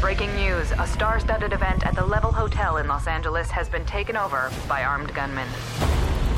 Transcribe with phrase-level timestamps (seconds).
[0.00, 3.84] Breaking news a star studded event at the Level Hotel in Los Angeles has been
[3.84, 5.48] taken over by armed gunmen.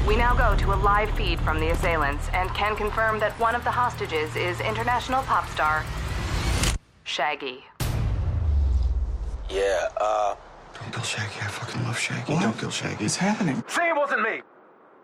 [0.08, 3.54] We now go to a live feed from the assailants and can confirm that one
[3.54, 5.85] of the hostages is international pop star
[7.04, 7.62] Shaggy.
[9.51, 10.37] Yeah, uh.
[10.74, 11.40] Don't kill Shaggy.
[11.42, 12.33] I fucking love Shaggy.
[12.33, 12.42] What?
[12.42, 13.04] Don't kill Shaggy.
[13.04, 13.63] It's happening.
[13.69, 14.40] Say it wasn't me.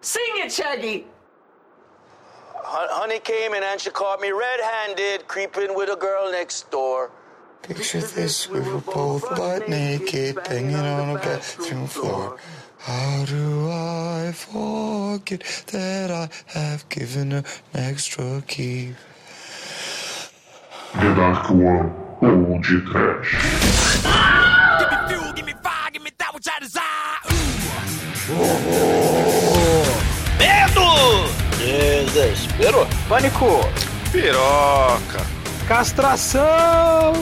[0.01, 1.05] Sing it, Shaggy.
[2.55, 7.11] Honey came in and she caught me red handed, creeping with a girl next door.
[7.63, 12.39] Picture this, we were both butt naked, banging on a bathroom floor.
[12.79, 17.43] How do I forget that I have given her
[17.75, 18.95] an extra key?
[20.95, 23.33] The Dark One ou de Trash.
[24.79, 27.19] Give me fuel, give me fire, give me that which I desire.
[30.39, 31.27] Medo!
[31.59, 32.87] Desespero?
[33.09, 33.61] Pânico.
[34.13, 35.27] Piroca.
[35.67, 37.13] Castração!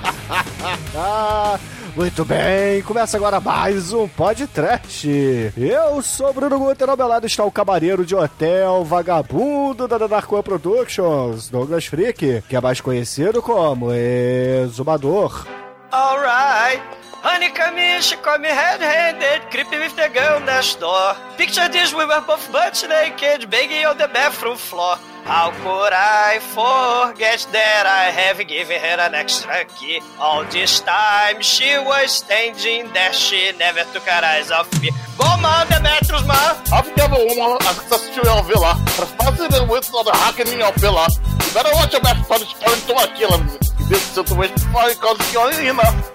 [1.96, 5.08] Muito bem, começa agora mais um podcast.
[5.56, 10.42] Eu sou Bruno Guter, ao meu lado está o camareiro de hotel, vagabundo da Darkwan
[10.42, 15.46] Productions, Douglas Freak, que é mais conhecido como Exumador.
[15.92, 16.80] Alright.
[17.22, 21.14] In, she caught me red-handed, creepy with the girl next door.
[21.36, 24.96] Picture this, we were both butt naked, begging on the bathroom floor.
[25.24, 30.00] How could I forget that I have given her an extra key?
[30.18, 34.90] All this time she was standing there, she never took her eyes off me.
[35.18, 36.56] Go man, Demetrius man!
[36.72, 41.06] I've got a woman access to your villa, responsible with the hacking in your villa.
[41.46, 43.40] You better watch your back for this turn to a killer.
[43.80, 46.12] In this situation before it comes to your enough.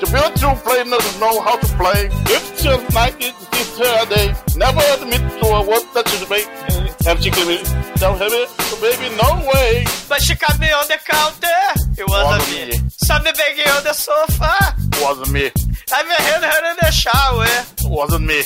[0.00, 2.10] The real true players know how to play.
[2.28, 6.85] If just like it is her day, never admit to a word that is make.
[7.06, 7.62] Have she give it?
[8.00, 8.48] Don't have it?
[8.48, 9.84] So baby, no way.
[10.08, 11.62] But she me on the counter.
[11.96, 12.78] It wasn't Wasn't me.
[12.82, 12.90] me.
[12.90, 14.74] Saw me begging on the sofa.
[15.00, 15.50] Wasn't me.
[15.92, 17.46] I even her in the shower.
[17.84, 18.42] Wasn't me.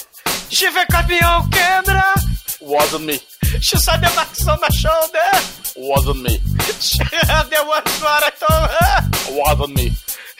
[0.50, 2.04] She caught me on camera.
[2.60, 3.18] Wasn't me.
[3.60, 5.30] She saw the marks on my shoulder.
[5.76, 6.38] Wasn't me.
[6.80, 9.40] She had the words what I told her.
[9.40, 9.92] Wasn't me.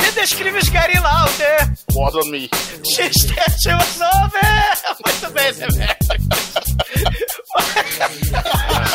[0.03, 1.75] He descreves Gary Lauder.
[1.95, 2.49] Wasn't me.
[2.93, 3.03] She
[3.73, 4.41] was over.
[5.05, 6.21] Muito bem, Demetrio.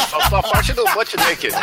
[0.10, 1.54] Faltou a parte do butt naked.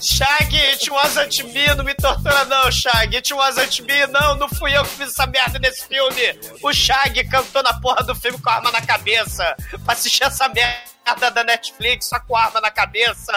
[0.00, 3.14] Shag, it wasn't me, não me tortura não, Shag.
[3.16, 6.38] It wasn't me, não, não fui eu que fiz essa merda nesse filme.
[6.62, 9.56] O Shag cantou na porra do filme com a arma na cabeça.
[9.84, 13.32] Pra assistir essa merda da Netflix só com a arma na cabeça.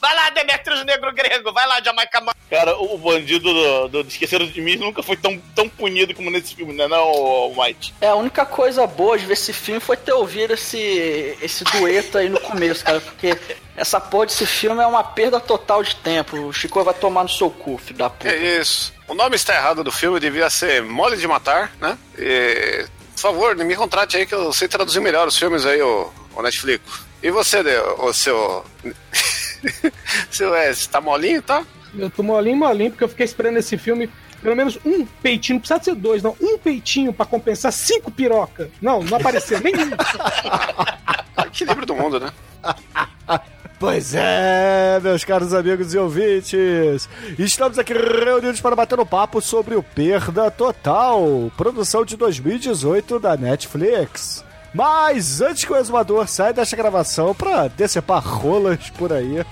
[0.00, 2.32] Vai lá, Demetrius Negro Grego, vai lá, Jamaica Man.
[2.48, 6.54] Cara, o bandido do, do Esqueceram de Mim nunca foi tão, tão punido como nesse
[6.54, 7.94] filme, né, não, White?
[8.00, 12.18] É, a única coisa boa de ver esse filme foi ter ouvido esse, esse dueto
[12.18, 13.36] aí no começo, cara, porque
[13.76, 16.36] essa porra desse filme é uma perda total de tempo.
[16.36, 18.30] O Chico vai tomar no seu cu, filho da puta.
[18.30, 18.92] É isso.
[19.06, 21.96] O nome está errado do filme, devia ser Mole de Matar, né?
[22.18, 26.10] E, por favor, me contrate aí que eu sei traduzir melhor os filmes aí, o,
[26.34, 26.82] o Netflix.
[27.22, 27.60] E você,
[27.98, 28.64] o seu.
[30.30, 31.64] seu S, tá molinho, tá?
[31.98, 34.10] Eu tô molinho, molinho, porque eu fiquei esperando esse filme.
[34.42, 36.36] Pelo menos um peitinho, não precisa ser dois, não.
[36.40, 38.70] Um peitinho pra compensar cinco piroca.
[38.80, 39.90] Não, não apareceu nenhum.
[41.46, 42.30] Equilíbrio do mundo, né?
[43.78, 47.08] Pois é, meus caros amigos e ouvintes.
[47.38, 53.36] Estamos aqui reunidos para bater um papo sobre o Perda Total, produção de 2018 da
[53.36, 54.42] Netflix.
[54.72, 59.44] Mas antes que o exumador saia desta gravação para decepar rolas por aí,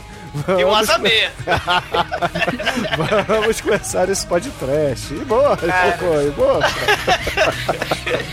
[0.59, 1.11] E o vamos, Azame.
[3.29, 5.15] vamos começar esse podcast.
[5.15, 6.61] E boa, Chico, e boa.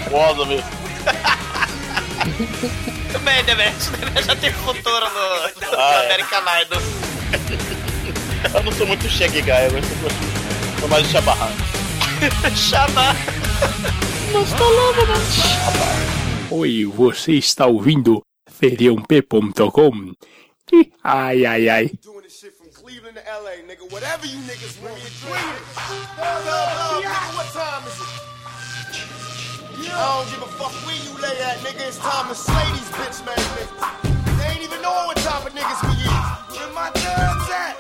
[0.10, 0.64] Wasn't me.
[2.26, 3.88] Muito bem, Demetrius.
[3.90, 6.06] Demetrius já tem futuro no, no Ah, é.
[6.06, 6.82] American Idol.
[8.56, 10.10] Eu não sou muito Shaggy Guy, eu sou,
[10.80, 11.52] sou mais de Chabarrão.
[12.56, 13.16] Chama.
[16.50, 20.14] Oi, você está ouvindo feriump.com?
[21.04, 21.86] Ai, ai, ai.
[22.02, 23.92] Doing this shit from Cleveland to LA, nigga.
[23.92, 24.96] Whatever you niggas want.
[24.96, 25.64] Bring it.
[25.76, 27.36] Dub, dub, dub, nigga.
[27.36, 28.32] What time is it?
[29.82, 31.88] I don't give a fuck where you lay at, nigga.
[31.88, 34.38] It's time to slay these bitch man niggas.
[34.38, 36.58] They ain't even knowing what type of niggas we is.
[36.58, 37.76] Where my dubs at?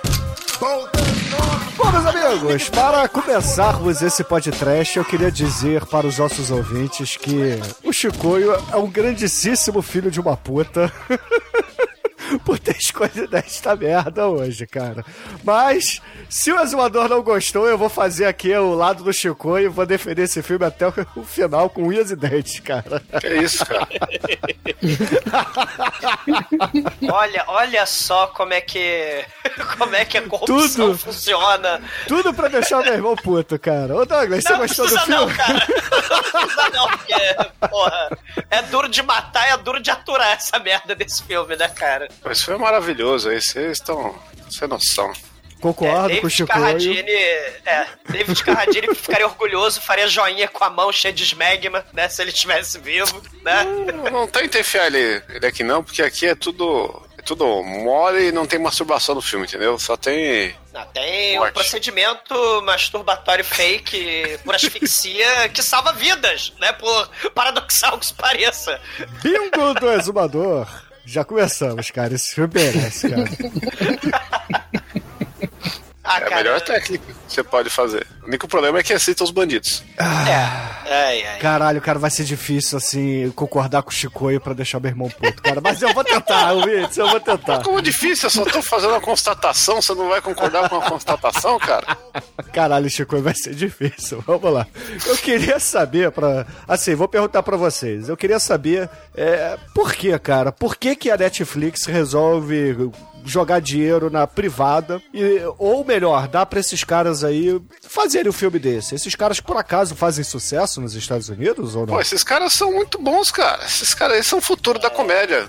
[0.59, 6.17] Both thugs know Bom, meus amigos, para começarmos esse podcast, eu queria dizer para os
[6.17, 10.91] nossos ouvintes que o Chicoio é um grandíssimo filho de uma puta.
[12.45, 15.03] por ter escolhido esta merda hoje, cara.
[15.43, 19.67] Mas, se o Exumador não gostou, eu vou fazer aqui o lado do Chico e
[19.67, 20.93] vou defender esse filme até o
[21.25, 23.01] final com unhas e dentes, cara.
[23.19, 23.87] Que isso, cara?
[27.11, 29.25] Olha, olha só como é que.
[29.77, 30.97] Como é que a corrupção Tudo.
[30.97, 31.81] funciona.
[32.07, 33.95] Tudo pra deixar o meu irmão puto, cara.
[33.95, 35.37] Ô, Douglas, você Não gostou do precisa não, filme?
[35.37, 35.67] cara.
[36.09, 37.13] Não precisa não, porque,
[37.69, 38.17] porra,
[38.49, 42.07] é duro de matar e é duro de aturar essa merda desse filme, né, cara?
[42.35, 44.15] Filme é maravilhoso aí, vocês estão
[44.49, 45.11] sem noção.
[45.61, 46.47] Concordo com o Chico.
[46.47, 52.09] Carradine, é, David Carradine ficaria orgulhoso, faria joinha com a mão cheia de esmegma, né,
[52.09, 53.63] se ele estivesse vivo, né?
[53.93, 57.09] Não, não tenta enfiar ele, ele aqui não, porque aqui é tudo.
[57.17, 59.77] É tudo mole e não tem masturbação no filme, entendeu?
[59.77, 60.55] Só tem.
[60.73, 61.53] Não, tem um Morte.
[61.53, 66.71] procedimento masturbatório fake por asfixia que salva vidas, né?
[66.73, 68.81] Por paradoxal que isso pareça.
[69.21, 70.67] Bingo do Exumador.
[71.11, 72.13] Já começamos, cara.
[72.13, 73.29] Esse filme merece, cara.
[76.11, 78.05] Ah, é a melhor técnica que você pode fazer.
[78.21, 79.83] O único problema é que aceita os bandidos.
[79.97, 81.39] É, ai, ai.
[81.39, 85.41] Caralho, cara, vai ser difícil, assim, concordar com o Chicoio pra deixar meu irmão puto,
[85.41, 85.61] cara.
[85.61, 86.51] Mas eu vou tentar,
[86.97, 87.63] eu vou tentar.
[87.63, 91.57] Como difícil, eu só tô fazendo uma constatação, você não vai concordar com a constatação,
[91.59, 91.97] cara?
[92.51, 94.21] Caralho, Chicoio, vai ser difícil.
[94.27, 94.67] Vamos lá.
[95.05, 96.45] Eu queria saber, pra...
[96.67, 98.09] assim, vou perguntar pra vocês.
[98.09, 100.51] Eu queria saber, é, por que, cara?
[100.51, 102.91] Por que que a Netflix resolve
[103.25, 108.59] jogar dinheiro na privada e, ou melhor, dar pra esses caras aí fazerem um filme
[108.59, 108.95] desse?
[108.95, 111.93] Esses caras, por acaso, fazem sucesso nos Estados Unidos ou não?
[111.95, 113.63] Pô, esses caras são muito bons, cara.
[113.65, 115.47] Esses caras aí são o futuro da comédia.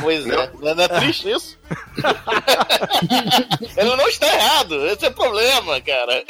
[0.00, 1.58] Pois é, não, não é triste isso?
[3.76, 6.24] Ele não está errado, esse é o problema, cara.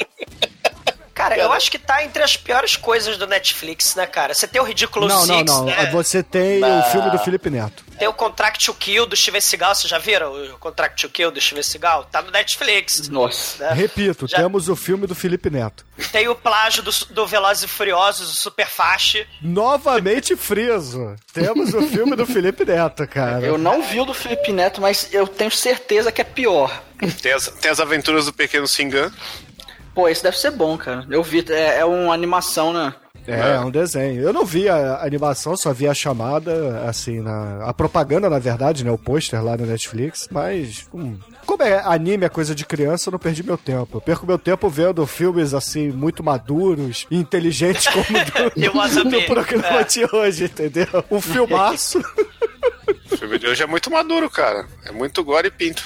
[1.13, 4.35] Cara, eu acho que tá entre as piores coisas do Netflix, né, cara?
[4.35, 5.65] Você tem o Ridículo Não, não, Six, não.
[5.65, 5.89] né?
[5.91, 7.83] Você tem o filme do Felipe Neto.
[7.97, 11.31] Tem o Contract to Kill do Steven Seagal, vocês já viram o Contract to Kill
[11.31, 12.05] do Steven Seagal?
[12.05, 13.07] Tá no Netflix.
[13.09, 13.65] Nossa.
[13.65, 13.73] né?
[13.73, 15.85] Repito, Já- temos o filme do Felipe Neto.
[16.11, 19.27] Tem o plágio do, do Velozes e Furiosos, o Super Fast.
[19.41, 21.15] Novamente friso.
[21.33, 23.45] Temos o filme do Felipe Neto, cara.
[23.45, 26.83] Eu não vi o do Felipe Neto, mas eu tenho certeza que é pior.
[27.21, 29.11] Tem as, tem as aventuras do pequeno Singan.
[29.93, 31.05] Pô, esse deve ser bom, cara.
[31.09, 32.93] Eu vi, é, é uma animação, né?
[33.27, 34.21] É, é um desenho.
[34.21, 38.83] Eu não vi a animação, só vi a chamada, assim, na, a propaganda, na verdade,
[38.83, 38.91] né?
[38.91, 40.87] O pôster lá no Netflix, mas.
[40.93, 43.97] hum, como é anime é coisa de criança, eu não perdi meu tempo.
[43.97, 48.05] Eu perco meu tempo vendo filmes, assim, muito maduros e inteligentes como
[48.55, 49.83] do, do, do programa É.
[49.83, 50.87] de hoje, entendeu?
[51.11, 52.01] Um filmaço.
[53.09, 54.67] O filme de hoje é muito maduro, cara.
[54.85, 55.83] É muito gore e pinto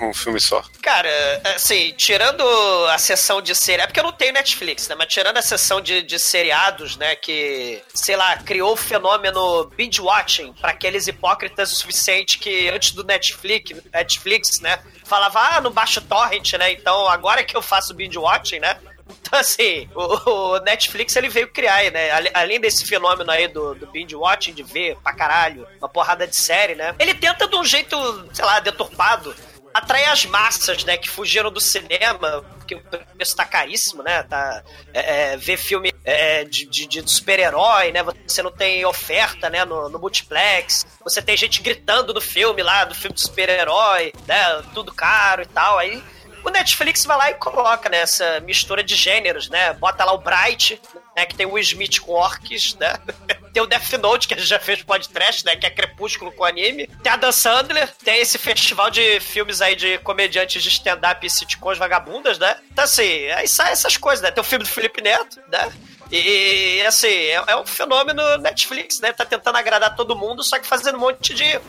[0.00, 0.62] num filme só.
[0.82, 1.08] Cara,
[1.54, 2.44] assim, tirando
[2.88, 4.94] a sessão de série, é porque eu não tenho Netflix, né?
[4.96, 7.14] Mas tirando a sessão de, de seriados, né?
[7.16, 12.92] Que, sei lá, criou o fenômeno binge watching pra aqueles hipócritas o suficiente que antes
[12.92, 14.78] do Netflix, Netflix, né?
[15.04, 16.72] Falava, ah, no baixo torrent, né?
[16.72, 18.76] Então agora que eu faço binge watching, né?
[19.08, 22.10] Então, assim, o, o Netflix ele veio criar, né?
[22.32, 26.36] Além desse fenômeno aí do, do binge watching, de ver pra caralho uma porrada de
[26.36, 26.94] série, né?
[26.98, 27.96] Ele tenta de um jeito,
[28.32, 29.34] sei lá, deturpado,
[29.74, 30.96] atrair as massas, né?
[30.96, 34.22] Que fugiram do cinema, porque o preço tá caríssimo, né?
[34.22, 34.62] Tá,
[34.92, 38.02] é, é, ver filme é, de, de, de super-herói, né?
[38.26, 39.64] Você não tem oferta, né?
[39.64, 40.86] No, no multiplex.
[41.02, 44.62] Você tem gente gritando no filme lá, do filme de super-herói, né?
[44.72, 45.78] Tudo caro e tal.
[45.78, 46.02] Aí
[46.44, 49.72] o Netflix vai lá e coloca né, essa mistura de gêneros, né?
[49.72, 50.80] Bota lá o Bright,
[51.16, 51.24] né?
[51.24, 52.92] Que tem o Smith com orcs, né?
[53.54, 55.54] Tem o Death Note, que a gente já fez podcast, né?
[55.54, 56.88] Que é Crepúsculo com anime.
[57.04, 61.30] Tem a Dan Sandler, tem esse festival de filmes aí de comediantes de stand-up e
[61.30, 62.56] sitcoms vagabundas, né?
[62.72, 64.32] Então, assim, aí sai essas coisas, né?
[64.32, 65.72] Tem o filme do Felipe Neto, né?
[66.16, 69.12] E, assim, é, é um fenômeno Netflix, né?
[69.12, 71.60] Tá tentando agradar todo mundo, só que fazendo um monte de...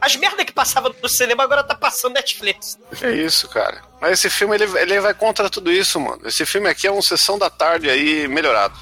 [0.00, 2.78] As merdas que passavam no cinema agora tá passando Netflix.
[3.02, 3.82] É isso, cara.
[4.00, 6.22] Mas esse filme, ele, ele vai contra tudo isso, mano.
[6.24, 8.78] Esse filme aqui é um Sessão da Tarde aí melhorado.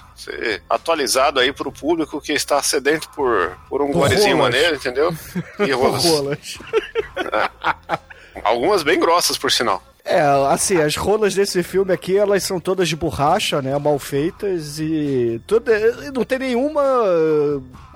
[0.68, 4.26] Atualizado aí pro público que está sedento por, por um rolas.
[4.34, 5.16] maneiro, entendeu?
[5.66, 6.04] E rolas.
[6.04, 6.58] Rolas.
[8.44, 9.82] Algumas bem grossas, por sinal.
[10.06, 10.20] É,
[10.50, 13.76] assim, as rolas desse filme aqui, elas são todas de borracha, né?
[13.76, 15.40] Mal feitas e.
[15.48, 15.72] Toda,
[16.12, 16.80] não tem nenhuma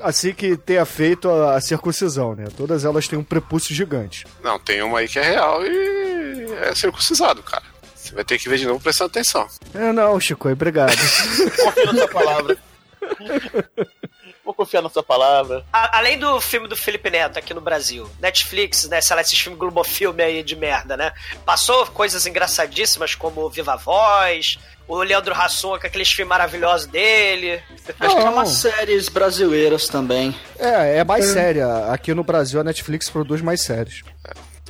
[0.00, 2.48] assim que tenha feito a, a circuncisão, né?
[2.56, 4.26] Todas elas têm um prepúcio gigante.
[4.42, 7.62] Não, tem uma aí que é real e é circuncisado, cara.
[7.94, 9.46] Você vai ter que ver de novo prestando atenção.
[9.72, 10.96] É, não, Chico, obrigado.
[11.62, 12.56] Confio na sua palavra.
[14.44, 15.64] Vou confiar na sua palavra.
[15.72, 19.38] A- além do filme do Felipe Neto aqui no Brasil, Netflix, né, sei lá, esses
[19.38, 21.12] filmes Globofilme aí de merda, né?
[21.44, 27.62] Passou coisas engraçadíssimas como Viva Voz, o Leandro Hassum com aqueles filmes maravilhosos dele.
[28.00, 28.32] Acho que é Não.
[28.32, 30.34] umas séries brasileiras também.
[30.58, 31.86] É, é mais séria.
[31.92, 34.02] Aqui no Brasil a Netflix produz mais séries.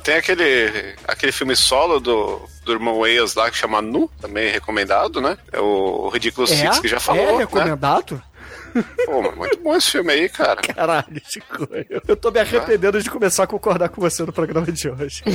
[0.03, 5.21] Tem aquele, aquele filme solo do, do irmão Wales lá que chama Nu, também recomendado,
[5.21, 5.37] né?
[5.51, 7.21] É o Ridiculous Six que já falou.
[7.23, 7.77] É né?
[9.05, 10.61] Pô, mas muito bom esse filme aí, cara.
[10.61, 11.67] Caralho, Chico.
[11.89, 15.23] Eu, eu tô me arrependendo de começar a concordar com você no programa de hoje.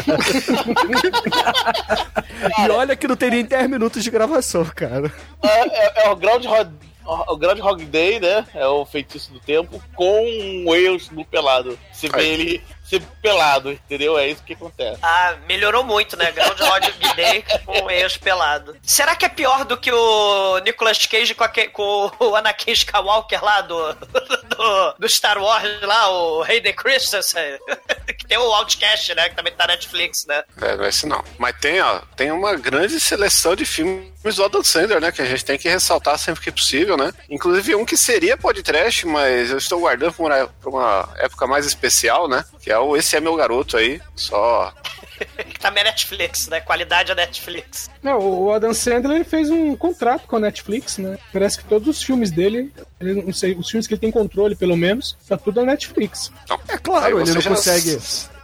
[2.59, 5.13] e olha que não teria nem 10 minutos de gravação, cara.
[5.43, 6.71] É, é- é o Groundhog,
[7.05, 8.47] o Groundhog Day, né?
[8.55, 10.23] É o feitiço do tempo com
[10.65, 11.79] o Wales no pelado.
[11.93, 12.29] Você vê Aí.
[12.29, 14.17] ele ser pelado, entendeu?
[14.19, 14.99] É isso que acontece.
[15.03, 16.31] Ah, melhorou muito, né?
[16.33, 18.77] Groundhog Day com ex pelado.
[18.83, 23.43] Será que é pior do que o Nicolas Cage com, aque- com o Anakin Skywalker
[23.45, 27.59] lá do, do, do Star Wars lá, o Hayden Christensen?
[28.19, 29.29] que tem o Outcast, né?
[29.29, 30.43] Que também tá na Netflix, né?
[30.63, 31.23] É, não é esse não.
[31.39, 35.13] Mas tem, ó, tem uma grande seleção de filmes do Adam Sandler, né?
[35.13, 37.13] Que a gente tem que ressaltar sempre que possível, né?
[37.31, 41.65] Inclusive um que seria podcast, mas eu estou guardando pra uma, pra uma época mais
[41.67, 42.45] especial, né?
[42.61, 44.01] Que é o Esse é Meu Garoto aí.
[44.17, 44.73] Só.
[45.51, 46.61] Que tá na Netflix, né?
[46.61, 47.89] Qualidade é Netflix.
[48.03, 51.17] Não, o Adam Sandler ele fez um contrato com a Netflix, né?
[51.33, 54.55] Parece que todos os filmes dele, ele, não sei, os filmes que ele tem controle,
[54.57, 56.31] pelo menos, tá tudo na Netflix.
[56.69, 57.99] É claro, ele não já- consegue.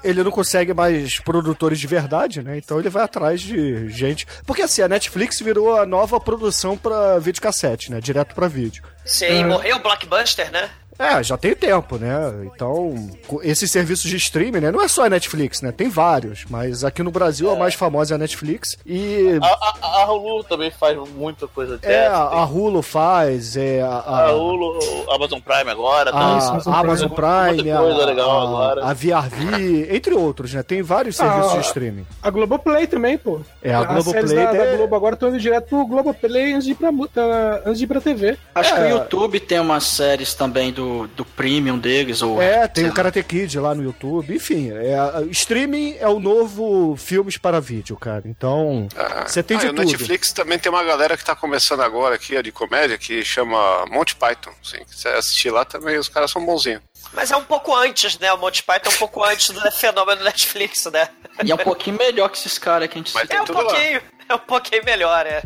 [0.05, 2.59] Ele não consegue mais produtores de verdade, né?
[2.59, 4.27] Então ele vai atrás de gente.
[4.47, 8.01] Porque assim, a Netflix virou a nova produção pra videocassete, né?
[8.01, 8.83] Direto pra vídeo.
[9.05, 9.45] Sim, É.
[9.45, 10.69] morreu o Blockbuster, né?
[10.99, 12.49] É, já tem tempo, né?
[12.55, 12.95] Então,
[13.43, 14.71] esses serviços de streaming, né?
[14.71, 15.73] Não é só a Netflix, né?
[15.73, 19.47] Tem vários, mas aqui no Brasil a mais famosa é a Netflix e A,
[19.83, 22.15] a, a Hulu também faz muita coisa é dessa.
[22.17, 24.79] a, a Hulu faz, é a, a, A Hulu,
[25.11, 26.11] Amazon Prime agora.
[26.11, 26.71] a, tá?
[26.71, 28.85] a Amazon Prime, Muita coisa a, legal a, agora.
[28.87, 30.63] a VRV, entre outros, né?
[30.63, 32.07] Tem vários serviços Ah, de streaming.
[32.23, 33.41] A Globoplay também, pô.
[33.63, 36.73] É, a Globoplay da, da é- Globo agora estão indo direto pro Globoplay antes de
[36.73, 38.39] ir pra, tá- antes de ir pra TV.
[38.55, 38.85] Acho que É.
[38.85, 40.82] o YouTube tem umas séries também do,
[41.17, 42.23] do premium deles.
[42.23, 44.97] Ou, É, tem o Karate Kid lá no YouTube, enfim, é,
[45.31, 48.23] streaming é o novo filmes para vídeo, cara.
[48.27, 48.89] Então,
[49.27, 49.85] você tem Ah, de e o tudo.
[49.85, 53.85] Netflix também tem uma galera que tá começando agora aqui, ó, de comédia, que chama
[53.91, 54.51] Monty Python.
[54.65, 56.83] Assim, que você assistir lá também, os caras são bonzinhos.
[57.13, 58.33] Mas é um pouco antes, né?
[58.33, 61.09] O Monty Python é um pouco antes do fenômeno Netflix, né?
[61.45, 63.59] E é um pouquinho melhor que esses caras que a gente Mas É um tudo
[63.59, 63.65] lá.
[63.65, 65.43] pouquinho, é um pouquinho melhor, é.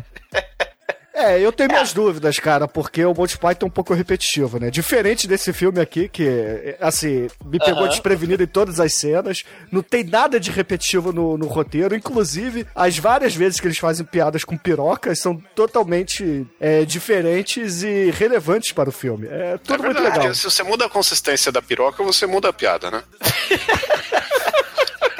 [1.17, 4.69] É, eu tenho minhas dúvidas, cara, porque o Monty Python é um pouco repetitivo, né?
[4.69, 10.03] Diferente desse filme aqui, que, assim, me pegou desprevenido em todas as cenas, não tem
[10.03, 14.55] nada de repetitivo no, no roteiro, inclusive, as várias vezes que eles fazem piadas com
[14.55, 19.27] pirocas são totalmente é, diferentes e relevantes para o filme.
[19.27, 20.35] É tudo é muito verdade, legal.
[20.35, 23.03] se você muda a consistência da piroca, você muda a piada, né?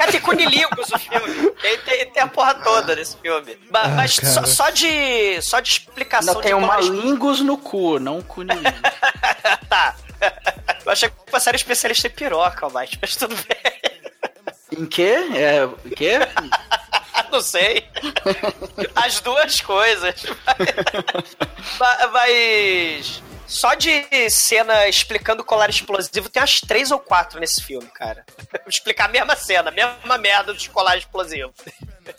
[0.12, 1.50] Tem cunilingus o filme.
[1.60, 3.58] Tem, tem, tem a porra toda nesse filme.
[3.70, 5.40] Ma- Ah, Mas, só, só de.
[5.42, 8.72] Só de explicação Ainda tem de uma como lingus no cu, não um cunilingus.
[9.68, 9.94] Tá.
[10.84, 14.80] Eu achei que você era especialista em piroca, mas, mas tudo bem.
[14.80, 15.16] em quê?
[15.34, 16.18] É, o quê?
[17.30, 17.86] Não sei.
[18.96, 20.24] As duas coisas.
[21.78, 23.22] Ma- Mas.
[23.48, 28.24] Só de cena explicando o colar explosivo, tem umas três ou quatro nesse filme, cara.
[28.68, 31.52] Explicar a mesma cena, a mesma merda do colar explosivo.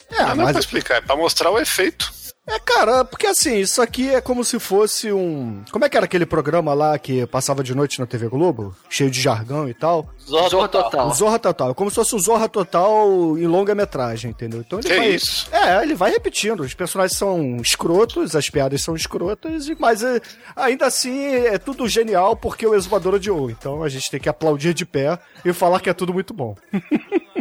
[0.09, 2.11] É, não é mas- pra explicar, é pra mostrar o efeito.
[2.49, 5.63] É, cara, porque assim, isso aqui é como se fosse um.
[5.71, 8.75] Como é que era aquele programa lá que passava de noite na TV Globo?
[8.89, 10.09] Cheio de jargão e tal?
[10.27, 10.89] Zorra, Zorra Total.
[10.91, 11.13] Total.
[11.13, 11.71] Zorra Total.
[11.71, 14.61] É como se fosse um Zorra Total em longa-metragem, entendeu?
[14.61, 15.09] Então ele Que vai.
[15.09, 15.47] isso?
[15.51, 16.61] É, ele vai repetindo.
[16.61, 20.19] Os personagens são escrotos, as piadas são escrotas, e- mas é,
[20.55, 23.51] ainda assim é tudo genial porque o exumador odiou.
[23.51, 26.55] Então a gente tem que aplaudir de pé e falar que é tudo muito bom.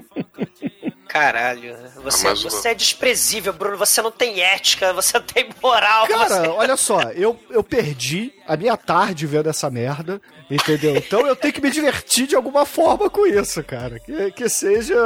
[1.18, 3.76] Caralho, você, Ah, mas o- você é desprezível, Bruno.
[3.76, 6.06] Você não tem ética, você não tem moral.
[6.06, 6.48] Cara, você...
[6.48, 10.96] olha só, eu, eu perdi a minha tarde vendo essa merda, entendeu?
[10.96, 14.00] Então eu tenho que me divertir de alguma forma com isso, cara.
[14.00, 14.96] Que, que seja,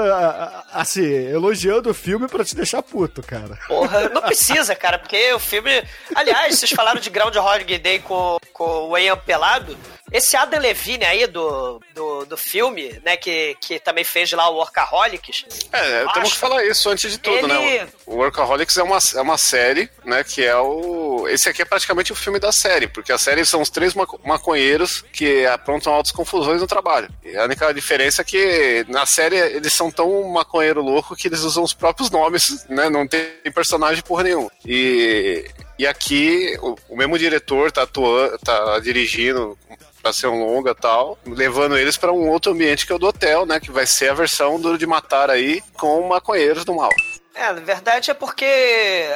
[0.72, 3.58] assim, elogiando o filme pra te deixar puto, cara.
[3.66, 5.82] Porra, não precisa, cara, porque o filme.
[6.14, 9.76] Aliás, vocês falaram de Groundhog Day com, com o Ian Pelado.
[10.12, 14.56] Esse Adam Levine aí do, do, do filme, né, que, que também fez lá o
[14.56, 15.46] Workaholics.
[15.72, 17.76] É, temos que falar isso antes de tudo, né?
[17.76, 20.22] Ele- O Workaholics é uma, é uma série, né?
[20.22, 21.26] Que é o.
[21.28, 24.20] Esse aqui é praticamente o filme da série, porque a série são os três maco-
[24.24, 27.08] maconheiros que aprontam altas confusões no trabalho.
[27.24, 31.40] E a única diferença é que na série eles são tão maconheiro louco que eles
[31.40, 32.88] usam os próprios nomes, né?
[32.90, 34.50] Não tem personagem porra nenhuma.
[34.66, 35.44] E,
[35.78, 39.56] e aqui o, o mesmo diretor tá atuando, tá dirigindo
[40.02, 43.06] pra ser um longa tal, levando eles pra um outro ambiente que é o do
[43.06, 43.60] hotel, né?
[43.60, 46.90] Que vai ser a versão do de matar aí com maconheiros do mal.
[47.34, 48.46] É, na verdade é porque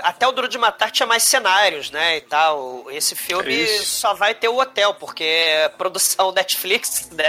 [0.02, 2.86] até o Duro de Matar tinha mais cenários, né, e tal.
[2.90, 3.84] Esse filme isso.
[4.00, 7.26] só vai ter o hotel, porque é produção Netflix, né,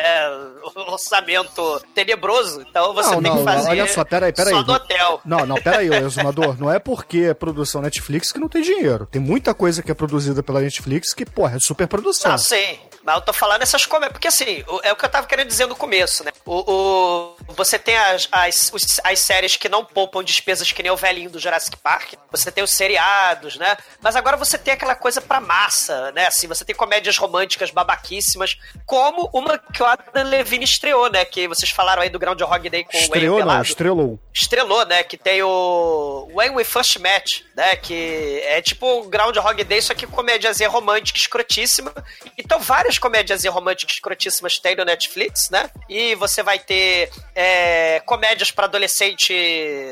[0.76, 4.54] orçamento tenebroso, então você não, tem não, que fazer olha só, peraí, peraí.
[4.54, 5.22] só do hotel.
[5.26, 6.58] Não, não, peraí, exumador.
[6.60, 9.08] Não é porque é produção Netflix que não tem dinheiro.
[9.12, 12.32] Tem muita coisa que é produzida pela Netflix que, porra, é super produção.
[12.32, 12.80] Ah, sim.
[13.08, 14.12] Mas eu tô falando essas comédias.
[14.12, 16.32] Porque assim, o- é o que eu tava querendo dizer no começo, né?
[16.46, 18.70] O, o- você tem as, as,
[19.02, 22.16] as séries que não poupam despesas que nem o velhinho do Jurassic Park.
[22.30, 23.78] Você tem os seriados, né?
[24.02, 26.28] Mas agora você tem aquela coisa pra massa, né?
[26.28, 31.24] Assim, você tem comédias românticas babaquíssimas, como uma que o Adam Levine estreou, né?
[31.24, 34.20] Que vocês falaram aí do Groundhog Day com o Estreou Wayne não, estrelou.
[34.34, 35.04] estrelou, né?
[35.04, 37.78] Que tem o When We First Met, né?
[37.78, 41.94] Que é tipo o Groundhog Day, só que comédiazinha romântica escrotíssima.
[42.38, 45.70] Então, várias comédias românticas escrotíssimas tem no Netflix, né?
[45.90, 49.34] E você vai ter é, comédias pra adolescente,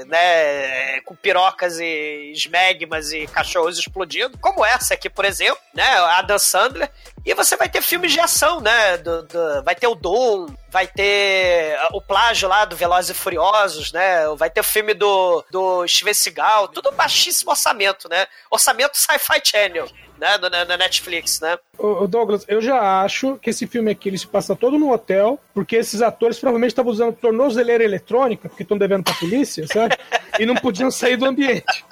[0.08, 1.02] né?
[1.02, 5.88] Com pirocas e esmegmas e cachorros explodindo, como essa aqui, por exemplo, né?
[6.12, 6.90] Adam Sandler.
[7.26, 8.98] E você vai ter filmes de ação, né?
[8.98, 13.92] Do, do- vai ter o Doom, vai ter o plágio lá do Velozes e Furiosos,
[13.92, 14.28] né?
[14.38, 18.28] Vai ter o filme do, do Steven Seagal, tudo baixíssimo orçamento, né?
[18.52, 20.38] Orçamento Sci-Fi Channel, né?
[20.38, 21.58] Na, na Netflix, né?
[21.78, 25.40] Ô, Douglas, eu já acho que esse filme aqui ele se passa todo no hotel,
[25.54, 29.98] porque esses atores provavelmente estavam usando tornozeleira eletrônica, porque estão devendo pra polícia, sabe?
[30.40, 31.86] E não podiam sair do ambiente.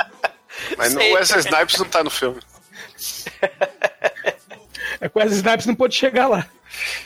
[0.77, 1.13] Mas Sei.
[1.13, 2.39] Wesley Snipes não tá no filme.
[5.01, 6.47] É que o Wesley Snipes não pôde chegar lá.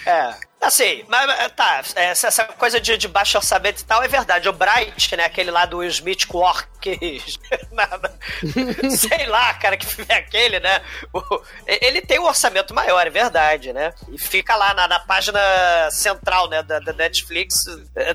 [0.05, 0.33] É.
[0.67, 4.49] Assim, mas mas, tá, essa, essa coisa de, de baixo orçamento e tal é verdade.
[4.49, 7.39] O Bright, né, aquele lá do Will Smith com orques,
[8.99, 10.81] sei lá, cara, que filme é aquele, né?
[11.13, 13.93] O- ele tem um orçamento maior, é verdade, né?
[14.09, 15.39] E fica lá na, na página
[15.91, 17.65] central, né, da, da Netflix.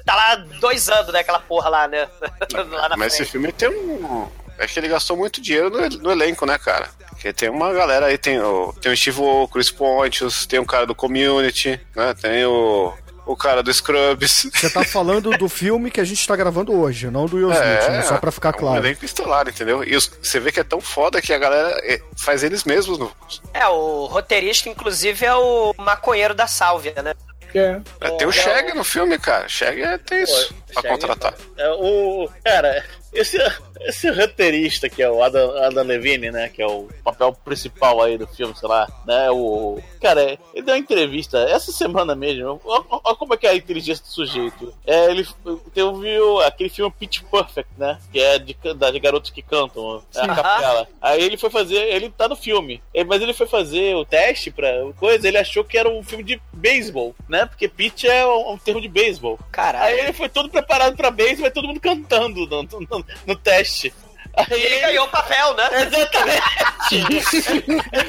[0.04, 2.08] Tá lá dois anos, né, aquela porra lá, né?
[2.70, 3.30] lá na Mas esse frente.
[3.32, 4.28] filme tem um.
[4.58, 6.88] É que ele gastou muito dinheiro no, no elenco, né, cara?
[7.22, 10.64] Porque tem uma galera aí, tem o, tem o Steve O, Chris Pontius, tem um
[10.64, 12.12] cara do Community, né?
[12.20, 12.92] Tem o,
[13.24, 14.48] o cara do Scrubs.
[14.52, 17.88] Você tá falando do filme que a gente tá gravando hoje, não do Will Smith,
[17.90, 18.02] né?
[18.02, 18.84] Só pra ficar é Um claro.
[18.84, 19.84] elenco estelar, entendeu?
[19.84, 22.98] E os- você vê que é tão foda que a galera é, faz eles mesmos.
[22.98, 23.12] No,
[23.54, 27.14] É, o roteirista, inclusive, é o maconheiro da Sálvia, né?
[27.54, 27.80] É.
[28.00, 29.48] É, tem o Shag no filme, cara.
[29.48, 31.34] Shag é tenso pra Chega- contratar.
[31.56, 33.38] É, o, cara, esse,
[33.80, 36.48] esse roteirista que é o Adam, Adam Levine, né?
[36.48, 39.30] Que é o papel principal aí do filme, sei lá, né?
[39.30, 39.80] O.
[40.00, 42.60] Cara, ele deu uma entrevista essa semana mesmo.
[42.64, 44.74] Olha, como é que é a inteligência do sujeito.
[44.86, 45.26] É, ele
[45.72, 47.98] teve aquele filme Pitch Perfect, né?
[48.12, 50.20] Que é de, das garotas que cantam Sim.
[50.20, 50.88] a capela.
[51.00, 52.82] Aí ele foi fazer, ele tá no filme.
[52.92, 56.24] Ele- Mas ele foi fazer o teste pra coisa, ele achou que era um filme
[56.24, 57.46] de beisebol, né?
[57.46, 59.38] Porque pitch é um, um termo de beisebol.
[59.50, 59.84] Caralho.
[59.84, 63.92] Aí ele foi todo preparado pra beisebol e todo mundo cantando no, no, no teste.
[64.34, 65.68] Aí Ele ganhou o papel, né?
[65.82, 66.42] Exatamente!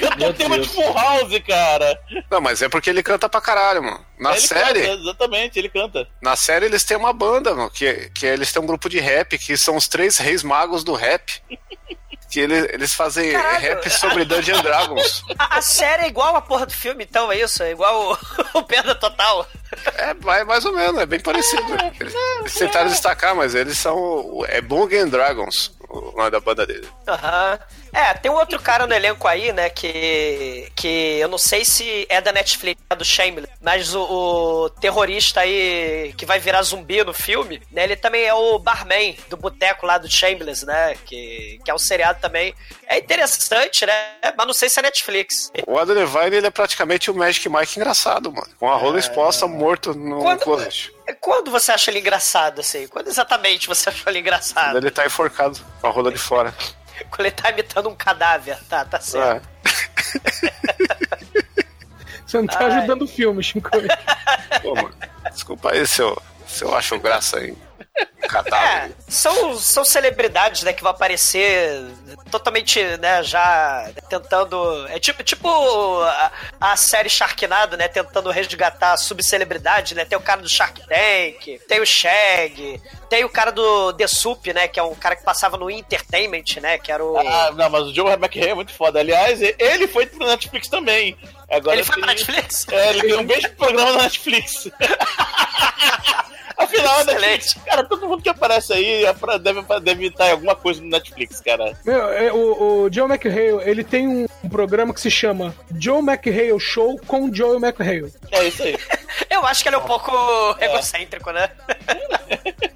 [0.01, 1.99] Cantou o tema de Full House, cara.
[2.31, 4.05] Não, mas é porque ele canta pra caralho, mano.
[4.17, 6.07] Na Ele série, canta, exatamente, ele canta.
[6.21, 9.37] na série eles têm uma banda, mano, que, que eles têm um grupo de rap,
[9.37, 11.41] que são os três reis magos do rap.
[12.33, 13.59] Que eles, eles fazem Caralho.
[13.59, 15.23] rap sobre Dungeon Dragons.
[15.37, 17.61] A, a série é igual a porra do filme, então, é isso?
[17.61, 18.17] É igual o,
[18.57, 19.47] o Perda Total.
[19.97, 21.63] É, mais ou menos, é bem parecido.
[21.99, 24.43] Eles, eles tentaram destacar, mas eles são.
[24.47, 26.87] É Bungan Dragons, o nome da banda dele.
[27.07, 27.59] Aham.
[27.93, 32.05] É, tem um outro cara no elenco aí, né, que, que eu não sei se
[32.09, 34.01] é da Netflix, é do Shameless, mas o,
[34.65, 39.15] o terrorista aí que vai virar zumbi no filme, né, ele também é o barman
[39.29, 42.55] do boteco lá do Shameless, né, que, que é um seriado também.
[42.87, 43.93] É interessante, né,
[44.35, 45.51] mas não sei se é Netflix.
[45.67, 48.49] O Adam Levine, ele é praticamente o Magic Mike engraçado, mano.
[48.59, 50.91] Com a rola exposta, morto no Quando- closet.
[51.19, 52.87] Quando você acha ele engraçado, assim?
[52.87, 54.71] Quando exatamente você achou ele engraçado?
[54.71, 56.53] Quando ele tá enforcado com a rola de fora.
[57.09, 59.47] Quando ele tá imitando um cadáver, tá, tá certo.
[62.25, 62.77] Você não tá Ai.
[62.77, 63.69] ajudando o filme, Chico.
[64.61, 64.93] Pô, mano,
[65.31, 67.55] desculpa aí se eu, se eu acho graça aí.
[67.95, 68.95] É, Cadáver.
[69.07, 71.85] são, são celebridades, né, que vão aparecer
[72.29, 74.87] totalmente, né, já tentando...
[74.87, 75.47] É tipo, tipo
[76.03, 80.05] a, a série Sharknado, né, tentando resgatar a subcelebridade, né?
[80.05, 84.45] Tem o cara do Shark Tank, tem o Shag, tem o cara do The Soup,
[84.53, 87.17] né, que é um cara que passava no Entertainment, né, que era o...
[87.17, 88.99] Ah, não, mas o Joe McRae é muito foda.
[88.99, 91.17] Aliás, ele foi pro Netflix também.
[91.49, 92.65] Agora Ele foi pra Netflix?
[92.71, 94.69] É, ele tem um beijo programa na Netflix.
[96.57, 100.31] Afinal, a Netflix, cara, todo mundo que aparece aí é pra- deve, deve estar em
[100.31, 101.77] alguma coisa no Netflix, cara.
[101.83, 106.99] Meu, o, o Joe McHale, ele tem um, programa que se chama Joe McHale Show
[107.07, 108.13] com Joe McHale.
[108.31, 108.77] É isso aí.
[109.29, 110.11] Eu acho que ele é um pouco
[110.59, 111.49] egocêntrico, né?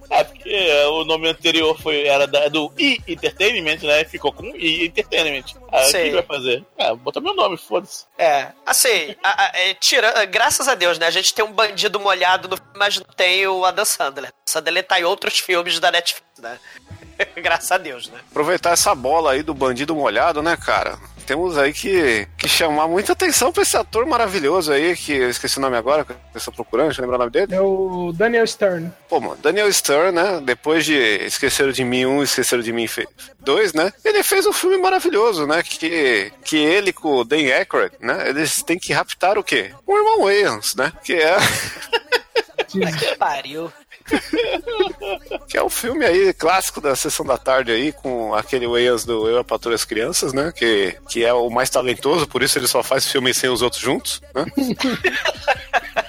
[0.09, 4.03] Ah, porque que o nome anterior foi, era da- do E Entertainment, né?
[4.05, 5.43] Ficou com E Entertainment.
[5.71, 6.63] Ah, o que vai fazer?
[6.77, 8.05] Ah, bota meu nome, foda-se.
[8.17, 11.07] É, assim, a- a- é, tira, graças a Deus, né?
[11.07, 14.29] A gente tem um bandido molhado no filme, mas não tem o Adam Sandler.
[14.47, 16.57] O Sandler tá em outros filmes da Netflix, né?
[17.41, 18.19] graças a Deus, né?
[18.29, 20.97] Aproveitar essa bola aí do bandido molhado, né, cara?
[21.25, 25.57] Temos aí que, que chamar muita atenção pra esse ator maravilhoso aí, que eu esqueci
[25.57, 27.53] o nome agora, que eu estou procurando, deixa eu lembrar o nome dele.
[27.53, 28.89] É o Daniel Stern.
[29.09, 30.39] Pô, mano, Daniel Stern, né?
[30.41, 32.87] Depois de Esqueceram de Mim 1 Esqueceram de Mim
[33.41, 33.91] 2, né?
[34.05, 35.61] Ele fez um filme maravilhoso, né?
[35.61, 38.29] Que, que ele com o Dan Aykroyd, né?
[38.29, 39.73] Eles têm que raptar o quê?
[39.85, 40.93] O irmão Wayans, né?
[41.03, 41.35] Que é,
[42.67, 43.71] Que pariu.
[45.47, 49.27] que é um filme aí clássico da Sessão da Tarde aí, com aquele Wayans do
[49.27, 50.51] Eu, a Patrulha as Crianças, né?
[50.55, 53.81] Que, que é o mais talentoso, por isso ele só faz filme sem os outros
[53.81, 54.45] juntos, né?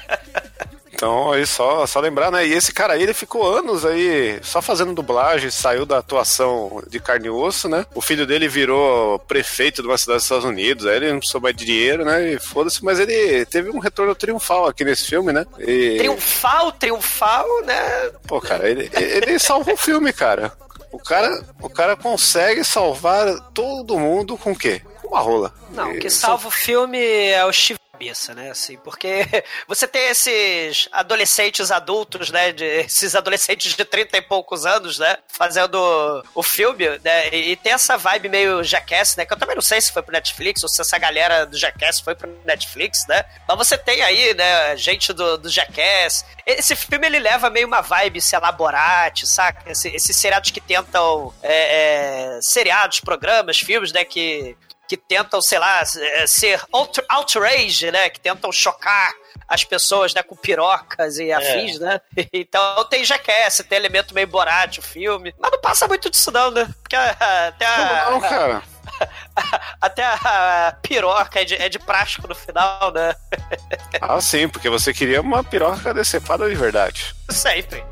[0.98, 2.44] Então, aí só, só lembrar, né?
[2.44, 6.98] E esse cara aí, ele ficou anos aí só fazendo dublagem, saiu da atuação de
[6.98, 7.86] carne e osso, né?
[7.94, 11.40] O filho dele virou prefeito de uma cidade dos Estados Unidos, aí ele não precisou
[11.40, 12.32] mais de dinheiro, né?
[12.32, 15.46] E foda-se, mas ele teve um retorno triunfal aqui nesse filme, né?
[15.60, 18.10] E, Triunfal, triunfal, né?
[18.26, 20.50] pô, cara, ele, ele salvou o filme, cara.
[20.90, 24.82] O cara, o cara consegue salvar todo mundo com o quê?
[25.00, 25.54] Com uma rola.
[25.70, 28.50] Não, o que salva o filme é o Steve cabeça, né?
[28.50, 29.26] Assim, porque
[29.66, 32.52] você tem esses adolescentes adultos, né?
[32.52, 35.16] De, esses adolescentes de 30 e poucos anos, né?
[35.28, 37.28] Fazendo o filme, né?
[37.34, 39.26] E, e tem essa vibe meio Jackass, né?
[39.26, 42.00] Que eu também não sei se foi pro Netflix ou se essa galera do Jackass
[42.00, 43.24] foi pro Netflix, né?
[43.46, 44.76] Mas você tem aí, né?
[44.76, 46.24] Gente do, do Jackass.
[46.46, 49.70] Esse filme ele leva meio uma vibe se elaborate, saca?
[49.70, 51.34] Esse- esses seriados que tentam.
[51.42, 54.04] É, é, seriados, programas, filmes, né?
[54.04, 54.56] Que
[54.88, 58.08] que tentam, sei lá, eh, ser outra- outrage, né?
[58.08, 59.12] Que tentam chocar
[59.46, 60.22] as pessoas, né?
[60.22, 62.00] Com pirocas e afins, né?
[62.32, 65.34] Então tem Jackass, tem elemento meio Borat, o filme.
[65.38, 66.68] Mas não passa muito disso não, né?
[66.82, 68.10] Porque a- até a...
[68.10, 68.62] Não, cara.
[69.80, 73.14] Até a piroca é de, é de plástico no final, né?
[74.00, 77.14] Ah, sim, porque você queria uma piroca decepada de verdade.
[77.30, 77.84] Sempre.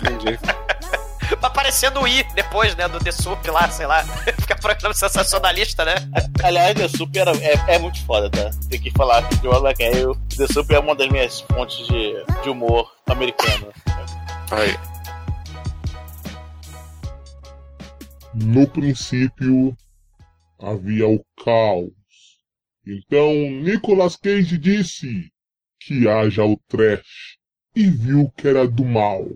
[0.00, 0.38] Entendi.
[1.42, 2.88] Aparecendo o I depois, né?
[2.88, 4.04] Do The Sup lá, sei lá.
[4.40, 5.94] Fica programa sensacionalista, né?
[6.42, 8.50] Aliás, The Sup era, é, é muito foda, tá?
[8.68, 12.24] Tem que falar que o Black eu, The Sup é uma das minhas fontes de,
[12.42, 13.72] de humor americano.
[14.50, 14.76] Aí.
[18.34, 19.76] No princípio,
[20.58, 21.90] havia o caos.
[22.86, 25.30] Então Nicolas Cage disse
[25.80, 27.38] que haja o trash
[27.74, 29.26] e viu que era do mal.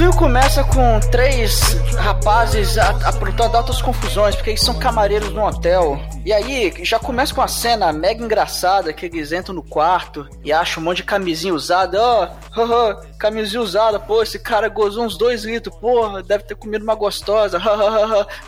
[0.00, 6.00] Filme começa com três rapazes a- aprontando altas confusões, porque eles são camareiros num hotel.
[6.24, 10.52] E aí, já começa com uma cena mega engraçada, que eles entram no quarto e
[10.52, 12.00] acham um monte de camisinha usada.
[12.00, 16.82] Ó, haha, camisinha usada, pô, esse cara gozou uns dois litros, porra, deve ter comido
[16.82, 17.60] uma gostosa.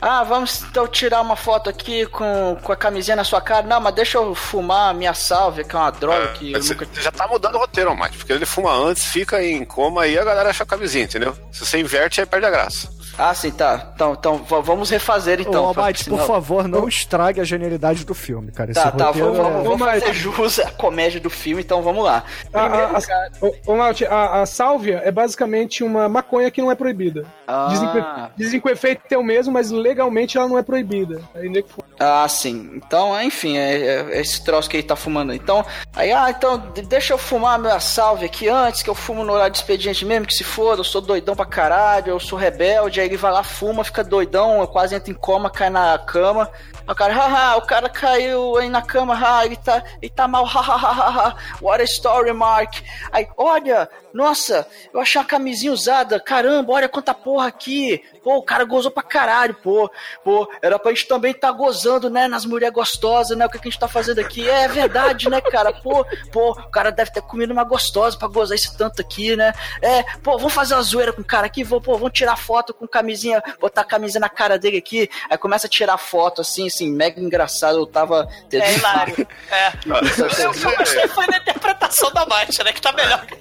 [0.01, 3.67] ah, vamos então tirar uma foto aqui com, com a camisinha na sua cara.
[3.67, 6.73] Não, mas deixa eu fumar a minha salve, que é uma droga que eu Você
[6.75, 10.19] nunca já tá mudando o roteiro, Mike, porque ele fuma antes, fica em coma e
[10.19, 11.37] a galera acha a camisinha, entendeu?
[11.51, 12.89] Se você inverte, aí perde a graça.
[13.25, 13.91] Ah, sim, tá.
[13.95, 15.65] Então, então vamos refazer então.
[15.65, 18.71] Ô, Almighty, por favor, não estrague a genialidade do filme, cara.
[18.73, 22.05] Esse Tá, tá, vamos, é- vamos, vamos fazer jus à comédia do filme, então vamos
[22.05, 22.25] lá.
[22.53, 26.61] A, a, Primeiro, a, ô, ô, Malte, a, a sálvia é basicamente uma maconha que
[26.61, 27.25] não é proibida.
[27.47, 27.69] Ah.
[27.71, 28.05] Dizem, que,
[28.37, 31.21] dizem que o efeito é o mesmo, mas legalmente ela não é proibida.
[31.35, 32.73] Aí nego fu- Ah, sim.
[32.75, 35.33] Então, enfim, é, é esse troço que ele tá fumando.
[35.33, 39.23] Então, aí, ah, então de- deixa eu fumar minha salve aqui antes, que eu fumo
[39.23, 42.37] no horário de expediente mesmo, que se for, eu sou doidão pra caralho, eu sou
[42.39, 46.51] rebelde, aí ele vai lá, fuma, fica doidão, quase entra em coma, cai na cama.
[46.89, 50.45] O cara, haha, o cara caiu aí na cama, ha, ele tá, ele tá mal,
[50.45, 52.75] hahaha, what a story, Mark.
[53.13, 58.03] Aí, olha, nossa, eu achei uma camisinha usada, caramba, olha quanta porra aqui.
[58.23, 59.91] Pô, o cara gozou pra caralho, pô.
[60.23, 63.69] Pô, era pra gente também tá gozando, né, nas mulheres gostosas, né, o que, que
[63.69, 64.49] a gente tá fazendo aqui.
[64.49, 68.57] É verdade, né, cara, pô, pô, o cara deve ter comido uma gostosa pra gozar
[68.57, 69.53] esse tanto aqui, né.
[69.81, 72.73] É, pô, vamos fazer uma zoeira com o cara aqui, vou, pô, vamos tirar foto
[72.75, 75.09] com camisinha, botar a camisinha na cara dele aqui.
[75.31, 78.29] Aí começa a tirar foto, assim, assim, mega engraçado, eu tava...
[78.53, 79.27] É hilário.
[79.51, 79.71] É.
[80.03, 82.73] Você- Eu só gostei foi da interpretação da Mate, né?
[82.73, 83.39] Que tá melhor eu.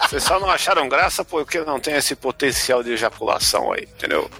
[0.00, 4.30] Vocês só não acharam graça porque não tem esse potencial de ejaculação aí, entendeu?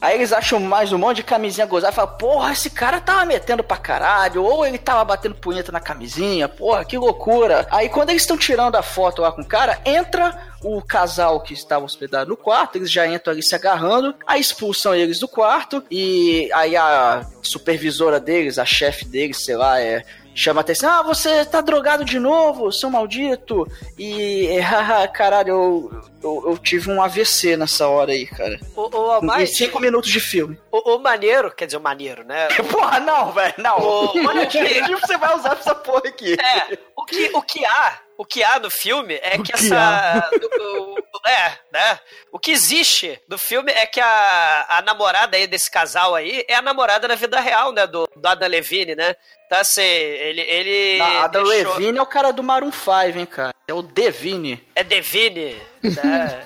[0.00, 1.92] Aí eles acham mais um monte de camisinha gozada.
[1.92, 5.78] E falam, porra, esse cara tava metendo pra caralho, ou ele tava batendo punheta na
[5.78, 7.66] camisinha, porra, que loucura.
[7.70, 11.52] Aí quando eles estão tirando a foto lá com o cara, entra o casal que
[11.52, 15.84] estava hospedado no quarto, eles já entram ali se agarrando, aí expulsam eles do quarto.
[15.90, 20.02] E aí a supervisora deles, a chefe deles, sei lá, é
[20.34, 23.66] chama atenção, ah, você tá drogado de novo, seu maldito.
[23.98, 28.58] E, haha, caralho, eu, eu, eu tive um AVC nessa hora aí, cara.
[28.76, 30.58] O, o, Em mas, cinco minutos de filme.
[30.70, 32.48] o, o maneiro, quer dizer, o maneiro, né?
[32.70, 33.78] Porra, não, velho, não.
[33.90, 36.34] O- Olha que adjetivo você vai usar essa porra aqui.
[36.34, 40.30] É, o que, o que há, o que há no filme é que, que essa.
[40.60, 41.98] o- o- é, né?
[42.32, 46.54] O que existe no filme é que a, a namorada aí desse casal aí é
[46.54, 47.86] a namorada na vida real, né?
[47.86, 49.14] Do, do Adam Levine, né?
[49.50, 50.42] Então, assim, ele.
[50.42, 53.52] ele A Adam deixou- Levine é o cara do Maroon 5, hein, cara.
[53.66, 54.64] É o Devine.
[54.76, 55.60] É Devine.
[55.82, 56.44] né?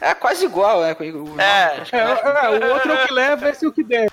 [0.00, 0.10] é.
[0.10, 0.96] É quase igual, né?
[0.98, 1.40] o nome.
[1.40, 1.82] É.
[1.92, 4.10] É, é, o outro é o que leva, esse é o que deve.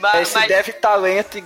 [0.00, 1.44] Mas, Esse deve talento e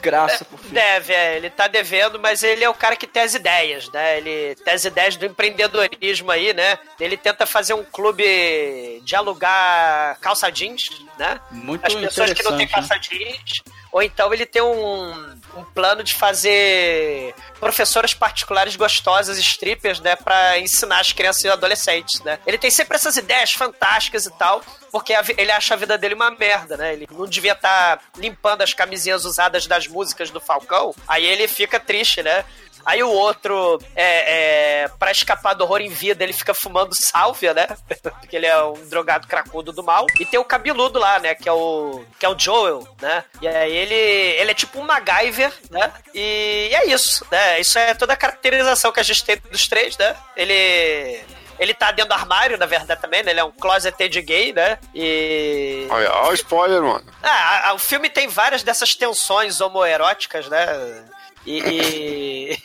[0.00, 0.74] graça pro filme.
[0.74, 4.18] Deve, é, ele tá devendo, mas ele é o cara que tem as ideias, né?
[4.18, 6.78] Ele tem as ideias do empreendedorismo aí, né?
[6.98, 11.40] Ele tenta fazer um clube de alugar calça jeans, né?
[11.50, 13.62] Muito As pessoas que não têm calça jeans.
[13.92, 15.10] Ou então ele tem um,
[15.56, 20.16] um plano de fazer professoras particulares gostosas, strippers, né?
[20.16, 22.38] Pra ensinar as crianças e adolescentes, né?
[22.46, 26.30] Ele tem sempre essas ideias fantásticas e tal, porque ele acha a vida dele uma
[26.30, 26.92] merda, né?
[26.92, 30.94] Ele não devia estar limpando as camisinhas usadas das músicas do Falcão.
[31.06, 32.44] Aí ele fica triste, né?
[32.84, 37.54] Aí o outro, é, é, pra escapar do horror em vida, ele fica fumando sálvia,
[37.54, 37.66] né?
[38.20, 40.06] Porque ele é um drogado cracudo do mal.
[40.18, 41.34] E tem o cabeludo lá, né?
[41.34, 43.24] Que é o, que é o Joel, né?
[43.40, 45.92] E aí ele, ele é tipo um MacGyver, né?
[46.14, 47.60] E é isso, né?
[47.60, 50.16] Isso é toda a caracterização que a gente tem dos três, né?
[50.36, 51.20] Ele...
[51.58, 53.32] Ele tá dentro do armário, na verdade, também, né?
[53.32, 54.78] Ele é um closeted gay, né?
[54.94, 55.86] E...
[55.90, 57.04] Olha, olha o spoiler, mano.
[57.22, 61.04] Ah, o filme tem várias dessas tensões homoeróticas, né?
[61.46, 62.58] E,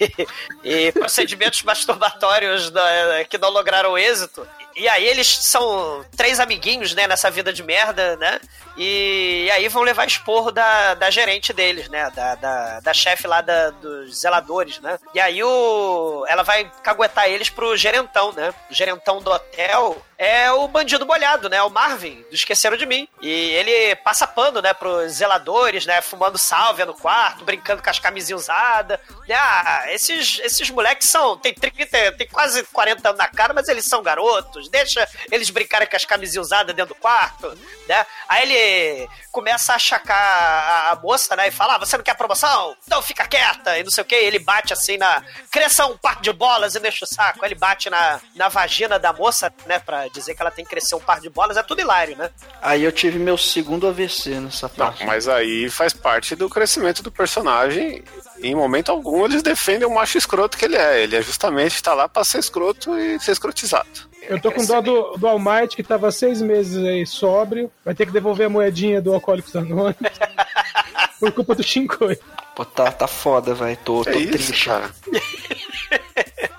[0.64, 4.46] e, e procedimentos masturbatórios da- que não lograram êxito.
[4.76, 8.40] E aí eles são três amiguinhos, né, nessa vida de merda, né?
[8.78, 12.12] E, aí vão levar esporro da, da gerente deles, né?
[12.12, 15.00] Da, da, da chefe lá da- dos zeladores, né?
[15.14, 18.54] E aí o, ela vai caguetar eles pro gerentão, né?
[18.70, 21.62] O gerentão do hotel é o bandido molhado, né?
[21.64, 23.08] O Marvin, do Esqueceram de Mim.
[23.22, 26.02] E ele passa pano, né, pros zeladores, né?
[26.02, 29.00] Fumando sálvia no quarto, brincando com as camisinhas usadas.
[29.32, 31.38] Ah, esses, esses moleques são.
[31.38, 34.65] Tem, 30, tem quase 40 anos na cara, mas eles são garotos.
[34.70, 38.06] Deixa eles brincarem com as camisinhas usadas dentro do quarto, né?
[38.28, 41.48] Aí ele começa a achacar a, a moça, né?
[41.48, 42.76] E fala: ah, você não quer promoção?
[42.86, 43.78] Então fica quieta.
[43.78, 44.16] E não sei o que.
[44.16, 45.24] Ele bate assim na.
[45.52, 47.40] Cresça um par de bolas e deixa o saco.
[47.44, 49.80] Aí ele bate na, na vagina da moça, né?
[49.80, 51.58] Pra dizer que ela tem que crescer um par de bolas.
[51.58, 52.30] É tudo hilário, né?
[52.62, 55.06] Aí eu tive meu segundo AVC nessa parte.
[55.06, 58.04] Mas aí faz parte do crescimento do personagem.
[58.42, 61.02] Em momento algum eles defendem o macho escroto que ele é.
[61.04, 64.15] Ele é justamente tá lá pra ser escroto e ser escrotizado.
[64.28, 67.72] Eu tô com dó do, do All Might, que tava seis meses aí sóbrio.
[67.84, 69.96] Vai ter que devolver a moedinha do Alcoólicos Anônimos.
[71.20, 72.18] por culpa do Shinkoi.
[72.56, 73.78] Pô, tá, tá foda, velho.
[73.84, 74.66] Tô, tô É triste.
[74.66, 74.92] cara.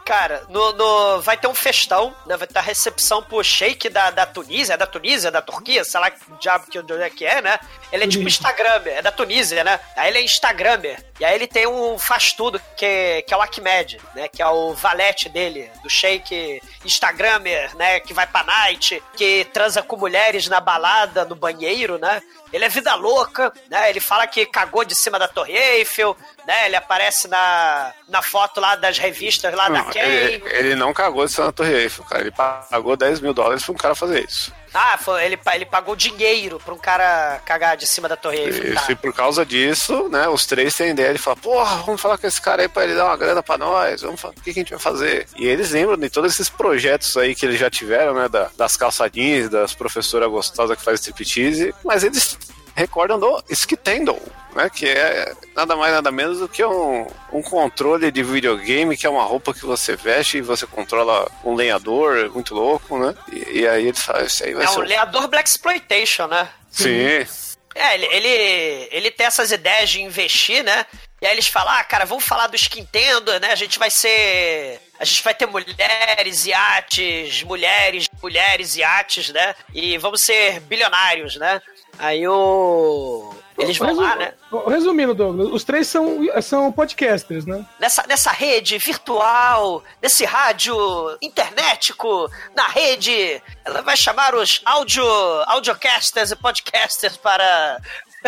[0.07, 2.37] Cara, no, no- vai ter um festão, né?
[2.37, 5.99] Vai ter a recepção pro shake da, da Tunísia, é da Tunísia, da Turquia, sei
[5.99, 7.59] lá que diabo que onde é que é, né?
[7.91, 9.81] Ele é tipo Instagramer, é da Tunísia, né?
[9.97, 11.05] Aí ele é Instagramer.
[11.19, 14.29] E aí ele tem um faz tudo, que, que é o Ahmed, né?
[14.29, 17.99] Que é o valete dele, do shake Instagramer, né?
[17.99, 22.23] Que vai pra night, que transa com mulheres na balada, no banheiro, né?
[22.57, 23.91] Ele é vida louca, né?
[23.91, 26.17] Ele fala que cagou de cima da Torre Eiffel,
[26.47, 26.67] né?
[26.67, 30.03] Ele aparece na, na foto lá das revistas lá da Não, Kay.
[30.03, 32.23] ele, ele não cagou de ser na Torre Eiffel, cara.
[32.23, 34.53] Ele pagou 10 mil dólares pra um cara fazer isso.
[34.75, 38.87] Ah, foi- ele, ele pagou dinheiro pra um cara cagar de cima da Torre tá?
[38.91, 42.27] e por causa disso, né, os três têm ideia de falar, porra, vamos falar com
[42.27, 44.61] esse cara aí pra ele dar uma grana pra nós, vamos falar, o que, que
[44.61, 45.27] a gente vai fazer?
[45.37, 48.77] E eles lembram de todos esses projetos aí que eles já tiveram, né, da- das
[48.77, 52.37] calçadinhas, das professoras gostosas que fazem striptease, mas eles
[52.75, 54.21] recordam do Skitendle,
[54.57, 59.07] né, que é nada mais nada menos do que um, um controle de videogame, que
[59.07, 63.61] é uma roupa que você veste e você controla um lenhador muito louco, né, e,
[63.61, 64.87] e aí eles falam, isso aí vai É ser um um...
[64.87, 66.49] leador Black Exploitation, né?
[66.71, 67.27] Sim,
[67.75, 70.87] É, ele, ele, ele tem essas ideias de investir, né?
[71.21, 73.53] E aí eles falam, ah, cara, vamos falar do Skintendo, né?
[73.53, 74.81] A gente vai ser.
[74.99, 79.55] A gente vai ter mulheres, iates, mulheres, mulheres, iates, né?
[79.75, 81.61] E vamos ser bilionários, né?
[81.99, 83.35] Aí o.
[83.59, 84.33] Eles vão lá, né?
[84.69, 87.65] Resumindo, Douglas, os três são, são podcasters, né?
[87.79, 90.77] Nessa, nessa rede virtual, nesse rádio
[91.23, 95.05] internetico, na rede, ela vai chamar os audio,
[95.47, 97.81] audiocasters e podcasters para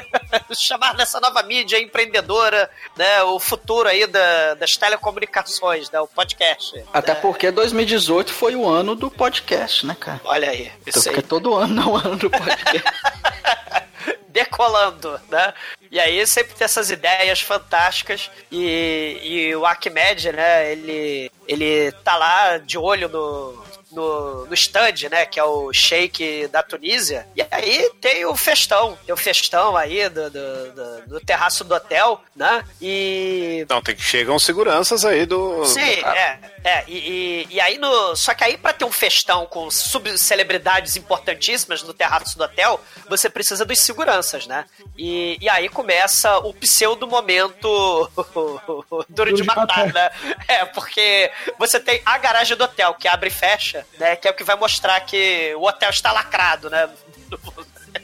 [0.54, 6.84] chamar nessa nova mídia empreendedora, né, o futuro aí da, das telecomunicações, né, o podcast.
[6.92, 7.20] Até né?
[7.20, 10.20] porque 2018 foi o ano do podcast, né, cara?
[10.24, 11.08] Olha aí, Então, aí.
[11.08, 12.84] porque todo ano é o ano do podcast.
[14.38, 15.52] decolando, né?
[15.90, 22.16] E aí sempre tem essas ideias fantásticas e, e o Arquimedes, né, ele, ele tá
[22.16, 27.44] lá de olho no, no, no stand, né, que é o shake da Tunísia, e
[27.50, 32.22] aí tem o festão, tem o festão aí do, do, do- do terraço do hotel,
[32.36, 35.64] né, e Não, tem que chegam seguranças aí do.
[35.64, 36.38] Sim, é.
[36.64, 38.14] é e, e, e aí no.
[38.16, 43.28] Só que aí pra ter um festão com subcelebridades importantíssimas no terraço do hotel, você
[43.30, 44.64] precisa dos seguranças, né?
[44.96, 48.10] E, e aí começa o pseudo momento
[49.08, 50.10] duro de matar, né?
[50.46, 54.16] É, porque você tem a garagem do hotel que abre e fecha, né?
[54.16, 56.88] Que é o que vai mostrar que o hotel está lacrado, né?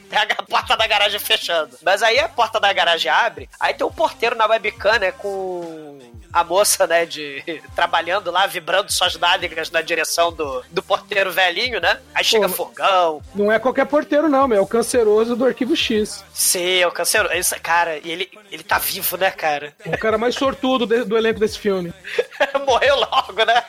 [0.09, 1.77] Tem a porta da garagem fechando.
[1.83, 5.99] Mas aí a porta da garagem abre, aí tem um porteiro na webcam, né, com
[6.31, 7.43] a moça, né, de
[7.75, 11.99] trabalhando lá, vibrando suas nádegas na direção do, do porteiro velhinho, né?
[12.13, 13.21] Aí chega fogão.
[13.33, 14.57] Não é qualquer porteiro, não, meu.
[14.57, 16.23] É o canceroso do arquivo X.
[16.33, 17.31] Sim, é o canceiro.
[17.31, 19.73] Esse, cara, e ele, ele tá vivo, né, cara?
[19.85, 21.93] O cara mais sortudo de- do elenco desse filme.
[22.67, 23.63] Morreu logo, né?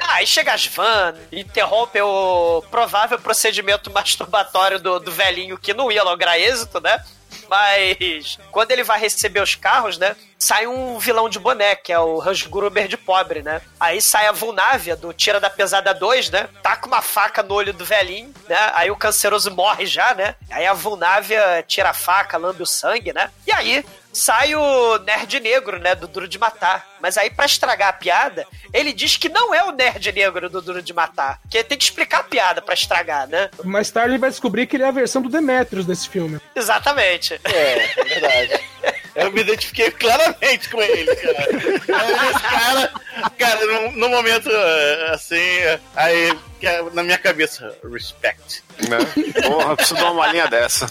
[0.00, 5.90] Ah, aí chega as van, interrompe o provável procedimento masturbatório do, do velhinho que não
[5.90, 7.02] ia lograr êxito, né?
[7.48, 10.16] Mas quando ele vai receber os carros, né?
[10.38, 13.62] Sai um vilão de boné, que é o Hans Gruber de pobre, né?
[13.78, 16.48] Aí sai a Vulnávia do Tira da Pesada 2, né?
[16.62, 18.56] Tá com uma faca no olho do velhinho, né?
[18.74, 20.34] Aí o canceroso morre já, né?
[20.50, 23.30] Aí a Vulnávia tira a faca, lambe o sangue, né?
[23.46, 26.86] E aí sai o nerd negro, né, do Duro de Matar.
[27.00, 30.62] Mas aí, pra estragar a piada, ele diz que não é o nerd negro do
[30.62, 31.38] Duro de Matar.
[31.42, 33.50] Porque tem que explicar a piada pra estragar, né?
[33.62, 36.40] Mais tarde ele vai descobrir que ele é a versão do Demetrius desse filme.
[36.54, 37.38] Exatamente.
[37.44, 38.60] É, é verdade.
[39.14, 41.48] Eu me identifiquei claramente com ele, cara.
[41.50, 42.92] Esse cara,
[43.38, 48.64] cara, no, no momento eh, assim, eh, aí que é na minha cabeça, respect.
[48.88, 48.98] Né?
[49.46, 50.90] Porra, preciso dar uma linha dessa.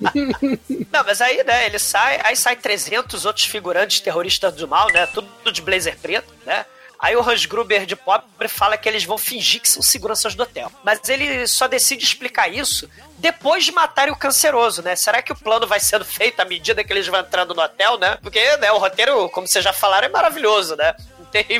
[0.90, 5.06] Não, mas aí, né, ele sai, aí sai 300 outros figurantes terroristas do mal, né,
[5.06, 6.64] tudo de blazer preto, né?
[7.00, 10.42] Aí o Hans Gruber de pobre fala que eles vão fingir que são seguranças do
[10.42, 10.70] hotel.
[10.84, 14.94] Mas ele só decide explicar isso depois de matarem o canceroso, né?
[14.96, 17.98] Será que o plano vai sendo feito à medida que eles vão entrando no hotel,
[17.98, 18.18] né?
[18.20, 20.94] Porque, né, o roteiro, como vocês já falaram, é maravilhoso, né?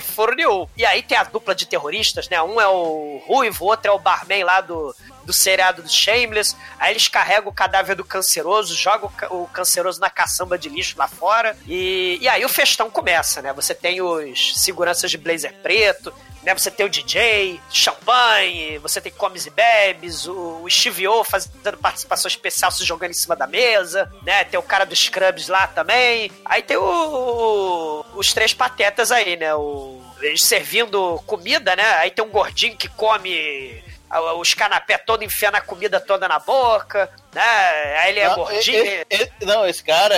[0.00, 0.66] Furo nenhum.
[0.76, 2.42] E aí tem a dupla de terroristas, né?
[2.42, 6.56] Um é o Ruivo, o outro é o barman lá do, do seriado do Shameless.
[6.78, 11.08] Aí eles carregam o cadáver do canceroso, jogam o canceroso na caçamba de lixo lá
[11.08, 11.56] fora.
[11.66, 13.52] E, e aí o festão começa, né?
[13.52, 16.54] Você tem os seguranças de blazer preto, né?
[16.54, 21.76] Você tem o DJ, champanhe, você tem comes e bebes, o, o Steve O fazendo
[21.78, 24.44] participação especial se jogando em cima da mesa, né?
[24.44, 26.30] Tem o cara dos Scrubs lá também.
[26.44, 29.54] Aí tem o, o- os três patetas aí, né?
[29.54, 31.84] O, eles servindo comida, né?
[31.96, 33.82] Aí tem um gordinho que come
[34.38, 37.42] os canapé todo enfiando a comida toda na boca, né?
[38.00, 38.84] Aí ele é não, gordinho.
[39.42, 40.16] não, esse cara,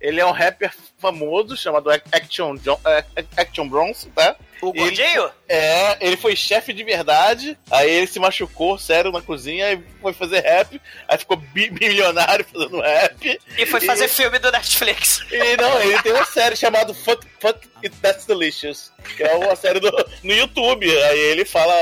[0.00, 3.04] ele é um rapper famoso chamado Action, John, é,
[3.36, 4.36] Action Bronson, tá?
[4.62, 5.28] O gordinho?
[5.48, 10.12] É, ele foi chefe de verdade, aí ele se machucou sério na cozinha e foi
[10.12, 13.40] fazer rap, aí ficou bi- bilionário fazendo rap.
[13.58, 15.20] E foi fazer filme do Netflix.
[15.32, 19.56] E não, ele tem uma série chamada Fuck, Fuck It That's Delicious, que é uma
[19.56, 19.90] série do,
[20.22, 21.74] no YouTube, aí ele fala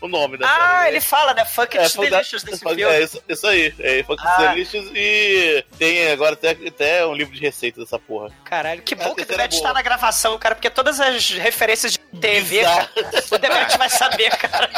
[0.00, 0.60] o nome da série.
[0.62, 1.44] Ah, ele fala, né?
[1.44, 2.90] Fuck It's Fuck Delicious desse Fuck- filme.
[2.94, 4.46] É isso, isso aí, é Fuck It's Ah.
[4.46, 8.30] Delicious e tem agora até, até um livro de receita dessa porra.
[8.54, 11.98] Caralho, que bom que o Demet está na gravação, cara, porque todas as referências de
[12.20, 12.88] TV, cara,
[13.32, 14.70] o Demet vai saber, cara.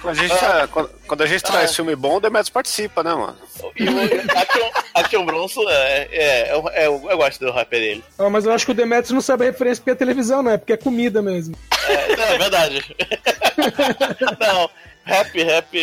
[0.00, 3.14] Quando a gente, tá- quando, quando a gente traz filme bom, o Demetrius participa, né,
[3.14, 3.38] mano?
[3.62, 8.04] O Action, Bronson, é, é, é, é, eu eu gosto do rapper dele.
[8.18, 10.50] Ah, mas eu acho que o Demetrius não sabe a referência porque é televisão, não
[10.50, 10.58] é?
[10.58, 11.54] Porque é comida mesmo.
[11.86, 12.96] É, não, é verdade.
[14.40, 14.70] não,
[15.04, 15.78] rap, rap.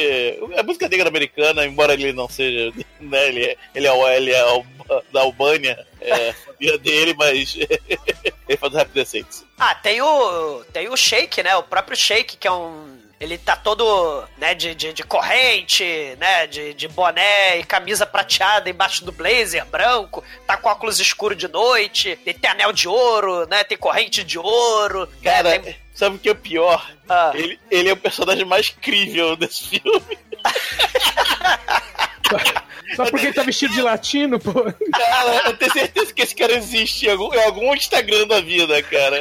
[0.56, 2.74] É música negra americana, embora ele não seja.
[3.00, 4.66] Né, ele, é- ele é, o- ele é o-
[5.12, 7.56] da Albânia, é família dele, mas
[8.48, 9.44] ele faz rap decente.
[9.58, 10.64] Ah, tem o.
[10.74, 11.56] Tem o Shake, né?
[11.56, 12.98] O próprio Shake, que é um.
[13.20, 15.84] Ele tá todo, né, de, de, de corrente,
[16.18, 21.36] né, de, de boné e camisa prateada embaixo do blazer branco, tá com óculos escuro
[21.36, 25.06] de noite, ele tem anel de ouro, né, tem corrente de ouro.
[25.22, 26.90] Cara, né, tem- sabe o que é o pior?
[27.10, 27.32] Ah.
[27.36, 30.18] Ele, ele é o personagem mais crível desse filme.
[32.96, 34.52] Só porque ele tá vestido de latino, pô.
[34.54, 38.82] Cara, eu tenho certeza que esse cara existe em algum, em algum Instagram da vida,
[38.84, 39.20] cara.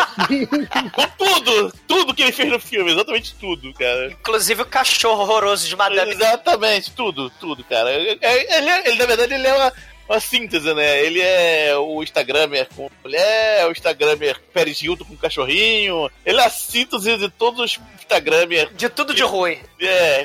[0.92, 4.06] Com tudo, tudo que ele fez no filme, exatamente tudo, cara.
[4.12, 6.12] Inclusive o cachorro horroroso de Madame.
[6.12, 7.90] Exatamente, tudo, tudo, cara.
[7.90, 9.72] É- é- Ele, ele, na verdade, ele é uma,
[10.08, 11.04] uma síntese, né?
[11.04, 16.10] Ele é o Instagramer com mulher, o Instagramer Pérez Hilton com cachorrinho.
[16.24, 18.72] Ele é a síntese de todos os Instagramer.
[18.72, 19.58] De tudo de ruim.
[19.80, 20.22] É.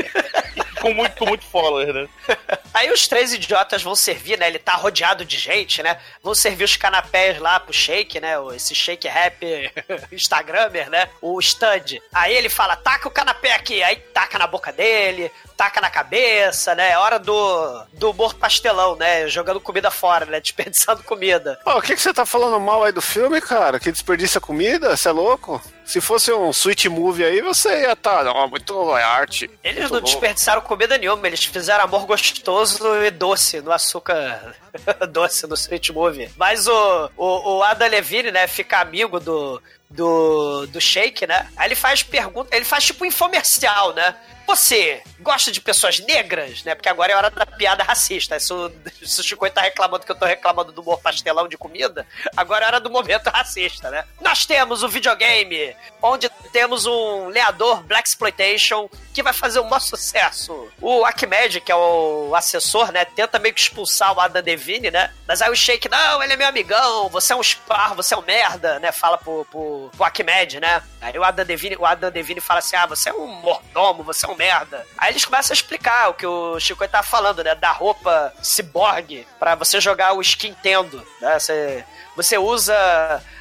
[0.79, 2.07] com muito, com muito follower, né?
[2.73, 4.47] Aí os três idiotas vão servir, né?
[4.47, 5.99] Ele tá rodeado de gente, né?
[6.21, 8.33] Vão servir os canapés lá pro shake, né?
[8.55, 9.71] Esse shake rap
[10.11, 11.09] Instagramer, né?
[11.21, 11.99] O stand.
[12.13, 13.83] Aí ele fala, taca o canapé aqui.
[13.83, 15.29] Aí taca na boca dele,
[15.63, 16.91] taca na cabeça, né?
[16.91, 19.27] É hora do, do humor pastelão, né?
[19.29, 20.39] Jogando comida fora, né?
[20.41, 21.57] Desperdiçando comida.
[21.65, 23.79] Ó, o que, que você tá falando mal aí do filme, cara?
[23.79, 24.95] Que desperdiça comida?
[24.95, 25.61] Você é louco?
[25.85, 28.23] Se fosse um sweet movie aí, você ia estar.
[28.25, 29.49] Tá, muito é arte.
[29.63, 30.05] Eles muito não bom.
[30.05, 34.55] desperdiçaram comida nenhuma, eles fizeram amor gostoso e doce no açúcar
[35.11, 36.29] doce no Sweet Movie.
[36.37, 41.47] Mas o, o, o Adam Levine, né, fica amigo do, do, do Shake, né?
[41.55, 44.15] Aí ele faz pergunta, ele faz tipo um infomercial, né?
[44.45, 46.75] Você gosta de pessoas negras, né?
[46.75, 48.39] Porque agora é hora da piada racista.
[48.39, 52.05] Se o, o Chico tá reclamando que eu tô reclamando do humor pastelão de comida,
[52.35, 54.05] agora é hora do momento racista, né?
[54.21, 59.79] Nós temos um videogame onde temos um leador Black Exploitation que vai fazer um maior
[59.79, 60.69] sucesso.
[60.81, 63.05] O Akmed, que é o assessor, né?
[63.05, 65.13] Tenta meio que expulsar o Adam Devine, né?
[65.27, 68.17] Mas aí o Shake, não, ele é meu amigão, você é um esparro, você é
[68.17, 68.91] um merda, né?
[68.91, 70.81] Fala pro, pro, pro Akmed, né?
[70.99, 74.25] Aí o Adam Devine, o Adam Devine fala assim: ah, você é um mordomo, você
[74.25, 74.85] é um merda.
[74.97, 77.53] Aí eles começam a explicar o que o Chico tá falando, né?
[77.55, 81.39] Da roupa cyborg pra você jogar o skin Nintendo, né?
[81.39, 81.83] Você,
[82.15, 82.73] você usa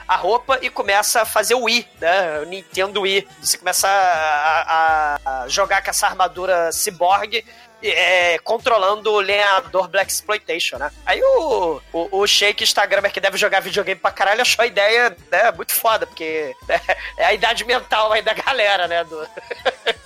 [0.09, 2.38] a roupa e começa a fazer o Wii, né?
[2.40, 3.28] O Nintendo Wii.
[3.40, 7.45] Você começa a, a- a jogar com essa armadura cyborg
[7.84, 10.90] é, controlando o lenhador Black Exploitation, né?
[11.05, 15.16] Aí o, o, o Shake Instagramer que deve jogar videogame pra caralho achou a ideia
[15.30, 16.80] né, muito foda, porque né,
[17.18, 19.03] é a idade mental aí da galera, né?
[19.05, 19.28] Do,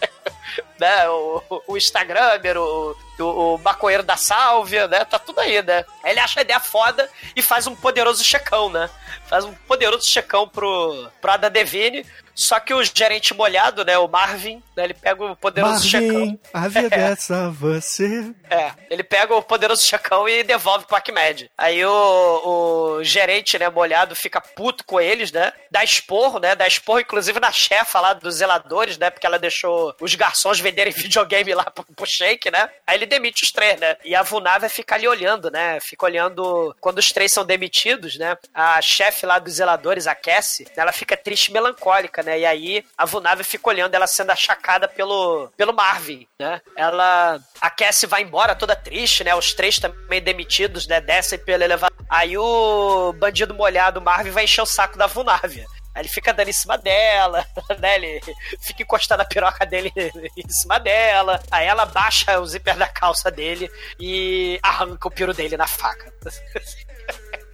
[0.78, 5.04] né, o, o Instagramer, o, o, o maconheiro da sálvia, né?
[5.04, 5.84] Tá tudo aí, né?
[6.04, 8.88] Ele acha a ideia foda e faz um poderoso checão, né?
[9.26, 12.06] Faz um poderoso checão pro, pro Ada Devine.
[12.36, 13.96] Só que o gerente molhado, né?
[13.96, 16.38] O Marvin, né, ele pega o poderoso checão.
[16.52, 18.34] Marvin, a vida é só você.
[18.50, 21.48] É, ele pega o poderoso chacão e devolve pro Arquimedes.
[21.56, 25.50] Aí o, o gerente, né, molhado, fica puto com eles, né?
[25.70, 26.54] Dá esporro, né?
[26.54, 29.08] Dá esporro, inclusive, na chefa lá dos zeladores, né?
[29.08, 32.68] Porque ela deixou os garçons venderem videogame lá pro, pro shake, né?
[32.86, 33.96] Aí ele demite os três, né?
[34.04, 35.80] E a Vunava fica ali olhando, né?
[35.80, 38.36] Fica olhando quando os três são demitidos, né?
[38.52, 42.40] A chefe lá dos zeladores, a Cassie, ela fica triste e melancólica, né?
[42.40, 46.60] E aí a Vunava fica olhando ela sendo achacada pelo, pelo Marvin, né?
[46.76, 47.40] Ela.
[47.60, 49.34] A Cassie vai embora toda triste, né?
[49.34, 51.00] Os três também demitidos, né?
[51.00, 51.96] Descem pelo elevador.
[52.10, 55.64] Aí o bandido molhado, Marvin, vai encher o saco da Vunávia.
[55.94, 57.46] Aí ele fica dando em cima dela,
[57.80, 57.94] né?
[57.94, 58.20] Ele
[58.60, 59.90] fica encostando a piroca dele
[60.36, 61.42] em cima dela.
[61.50, 66.12] Aí ela baixa o zíper da calça dele e arranca o piro dele na faca.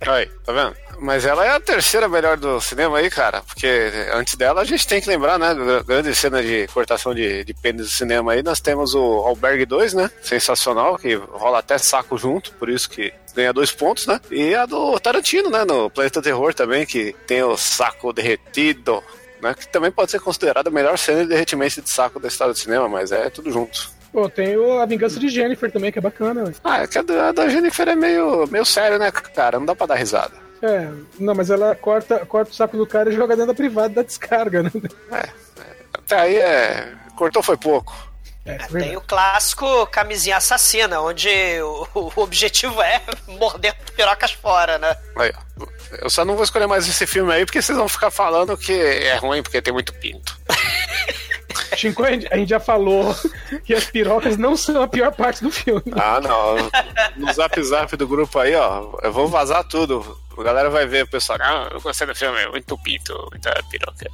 [0.07, 0.75] Aí, tá vendo?
[1.01, 3.43] Mas ela é a terceira melhor do cinema aí, cara.
[3.43, 3.69] Porque
[4.13, 5.53] antes dela a gente tem que lembrar, né?
[5.55, 8.43] gra- Grande cena de cortação de, de pênis do cinema aí.
[8.43, 10.11] Nós temos o Albergue 2, né?
[10.23, 14.21] Sensacional, que rola até saco junto, por isso que ganha dois pontos, né?
[14.31, 15.65] E a do Tarantino, né?
[15.65, 19.03] No Planeta Terror também, que tem o saco derretido.
[19.41, 22.53] Né, que também pode ser considerada a melhor cena de derretimento de saco da história
[22.53, 23.91] do cinema, mas é tudo junto.
[24.13, 26.45] Pô, tem o A Vingança de Jennifer também, que é bacana.
[26.45, 26.53] ué.
[26.63, 29.59] Ah, é que a da, da Jennifer é meio, meio sério, né, cara?
[29.59, 30.35] Não dá pra dar risada.
[30.63, 30.89] É,
[31.19, 34.03] não, mas ela corta, corta o saco do cara e joga dentro da privada da
[34.03, 34.71] descarga, né?
[35.95, 36.93] Até aí é.
[37.17, 37.93] Cortou foi pouco.
[38.45, 41.29] É, Tem o clássico camisinha assassina, onde
[41.63, 43.01] o, o objetivo é
[43.39, 44.97] morder pirocas fora, né?
[45.17, 45.67] Aí, ó.
[46.01, 48.73] Eu só não vou escolher mais esse filme aí porque vocês vão ficar falando que
[48.73, 50.37] é ruim porque tem muito pinto.
[51.77, 53.15] Chico, a gente já falou
[53.65, 55.83] que as pirocas não são a pior parte do filme.
[55.93, 56.71] Ah, não.
[57.17, 58.99] No zap zap do grupo aí, ó.
[59.03, 60.19] Eu vou vazar tudo.
[60.37, 61.39] A galera vai ver o pessoal.
[61.41, 64.11] Ah, eu gostei do filme, muito pinto, muita piroca.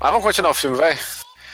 [0.00, 0.98] Mas vamos continuar o filme, vai?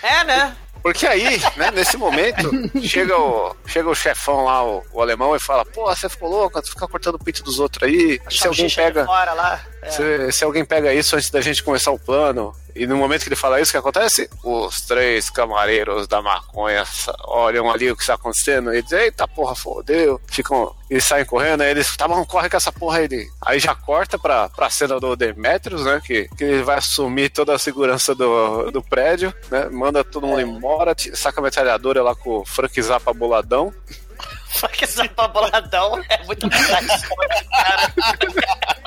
[0.03, 0.57] É, né?
[0.83, 2.51] Porque aí, né, nesse momento,
[2.83, 6.61] chega o, chega o chefão lá, o, o alemão, e fala: Pô, você ficou louco,
[6.63, 8.21] tu fica cortando o pinto dos outros aí.
[8.31, 9.05] Se alguém pega.
[9.05, 9.61] Fora lá.
[9.83, 9.91] É.
[9.91, 13.29] Se, se alguém pega isso antes da gente começar o plano, e no momento que
[13.29, 14.29] ele fala isso, o que acontece?
[14.45, 16.85] Os três camareiros da maconha
[17.25, 20.21] olham ali o que está acontecendo e dizem, eita porra, fodeu.
[20.29, 23.29] Ficam e saem correndo, aí eles, tá bom, corre com essa porra aí.
[23.45, 26.01] Aí já corta pra, pra cena do Demetrius, né?
[26.05, 29.69] Que, que ele vai assumir toda a segurança do, do prédio, né?
[29.71, 33.73] Manda todo mundo embora, t- saca a metralhadora lá com o Frank Zappa boladão.
[34.59, 36.87] Frank Zappa boladão é muito cara.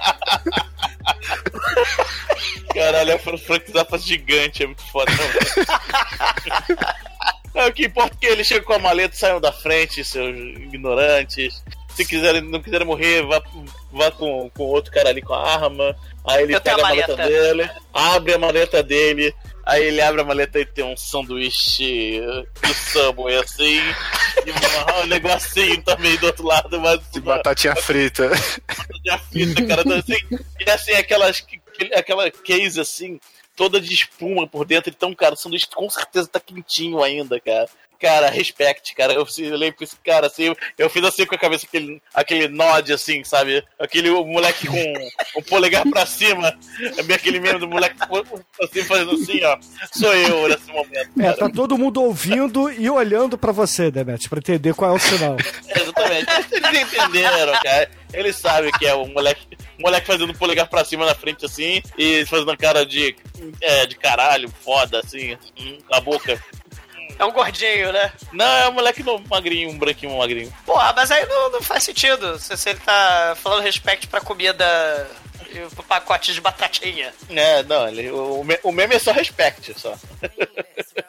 [2.73, 3.19] Caralho, é
[3.71, 5.11] Zappa gigante, é muito foda.
[7.53, 10.35] Não, o que importa é que ele chega com a maleta, saiam da frente, seus
[10.35, 11.63] ignorantes.
[11.95, 13.41] Se quiserem, não quiserem morrer, vá,
[13.91, 15.95] vá com, com outro cara ali com a arma.
[16.25, 17.29] Aí ele Eu pega a a maleta maleta.
[17.39, 19.35] dele, abre a maleta dele.
[19.65, 22.19] Aí ele abre a maleta e tem um sanduíche
[22.61, 23.79] do Subway assim,
[24.45, 28.29] e um, um negocinho também do outro lado, mas De batatinha frita.
[29.03, 29.81] de fita, cara.
[29.81, 30.17] Então, assim,
[30.59, 31.45] e assim, aquelas,
[31.95, 33.19] aquela case assim,
[33.55, 34.91] toda de espuma por dentro.
[34.95, 37.69] Então, cara, o sanduíche com certeza tá quentinho ainda, cara.
[38.01, 39.13] Cara, respect, cara.
[39.13, 42.47] Eu eu lembro que esse cara, assim, eu fiz assim com a cabeça, aquele, aquele
[42.47, 43.63] nod, assim, sabe?
[43.79, 44.93] Aquele moleque com
[45.35, 46.57] o polegar pra cima.
[46.97, 47.95] É bem aquele mesmo do moleque
[48.59, 49.55] assim, fazendo assim, ó.
[49.93, 51.11] Sou eu nesse momento.
[51.19, 54.99] É, tá todo mundo ouvindo e olhando pra você, Demet, pra entender qual é o
[54.99, 55.37] sinal.
[55.69, 56.27] Exatamente.
[56.51, 57.91] Eles entenderam, cara.
[58.13, 59.47] Eles sabem que é o moleque,
[59.79, 63.15] moleque fazendo polegar pra cima na frente assim e fazendo cara de,
[63.61, 66.43] é, de caralho, foda, assim, hum, com a boca.
[67.19, 68.11] É um gordinho, né?
[68.33, 70.51] Não, é um moleque no- magrinho, um branquinho magrinho.
[70.65, 72.37] Porra, mas aí não, não faz sentido.
[72.39, 75.07] Se, se ele tá falando respeito pra comida,
[75.75, 77.13] pro pacote de batatinha.
[77.29, 79.95] É, não, ele, o, o meme é só respect, só.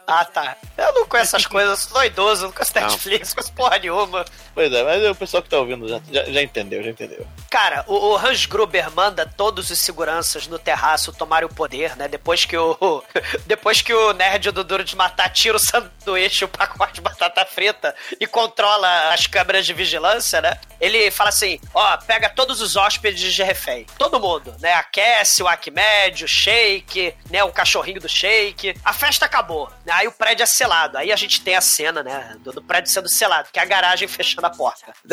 [0.06, 0.56] Ah, tá.
[0.76, 2.72] Eu não conheço essas coisas, eu sou idoso, não conheço.
[2.74, 4.24] Netflix, não conheço porra nenhuma.
[4.54, 7.26] Pois é, mas o pessoal que tá ouvindo já, já, já entendeu, já entendeu.
[7.50, 12.08] Cara, o, o Hans Gruber manda todos os seguranças no terraço tomarem o poder, né?
[12.08, 13.02] Depois que o.
[13.46, 17.44] Depois que o nerd do Duro de Matar tira o sanduíche, o pacote de batata
[17.44, 20.58] frita e controla as câmeras de vigilância, né?
[20.80, 23.86] Ele fala assim: ó, pega todos os hóspedes de refém.
[23.98, 24.72] Todo mundo, né?
[24.74, 27.42] A Cassie, o Arquimedes, o Shake, né?
[27.44, 28.74] O cachorrinho do Shake.
[28.84, 29.92] A festa acabou, né?
[29.94, 30.98] Aí o prédio é selado.
[30.98, 32.36] Aí a gente tem a cena, né?
[32.40, 34.92] Do, do prédio sendo selado, que é a garagem fechando a porta.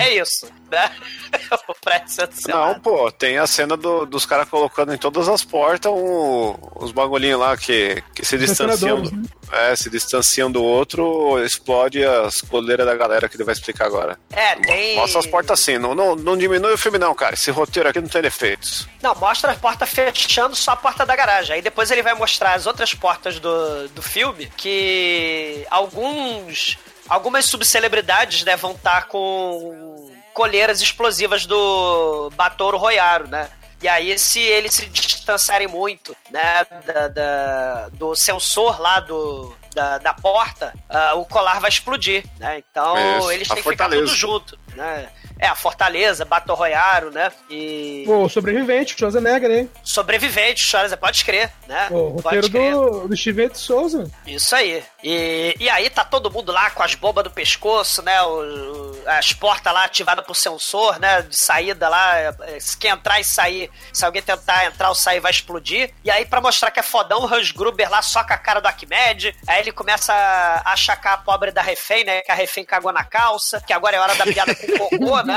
[0.00, 0.90] é isso, né?
[1.68, 2.72] o prédio sendo selado.
[2.74, 6.92] Não, pô, tem a cena do- dos caras colocando em todas as portas um- os
[6.92, 9.02] bagulhinhos lá que, que se distanciam.
[9.02, 13.84] Do- É, se distanciam do outro, explode as coleiras da galera que ele vai explicar
[13.84, 14.18] agora.
[14.30, 14.96] É, tem.
[14.96, 17.34] Mostra as portas assim, não, não, não diminui o filme não, cara.
[17.34, 18.86] Esse roteiro aqui não tem defeitos.
[19.00, 21.56] Não, mostra a porta fechando só a porta da garagem.
[21.56, 26.78] Aí depois ele vai mostrar as outras portas do, do filme que alguns.
[27.08, 33.50] Algumas subcelebridades né, vão estar com colheiras explosivas do Batoro Royaro, né?
[33.82, 39.98] E aí, se eles se distanciarem muito, né, da, da- do sensor lá do, da,
[39.98, 42.58] da porta, ah, o colar vai explodir, né?
[42.70, 44.14] Então, Isso, eles têm que ficar tudo fortaleza.
[44.16, 45.08] junto, né?
[45.42, 47.32] É, a Fortaleza, Battle Royaro, né?
[47.50, 48.04] E...
[48.06, 49.70] O sobrevivente, Schwarzenegger, hein?
[49.82, 51.88] Sobrevivente, Charles, pode crer, né?
[51.90, 54.08] O pode roteiro do, do Steven de Souza.
[54.24, 54.84] Isso aí.
[55.02, 58.22] E, e aí tá todo mundo lá com as bombas no pescoço, né?
[58.22, 61.22] O- as portas lá ativadas por sensor, né?
[61.22, 62.18] De saída lá.
[62.18, 65.92] é, Se quer entrar e sair, se alguém tentar entrar ou sair, vai explodir.
[66.04, 68.66] E aí, pra mostrar que é fodão, o Hans Gruber lá soca a cara do
[68.68, 69.34] Arquimedes.
[69.48, 72.20] Aí ele começa a achacar a pobre da refém, né?
[72.20, 75.20] Que a refém cagou na calça, que agora é hora da piada com o cocô,
[75.26, 75.31] né?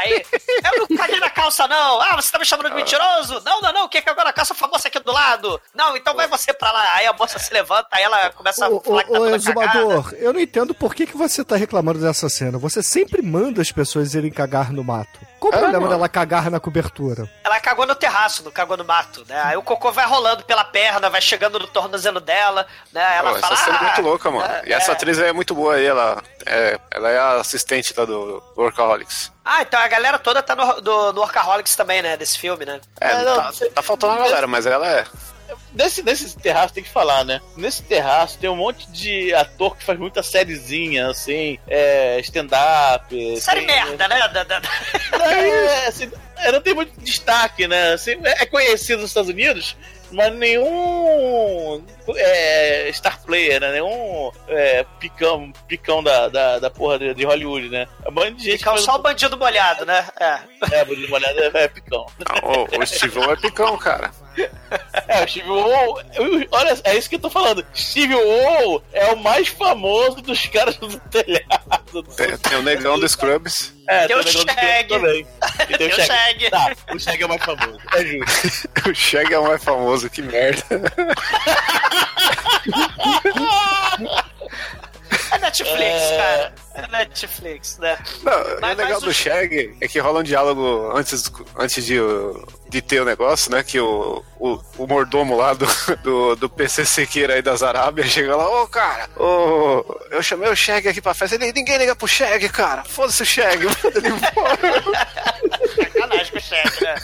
[0.00, 0.24] Aí,
[0.72, 2.00] eu não caguei na calça, não.
[2.00, 3.40] Ah, você tá me chamando de mentiroso?
[3.44, 3.88] Não, não, não.
[3.88, 5.60] Quem cagou na calça foi a moça aqui do lado.
[5.74, 6.94] Não, então vai você pra lá.
[6.94, 10.14] Aí a moça se levanta, aí ela começa a Ô, falar que tá ô, exumador,
[10.18, 12.58] eu não entendo por que, que você tá reclamando dessa cena.
[12.58, 15.20] Você sempre manda as pessoas irem cagar no mato.
[15.38, 15.92] Qual o É, problema mano.
[15.94, 17.28] dela cagar na cobertura?
[17.44, 19.40] Ela cagou no terraço, não cagou no mato, né?
[19.44, 23.16] Aí o cocô vai rolando pela perna, vai chegando no tornozelo dela, né?
[23.18, 23.54] Ela Pô, fala.
[23.54, 24.44] essa cena é "Ah, muito louca, mano.
[24.44, 27.94] é, e essa é." atriz é muito boa aí, ela é, ela é a assistente
[27.96, 29.32] lá do Workaholics.
[29.44, 32.16] Ah, então a galera toda tá no, do, no Workaholics também, né?
[32.16, 32.80] Desse filme, né?
[33.00, 35.04] É, tá, tá faltando a galera, mas ela é.
[35.72, 37.40] Nesse, nesse terraço tem que falar, né?
[37.56, 43.40] Nesse terraço tem um monte de ator que faz muita sériezinha, assim, é, stand-up.
[43.40, 44.18] Série tem- merda, né?
[44.28, 44.68] Da- da- da-
[45.30, 47.92] É, assim, é, não tem muito destaque, né?
[47.92, 49.76] Assim, é conhecido nos Estados Unidos,
[50.10, 51.84] mas nenhum
[52.16, 53.72] é, star player, né?
[53.72, 57.86] Nenhum é, picão, picão da, da, da porra de, de Hollywood, né?
[58.04, 58.58] É um de gente.
[58.58, 60.06] Picão faz- só o bandido molhado, né?
[60.20, 60.38] É.
[60.80, 62.06] É, bandido molhado é, é picão.
[62.18, 64.10] Não, o, o O é picão, cara.
[65.08, 65.98] É, o Steve O.
[66.50, 67.64] Olha, é isso que eu tô falando.
[67.74, 72.02] Steve O é o mais famoso dos caras do telhado.
[72.16, 73.72] Tem, tem o negão do Scrubs.
[73.88, 74.88] É, Tem o negócio do Shag.
[74.88, 75.26] também.
[75.70, 76.50] E Tem o Shag.
[76.50, 77.78] Tá, o Shag é o mais famoso.
[77.94, 78.68] É justo.
[78.90, 80.62] o Shag é o mais famoso, que merda.
[85.48, 86.54] Netflix, É, cara.
[86.74, 87.98] É Netflix, né?
[88.22, 91.98] Não, o legal do Shag é que rola um diálogo antes, antes de,
[92.68, 93.62] de ter o negócio, né?
[93.64, 95.66] Que o, o, o mordomo lá do,
[96.02, 100.54] do, do PC Sequeira aí das Arábias chega lá, ô cara, ô, eu chamei o
[100.56, 101.34] Shag aqui pra festa.
[101.36, 102.84] Ele, ninguém liga pro Shag, cara.
[102.84, 104.82] Foda-se o Shag, manda ele embora.
[105.74, 106.94] Sacanagem com o Shag, né?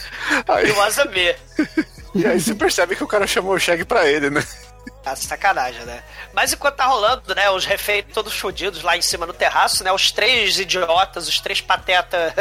[0.48, 1.36] Aí- E o.
[2.16, 4.40] E aí você percebe que o cara chamou o Shag pra ele, né?
[5.04, 6.02] Tá sacanagem, né?
[6.32, 9.92] Mas enquanto tá rolando, né, os reféns todos fodidos lá em cima no terraço, né,
[9.92, 12.32] os três idiotas, os três patetas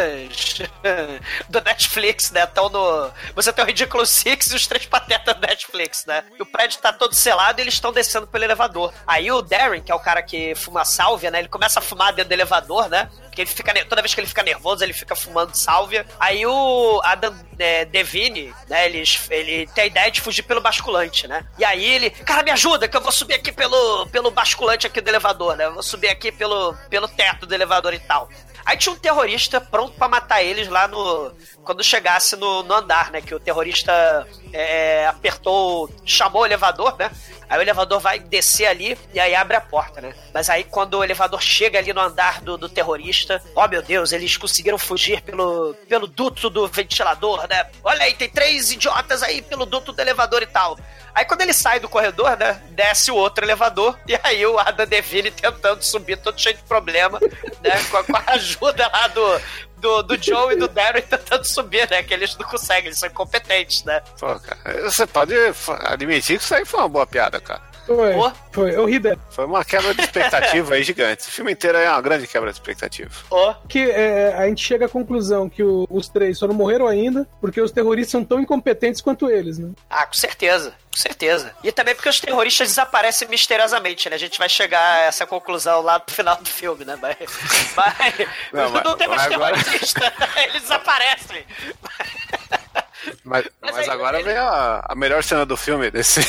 [1.50, 3.12] do Netflix, né, estão no...
[3.36, 6.24] Você tem o Ridículo Six e os três patetas do Netflix, né?
[6.40, 8.94] E o prédio tá todo selado e eles estão descendo pelo elevador.
[9.06, 12.14] Aí o Darren, que é o cara que fuma sálvia, né, ele começa a fumar
[12.14, 13.10] dentro do elevador, né?
[13.34, 16.06] Porque ele fica, toda vez que ele fica nervoso, ele fica fumando sálvia.
[16.20, 21.28] Aí o Adam é, Devine, né, ele, ele tem a ideia de fugir pelo basculante,
[21.28, 21.44] né?
[21.58, 25.02] E aí ele, cara, me ajuda, que eu vou subir aqui pelo, pelo basculante aqui
[25.02, 25.66] do elevador, né?
[25.66, 28.30] Eu vou subir aqui pelo, pelo teto do elevador e tal.
[28.66, 31.32] Aí tinha um terrorista pronto pra matar eles lá no.
[31.64, 33.22] Quando chegasse no, no andar, né?
[33.22, 37.12] Que o terrorista é, apertou, chamou o elevador, né?
[37.50, 40.14] Aí o elevador vai descer ali e aí abre a porta, né?
[40.34, 44.12] Mas aí quando o elevador chega ali no andar do, do terrorista, ó meu Deus,
[44.12, 47.70] eles conseguiram fugir pelo, pelo duto do ventilador, né?
[47.84, 50.78] Olha aí, tem três idiotas aí pelo duto do elevador e tal.
[51.14, 52.60] Aí quando ele sai do corredor, né?
[52.72, 57.20] Desce o outro elevador e aí o Adam Devine tentando subir, todo cheio de problema,
[57.62, 57.84] né?
[57.92, 59.42] Com a, com a ajuda lá do,
[59.78, 62.04] do, do Joe e do Darren tentando subir, né?
[62.04, 64.02] Que eles não conseguem, eles são incompetentes, né?
[64.20, 65.34] Pô, cara, você pode
[65.86, 67.73] admitir que isso aí foi uma boa piada, cara.
[67.86, 68.14] Foi,
[68.52, 69.20] foi, eu ri dela.
[69.30, 71.28] Foi uma quebra de expectativa aí gigante.
[71.28, 73.12] O filme inteiro é uma grande quebra de expectativa.
[73.68, 77.28] Que é, a gente chega à conclusão que o- os três só não morreram ainda
[77.42, 79.72] porque os terroristas são tão incompetentes quanto eles, né?
[79.90, 81.54] Ah, com certeza, com certeza.
[81.64, 84.16] E também porque os terroristas desaparecem misteriosamente, né?
[84.16, 86.98] A gente vai chegar a essa conclusão lá no final do filme, né?
[87.02, 87.18] Mas,
[87.76, 87.96] mas
[88.54, 90.12] Não, não, mas- tem mais mas agora- terroristas,
[90.44, 91.46] eles desaparecem.
[93.26, 96.22] Mas, mas agora vem a, a melhor cena do filme desse.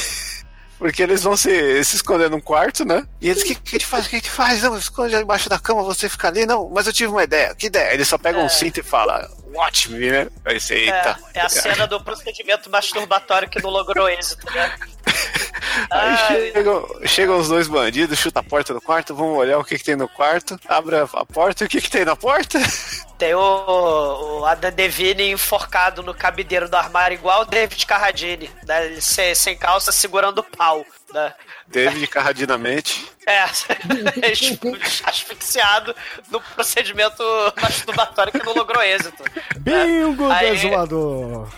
[0.85, 3.07] Porque eles vão se, se esconder num quarto, né?
[3.19, 4.05] E eles, o que, que a gente faz?
[4.05, 4.63] O que a gente faz?
[4.63, 6.45] Não, esconde embaixo da cama, você fica ali.
[6.45, 7.55] Não, mas eu tive uma ideia.
[7.55, 7.95] Que ideia?
[7.95, 10.29] Eles só pegam um cinto e falam, watch me, né?
[10.45, 11.19] Aí você, eita.
[11.33, 14.75] É, é a cena do procedimento masturbatório que não logrou êxito, né?
[15.91, 19.79] Aí chegam, chegam os dois bandidos, chuta a porta do quarto, vamos olhar o que,
[19.79, 22.59] que tem no quarto, abre a, porta e o que, que tem na porta?
[23.17, 28.87] Tem o, o Adam Devine enforcado no cabideiro do armário, igual o David Carradine, né?
[28.87, 31.33] Ele sem, sem calça segurando o pau, né?
[31.69, 33.09] David carradinamente.
[33.25, 33.45] É,
[35.07, 35.95] asfixiado
[36.29, 37.23] no procedimento
[37.63, 39.23] masturbatório que não logrou êxito.
[39.59, 41.49] Bingo Aí- do exumador!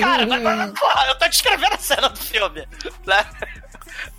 [0.00, 2.66] Cara, mas, mas, porra, eu tô descrevendo a cena do filme,
[3.06, 3.26] né?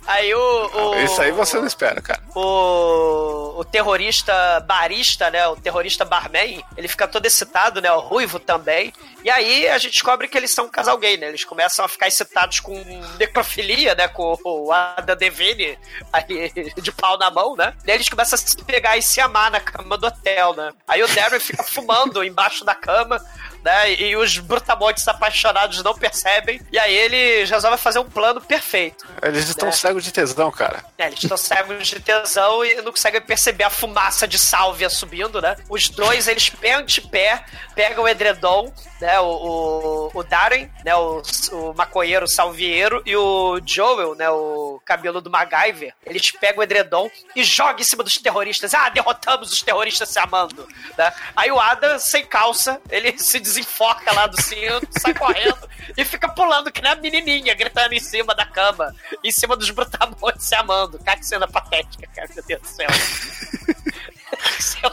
[0.06, 0.70] Aí o.
[0.92, 2.22] o Isso aí você não espera, cara.
[2.34, 5.46] o, o terrorista barista, né?
[5.48, 7.90] O terrorista barman, ele fica todo excitado, né?
[7.90, 8.92] O ruivo também.
[9.24, 11.28] E aí a gente descobre que eles são um casal gay, né?
[11.28, 12.74] Eles começam a ficar excitados com
[13.18, 14.06] necrofilia, né?
[14.08, 15.78] Com o Adam Devine
[16.12, 17.74] aí, de pau na mão, né?
[17.86, 20.70] E aí eles começam a se pegar e se amar na cama do hotel, né?
[20.86, 23.24] Aí o Darren fica fumando embaixo da cama.
[23.64, 26.60] Né, e os brutamontes apaixonados não percebem.
[26.70, 29.06] E aí ele resolve fazer um plano perfeito.
[29.22, 29.72] Eles estão né?
[29.72, 30.84] cegos de tesão, cara.
[30.98, 35.40] É, eles estão cegos de tesão e não conseguem perceber a fumaça de sálvia subindo,
[35.40, 35.56] né?
[35.68, 37.42] Os dois, eles pegam de pé,
[37.74, 39.18] pegam o edredom, né?
[39.20, 40.94] O, o, o Darren, né?
[40.94, 44.28] O, o maconheiro salvieiro e o Joel, né?
[44.28, 45.94] O cabelo do MacGyver.
[46.04, 48.74] Eles pegam o edredom e jogam em cima dos terroristas.
[48.74, 51.12] Ah, derrotamos os terroristas se amando, né?
[51.34, 56.28] Aí o Adam, sem calça, ele se desenforca lá do cinto, sai correndo e fica
[56.28, 58.92] pulando que nem a menininha, gritando em cima da cama,
[59.22, 60.98] em cima dos brutamontes se amando.
[60.98, 62.88] Cara, que cena patética, cara, meu Deus do céu.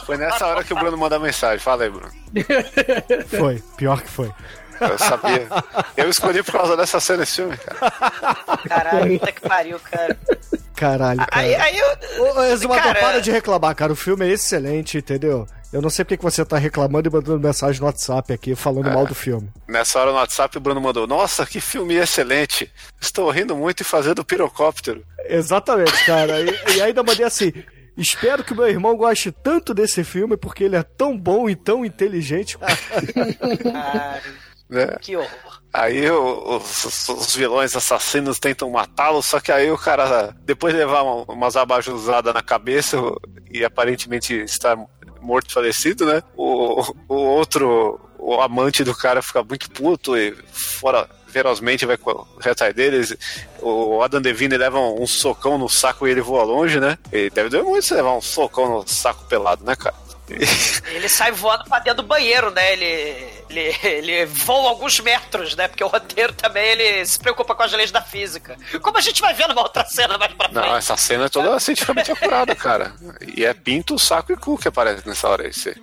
[0.05, 1.59] Foi nessa hora que o Bruno manda mensagem.
[1.59, 2.11] Fala aí, Bruno.
[3.37, 4.31] Foi, pior que foi.
[4.79, 5.47] Eu sabia.
[5.95, 8.57] Eu escolhi por causa dessa cena esse filme, cara.
[8.67, 10.17] Caralho, puta que pariu, cara.
[10.75, 11.29] Caralho, cara.
[11.31, 12.23] Aí, aí eu.
[12.35, 13.93] Ô, Exumador, Cara- para de reclamar, cara.
[13.93, 15.47] O filme é excelente, entendeu?
[15.71, 18.89] Eu não sei porque que você tá reclamando e mandando mensagem no WhatsApp aqui falando
[18.89, 18.93] É.
[18.93, 19.49] mal do filme.
[19.67, 22.69] Nessa hora no WhatsApp o Bruno mandou: Nossa, que filme excelente.
[22.99, 25.03] Estou rindo muito e fazendo pirocóptero.
[25.25, 26.41] Exatamente, cara.
[26.41, 27.53] E, e ainda mandei assim.
[27.97, 31.85] Espero que meu irmão goste tanto desse filme porque ele é tão bom e tão
[31.85, 32.57] inteligente.
[34.69, 34.87] Né?
[35.01, 35.61] Que horror.
[35.73, 40.73] Aí o- os, os- os vilões assassinos tentam matá-lo, só que aí o cara, depois
[40.73, 42.95] de levar uma, umas abajuzadas na cabeça
[43.51, 44.77] e aparentemente estar
[45.21, 46.21] morto falecido, né?
[46.35, 52.51] O, o outro o amante do cara fica muito puto e fora ferozmente vai correr
[52.51, 53.17] atrás deles.
[53.59, 56.97] O Adam Devine leva um, um socão no saco e ele voa longe, né?
[57.11, 59.95] E deve doer muito você levar um socão no saco pelado, né, cara?
[60.93, 62.73] Ele sai voando pra dentro do banheiro, né?
[62.73, 62.85] Ele,
[63.49, 65.67] ele, ele voa alguns metros, né?
[65.67, 68.57] Porque o roteiro também ele se preocupa com as leis da física.
[68.81, 70.67] Como a gente vai ver numa outra cena mais pra frente.
[70.67, 72.93] Não, essa cena é toda cientificamente acurada, cara.
[73.35, 75.53] E é pinto, saco e cu que aparece nessa hora aí.
[75.53, 75.75] Você...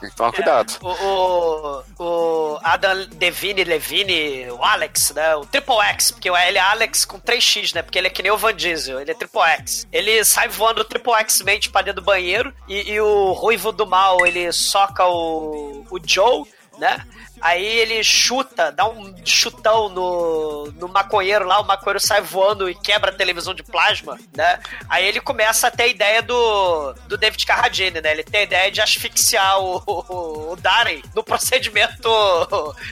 [0.00, 0.72] Tem que tomar cuidado.
[0.80, 5.36] O, o, o Adam Devine, Levine, o Alex, né?
[5.36, 7.82] O Triple X, porque ele é Alex com 3x, né?
[7.82, 9.86] Porque ele é que nem o Van Diesel, ele é Triple X.
[9.92, 14.26] Ele sai voando Triple X-mente pra dentro do banheiro e, e o Ruivo do Mal,
[14.26, 16.44] ele soca o, o Joe,
[16.78, 17.04] né?
[17.40, 22.74] Aí ele chuta, dá um chutão no, no maconheiro lá, o maconheiro sai voando e
[22.74, 24.60] quebra a televisão de plasma, né?
[24.88, 28.12] Aí ele começa a ter a ideia do, do David Carradine, né?
[28.12, 32.08] Ele tem a ideia de asfixiar o, o, o Darren no procedimento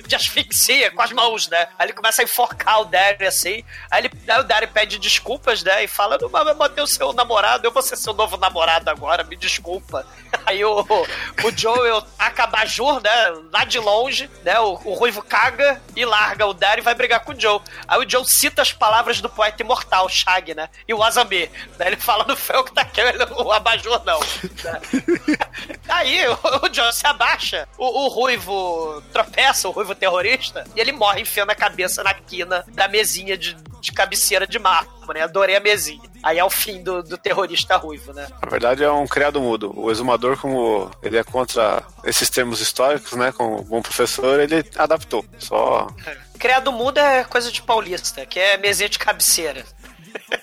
[0.07, 1.69] de asfixia com as mãos, né?
[1.79, 3.65] Aí ele começa a enforcar o Darren assim.
[3.91, 5.85] Aí, ele, aí o Darren pede desculpas, né?
[5.85, 8.91] E fala: Não, mas eu matei o seu namorado, eu vou ser seu novo namorado
[8.91, 10.07] agora, me desculpa.
[10.45, 13.11] Aí o, o Joel acaba Bajur, né?
[13.53, 14.59] Lá de longe, né?
[14.61, 17.61] O, o Ruivo caga e larga o Darren e vai brigar com o Joe.
[17.87, 20.69] Aí o Joe cita as palavras do poeta imortal, Shag, né?
[20.87, 21.51] E o Azami.
[21.79, 21.87] Né?
[21.87, 24.21] Ele fala no fel que tá aquele, o abajur não.
[24.21, 24.81] Né?
[25.89, 30.93] Aí o, o Joe se abaixa, o, o Ruivo tropeça, o Ruivo terrorista, e ele
[30.93, 35.25] morre enfiando a cabeça na quina da mesinha de, de cabeceira de mármore, né?
[35.25, 36.09] Adorei a mesinha.
[36.23, 38.27] Aí é o fim do, do terrorista ruivo, né?
[38.43, 39.73] Na verdade é um criado mudo.
[39.77, 43.33] O exumador, como ele é contra esses termos históricos, né?
[43.33, 45.25] Como bom professor, ele adaptou.
[45.39, 45.87] Só.
[46.39, 49.65] Criado mudo é coisa de paulista, que é mesinha de cabeceira.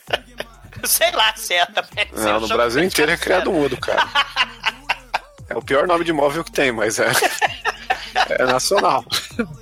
[0.83, 2.07] Sei lá se é também.
[2.13, 4.05] Não, no Brasil inteiro é criado mudo, cara.
[5.47, 7.11] É o pior nome de móvel que tem, mas é.
[8.29, 9.05] É nacional.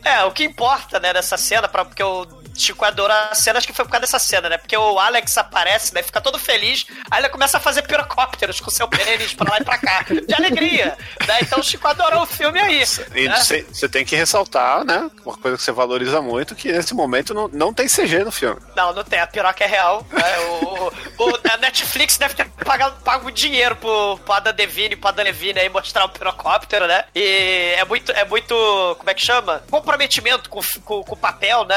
[0.04, 2.26] É, o que importa, né, nessa cena, pra, porque o
[2.56, 4.58] Chico adorou a cena, acho que foi por causa dessa cena, né?
[4.58, 6.04] Porque o Alex aparece, né?
[6.04, 9.64] Fica todo feliz, aí ele começa a fazer pirocópteros com seu pênis pra lá e
[9.64, 10.98] pra cá, de alegria.
[11.28, 11.38] Né?
[11.42, 12.84] Então o Chico adorou o filme aí.
[13.16, 13.36] E né?
[13.40, 15.10] você você tem que ressaltar, né?
[15.26, 18.60] Uma coisa que você valoriza muito, que nesse momento não, não tem CG no filme.
[18.76, 20.06] Não, não tem, a piroca é real.
[20.12, 20.40] né?
[20.40, 20.88] O,
[21.24, 25.10] o- o- a Netflix deve ter pagado, pago dinheiro pro, pro Adam Devine e pro
[25.10, 27.06] Adam Levine aí mostrar o pirocóptero, né?
[27.16, 29.64] E é muito, é muito, como é que chama?
[29.70, 31.76] Comprometimento com, com, com o papel, né?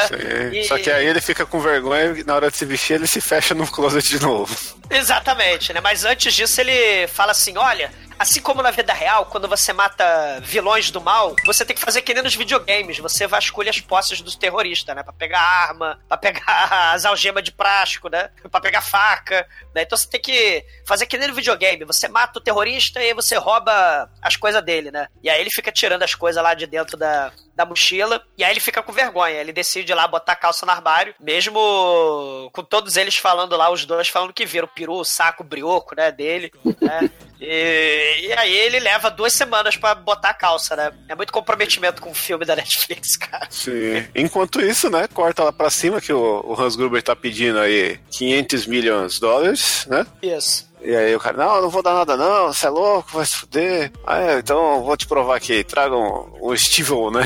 [0.52, 3.06] E- Só que aí ele fica com vergonha e na hora de se vestir ele
[3.06, 4.56] se fecha no closet de novo.
[4.90, 5.80] Exatamente, né?
[5.80, 7.90] Mas antes disso ele fala assim: olha.
[8.18, 12.00] Assim como na vida real, quando você mata vilões do mal, você tem que fazer
[12.02, 12.98] que nem nos videogames.
[12.98, 15.02] Você vasculha as posses dos terroristas, né?
[15.02, 18.30] Pra pegar arma, pra pegar as algemas de plástico, né?
[18.50, 19.82] Pra pegar faca, né?
[19.82, 21.84] Então você tem que fazer que nem no videogame.
[21.84, 25.08] Você mata o terrorista e você rouba as coisas dele, né?
[25.22, 28.24] E aí ele fica tirando as coisas lá de dentro da, da mochila.
[28.36, 29.40] E aí ele fica com vergonha.
[29.40, 33.84] Ele decide lá botar a calça no armário, mesmo com todos eles falando lá, os
[33.84, 37.10] dois falando que viram o peru, saco, brioco, né, dele, né?
[37.40, 40.92] E, e aí ele leva duas semanas pra botar a calça, né?
[41.08, 43.46] É muito comprometimento com o filme da Netflix, cara.
[43.50, 44.06] Sim.
[44.14, 47.98] Enquanto isso, né, corta lá pra cima que o, o Hans Gruber tá pedindo aí
[48.10, 50.06] 500 milhões de dólares, né?
[50.22, 50.66] Isso.
[50.82, 53.36] E aí o cara, não, não vou dar nada não, você é louco, vai se
[53.36, 53.90] fuder.
[54.06, 57.22] Ah, é, então vou te provar aqui, tragam o Steve, né?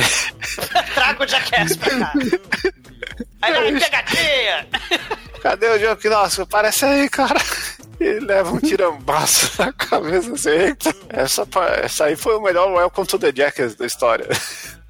[0.94, 2.12] Traga o Jackass pra cá.
[3.42, 4.68] Aí vai, pegadinha!
[5.42, 7.40] Cadê o Joe Nossa, parece aí, cara.
[8.30, 10.76] Leva um tirambaço na cabeça assim.
[11.08, 11.44] Essa,
[11.82, 14.28] essa aí foi o melhor Welcome to the Jackass da história.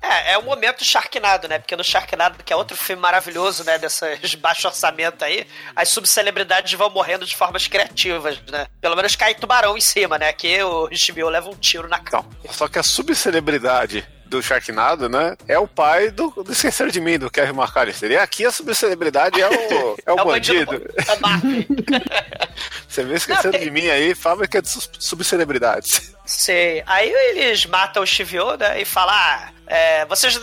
[0.02, 1.58] É, é o momento Sharknado, né?
[1.58, 3.78] Porque no Sharknado, que é outro filme maravilhoso, né?
[3.78, 8.66] Dessas baixo orçamento aí, as subcelebridades vão morrendo de formas criativas, né?
[8.78, 10.28] Pelo menos cai tubarão em cima, né?
[10.28, 12.26] Aqui o HBO leva um tiro na cara.
[12.50, 15.36] Só que a subcelebridade do Sharknado, né?
[15.48, 18.10] É o pai do, do Esquecer de Mim, do Kevin McAllister.
[18.12, 20.94] E aqui a subcelebridade é o, é o É o bandido bandido.
[20.96, 22.10] É.
[22.88, 26.14] Você vê Esquecendo de Mim aí, fábrica de sus- subcelebridades.
[26.24, 26.82] Sei.
[26.86, 28.80] Aí eles matam o Chivio, né?
[28.80, 30.38] E falam: ah, é, vocês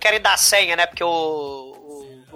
[0.00, 0.86] querem dar senha, né?
[0.86, 1.65] Porque o,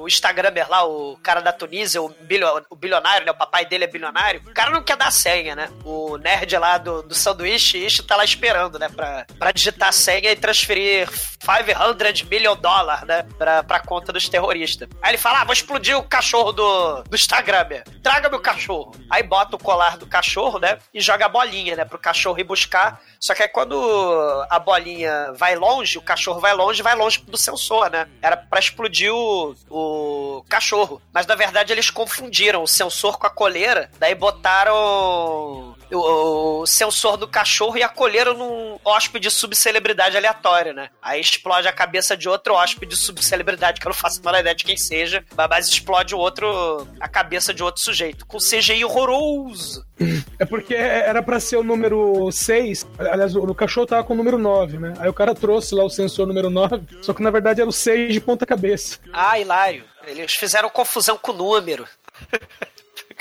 [0.02, 3.32] o, Instagramer lá, o cara da Tunísia, o, bilio- o bilionário, né?
[3.32, 4.42] O papai dele é bilionário.
[4.46, 5.68] O cara não quer dar senha, né?
[5.84, 8.88] O nerd lá do, do sanduíche, Ishi tá lá esperando, né?
[8.88, 11.08] Pra, pra digitar a senha e transferir
[11.40, 13.22] 500 million dólares, né?
[13.38, 14.88] Pra, pra conta dos terroristas.
[15.02, 17.84] Aí ele fala: ah, vou explodir o cachorro do, do Instagramer.
[18.02, 18.92] Traga meu cachorro.
[19.10, 20.78] Aí bota o colar do cachorro, né?
[20.92, 21.84] E joga a bolinha, né?
[21.84, 23.00] Pro cachorro ir buscar.
[23.18, 23.76] Só que aí quando
[24.48, 28.06] a bolinha vai longe, o cachorro vai longe, vai longe do sensor, né?
[28.22, 29.89] Era pra explodir o, o
[30.48, 31.00] cachorro.
[31.12, 37.16] Mas na verdade eles confundiram o sensor com a coleira, daí botaram o, o sensor
[37.16, 40.90] do cachorro e acolheram num hóspede subcelebridade aleatório, né?
[41.02, 44.54] Aí explode a cabeça de outro hóspede subcelebridade, que eu não faço a menor ideia
[44.54, 49.84] de quem seja, mas explode o outro, a cabeça de outro sujeito, com CGI horroroso.
[50.38, 52.86] É porque era pra ser o número 6.
[52.98, 54.94] Aliás, o, o cachorro tava com o número 9, né?
[54.98, 57.72] Aí o cara trouxe lá o sensor número 9, só que na verdade era o
[57.72, 58.98] 6 de ponta cabeça.
[59.12, 59.84] Ah, hilário.
[60.06, 61.86] Eles fizeram confusão com o número.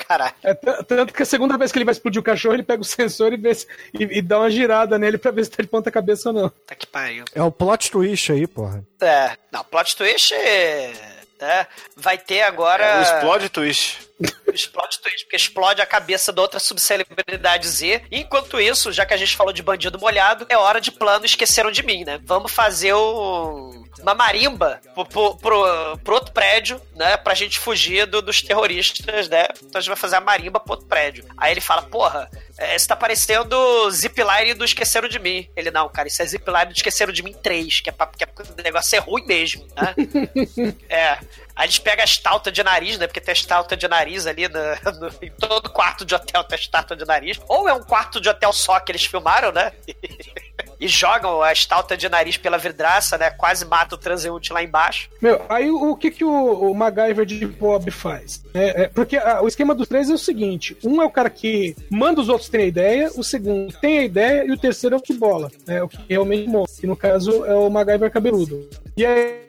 [0.08, 0.34] Caralho.
[0.44, 2.86] É tanto que a segunda vez que ele vai explodir o cachorro, ele pega o
[2.86, 5.70] sensor e, vê se- e, e dá uma girada nele pra ver se tá de
[5.70, 6.50] ponta cabeça ou não.
[6.66, 7.26] Tá que pariu.
[7.36, 8.84] É o plot twist aí, porra.
[9.02, 10.92] É, não, plot twist é,
[11.40, 12.84] né, vai ter agora.
[12.84, 14.10] É explode twist.
[14.54, 18.02] Explode twist, porque explode a cabeça da outra subcelebridade Z.
[18.12, 21.26] E enquanto isso, já que a gente falou de bandido molhado, é hora de plano
[21.26, 22.20] Esqueceram de Mim, né?
[22.26, 23.86] Vamos fazer o...
[24.02, 27.16] uma marimba pro, pro, pro- pro outro prédio, né?
[27.16, 29.48] Pra gente fugir do- dos terroristas, né?
[29.64, 31.24] Então a gente vai fazer a marimba pro outro prédio.
[31.38, 32.30] Aí ele fala, porra,
[32.60, 33.56] é, isso tá parecendo
[33.90, 35.48] zipline do Esqueceram de Mim.
[35.56, 38.24] Ele, não, cara, isso é zipline do Esqueceram de Mim 3, que é pra, que
[38.24, 39.96] é, o negócio é ruim mesmo, né?
[40.90, 41.18] É.
[41.60, 43.06] A gente pega a estalta de nariz, né?
[43.06, 44.60] Porque tem a estalta de nariz ali no-
[45.00, 47.38] no- em todo quarto de hotel tem a estalta de nariz.
[47.50, 49.74] Ou é um quarto de hotel só que eles filmaram, né?
[50.80, 53.30] e jogam a estalta de nariz pela vidraça, né?
[53.32, 55.10] Quase mata o transeunte lá embaixo.
[55.22, 58.42] Meu, aí o, que, que o, o MacGyver de Bob faz?
[58.54, 61.30] É, é, porque ah, o esquema dos três é o seguinte: um é o cara
[61.30, 64.96] que manda os outros terem a ideia, o segundo tem a ideia e o terceiro
[64.96, 68.10] é o que bola, né, o que realmente monta, que no caso é o MacGyver
[68.10, 68.70] cabeludo.
[68.96, 69.49] E aí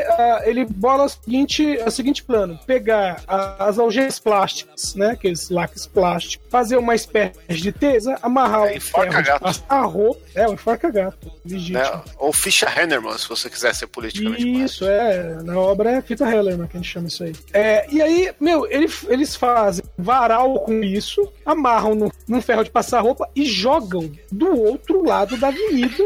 [0.00, 5.50] ah, ele bola o seguinte, o seguinte plano: pegar a- as algemas plásticas, né, aqueles
[5.50, 9.64] laques plásticos, fazer uma espécie de tesa, amarrar o enforca ferro de gato.
[9.68, 11.78] a roupa, é, o enforca gato, legítimo.
[11.78, 12.02] Né?
[12.18, 15.42] Ou ficha Hennerman, se você quiser ser politicamente Isso, é.
[15.42, 17.32] Na obra é fita Hellerman que a gente chama isso aí.
[17.52, 22.70] É, e aí, meu, ele- eles fazem varal com isso, amarram no, num ferro de
[22.70, 26.04] passar roupa e jogam do outro lado da avenida,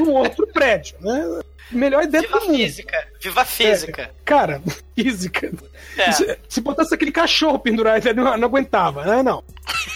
[0.00, 1.40] no outro prédio, né?
[1.70, 2.56] Melhor ideia Viva do mundo.
[2.56, 3.08] física!
[3.20, 4.02] Viva física!
[4.02, 4.62] É, cara,
[4.94, 5.52] física.
[5.96, 6.12] É.
[6.12, 9.22] Se, se botasse aquele cachorro pendurado, ele não, não aguentava, né?
[9.22, 9.42] Não.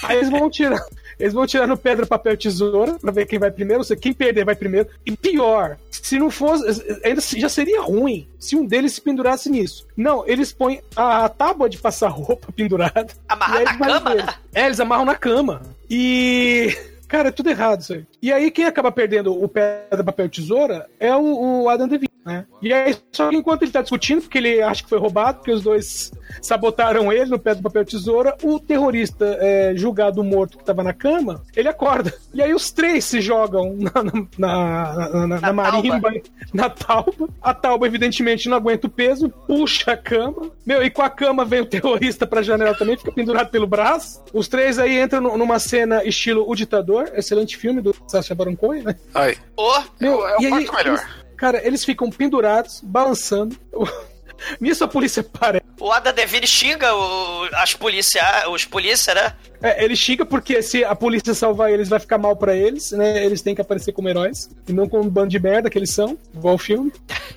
[0.02, 0.80] Aí eles vão tirar.
[1.18, 3.84] Eles vão tirar no pedra, papel, tesoura pra ver quem vai primeiro.
[3.84, 4.88] Seja, quem perder vai primeiro.
[5.04, 6.82] E pior, se não fosse.
[7.04, 9.86] Ainda já seria ruim se um deles se pendurasse nisso.
[9.94, 13.08] Não, eles põem a, tábua de passar roupa pendurada.
[13.28, 14.26] Amarrar na cama, né?
[14.54, 15.60] É, eles amarram na cama.
[15.90, 16.74] E.
[17.10, 18.06] Cara, é tudo errado isso aí.
[18.22, 22.46] E aí, quem acaba perdendo o pedra, papel, tesoura é o, o Adam Devine, né?
[22.62, 25.50] E aí, só que enquanto ele tá discutindo, porque ele acha que foi roubado, porque
[25.50, 30.82] os dois sabotaram ele no pedra, papel, tesoura, o terrorista é, julgado morto que tava
[30.84, 32.12] na cama, ele acorda.
[32.32, 36.12] E aí os três se jogam na, na, na, na- na- marimba,
[36.54, 37.28] na tauba.
[37.42, 40.50] A tauba, evidentemente, não aguenta o peso, puxa a cama.
[40.64, 44.22] Meu, e com a cama vem o terrorista pra janela também, fica pendurado pelo braço.
[44.32, 48.56] Os três aí entram nu- numa cena estilo O Ditador, excelente filme do Sacha Baron
[48.56, 48.94] Cohen, né?
[49.14, 49.36] Aí.
[49.56, 50.98] Ô, Meu, é o e aí, quarto melhor.
[50.98, 53.56] eles- cara, eles ficam pendurados, balançando.
[54.58, 55.60] Nisso a polícia para.
[55.78, 59.34] O Ada Devine xinga o- as polícia, os polícia, né?
[59.62, 63.22] É, ele xinga porque se a polícia salvar eles, vai ficar mal pra eles, né?
[63.24, 65.92] Eles têm que aparecer como heróis e não como um bando de merda que eles
[65.92, 66.90] são, igual o filme.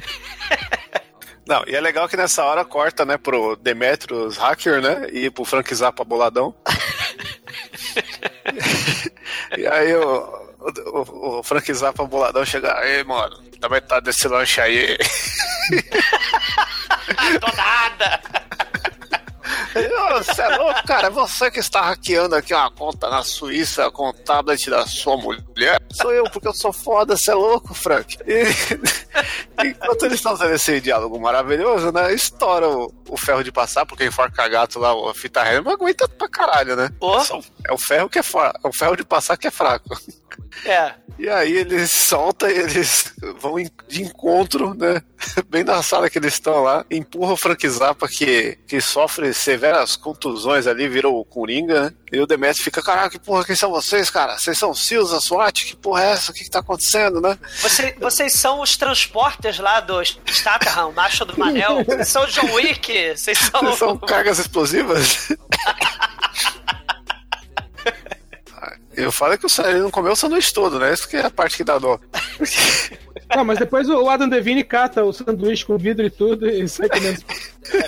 [1.46, 5.44] Não, e é legal que nessa hora corta, né, pro Demetrius Hacker, né, e pro
[5.44, 6.56] Frank Zappa boladão.
[9.58, 14.98] e aí o, o, Frank Zappa boladão chega, aí, mano, da metade desse lanche aí.
[17.40, 18.22] Tô nada!
[19.74, 21.08] Você é louco, cara?
[21.08, 25.18] É você que está hackeando aqui uma conta na Suíça com o tablet da sua
[25.18, 25.82] mulher?
[25.92, 28.18] Sou eu, porque eu sou foda, você é louco, Frank.
[28.28, 28.44] E,
[29.68, 32.14] enquanto eles estão tendo esse diálogo maravilhoso, né?
[32.14, 36.08] Estoura o, o ferro de passar, porque enforca gato lá, a fita ré, mas aguenta
[36.08, 36.90] pra caralho, né?
[37.24, 39.90] Só- É o ferro que é fraco, é o ferro de passar que é fraco.
[40.66, 40.94] É.
[41.20, 43.56] E aí eles soltam e eles vão
[43.88, 45.02] de encontro, né?
[45.48, 49.96] Bem na sala que eles estão lá, empurra o Frank Zappa que, que sofre severas
[49.96, 51.94] contusões ali, virou o Coringa, né?
[52.12, 54.38] E o Demetrio fica, caraca, que porra, quem são vocês, cara?
[54.38, 55.66] Vocês são SEALs, a SWAT?
[55.66, 56.32] Que porra é essa?
[56.32, 57.38] O que, que tá acontecendo, né?
[57.62, 61.84] Você- vocês são os transporters lá do Statham, macho do Manel.
[61.84, 63.16] Vocês são o John Wick.
[63.18, 63.62] Vocês são.
[63.62, 65.30] Vocês são cargas explosivas?
[68.96, 70.94] Eu falo que o ele não comeu o sanduíche todo, né?
[70.94, 72.00] Isso que é a parte que dá dó.
[73.36, 76.88] Não, mas depois o Adam Devine cata o sanduíche com vidro e tudo e sai
[76.90, 77.22] comendo.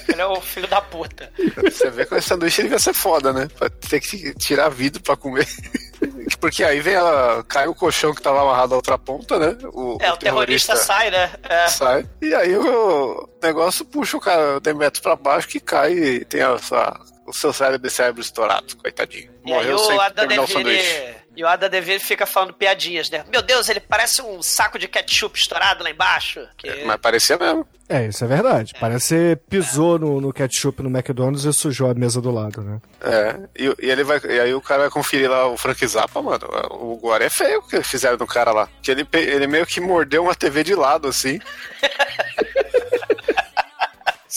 [0.08, 1.32] Ele é o filho da puta.
[1.62, 3.48] Você vê que esse sanduíche ele vai ser foda, né?
[3.58, 5.48] Pra ter que tirar vidro pra comer.
[6.40, 7.44] Porque aí vem a.
[7.48, 9.58] cai o colchão que tava amarrado à outra ponta, né?
[9.74, 11.32] O, É, o terrorista sai, né?
[11.44, 11.68] É.
[11.68, 12.06] sai.
[12.22, 16.42] E aí o negócio puxa o cara o Demetrio pra baixo que cai e tem
[16.42, 19.32] a sua, o seu cérebro, cérebro estourado, coitadinho.
[19.46, 21.16] E aí Morreu sem terminar o sanduíche.
[21.36, 23.26] E o Adam Devine fica falando piadinhas, né?
[23.30, 26.48] Meu Deus, ele parece um saco de ketchup estourado lá embaixo.
[26.58, 26.86] Que...
[26.86, 27.68] Mas parecia mesmo.
[27.90, 28.74] É, isso é verdade.
[28.80, 32.80] Parece que pisou no, no ketchup no McDonald's e sujou a mesa do lado, né?
[33.02, 36.22] É, e, e ele vai, e aí o cara vai conferir lá o Frank Zappa,
[36.22, 36.48] mano.
[36.72, 38.70] O gore é feio o que fizeram no cara lá.
[38.82, 41.40] Que ele, ele meio que mordeu uma TV de lado, assim.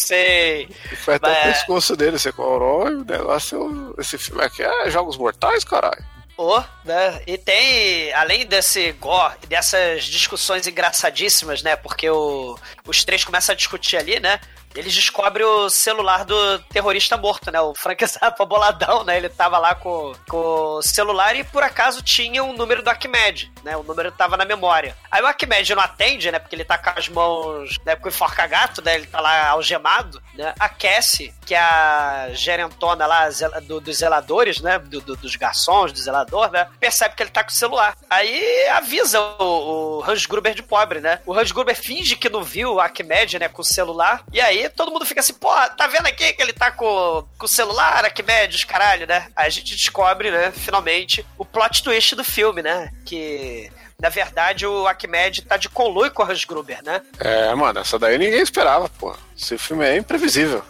[0.09, 0.69] Sei.
[0.93, 3.95] E foi até Mas- o pescoço dele, você corou, o negócio.
[3.99, 6.03] Esse filme aqui é Jogos Mortais, caralho.
[6.37, 7.21] Ô, né?
[7.27, 11.75] E tem, além desse gore dessas discussões engraçadíssimas, né?
[11.77, 12.57] Porque o-
[12.87, 14.41] os três começam a discutir ali, né?
[14.79, 17.61] Eles descobrem o celular do terrorista morto, né?
[17.61, 19.17] O Frank Zappa boladão, né?
[19.17, 20.39] Ele tava lá com, com
[20.77, 23.77] o celular e por acaso tinha um número do Arquimedes, né?
[23.77, 24.97] O número tava na memória.
[25.11, 26.39] Aí o Arquimedes não atende, né?
[26.39, 27.97] Porque ele tá com as mãos, né?
[27.97, 28.95] Com enforca-gato, né?
[28.95, 30.55] Ele tá lá algemado, né?
[30.61, 33.27] A Cassie, que a gerentona lá
[33.63, 34.79] do- dos zeladores, né?
[34.79, 36.69] Do- do- dos garçons, do zelador, né?
[36.79, 37.97] Percebe que ele tá com o celular.
[38.11, 41.21] Aí avisa o, o Hans Gruber de pobre, né?
[41.25, 43.49] O Hans Gruber finge que não viu o Arquimedes, né?
[43.49, 44.23] Com o celular.
[44.31, 47.47] E aí todo mundo fica assim, pô, tá vendo aqui que ele tá com, com
[47.47, 49.29] o celular, Arquimedes, caralho, né?
[49.35, 50.53] Aí a gente descobre, né?
[50.53, 52.91] Finalmente, o plot twist do filme, né?
[53.07, 53.73] Que...
[54.01, 57.03] Na verdade, o Arquimedes tá de conluio com o Hans Gruber, né?
[57.19, 59.13] É, mano, essa daí ninguém esperava, pô.
[59.37, 60.63] Esse filme é imprevisível.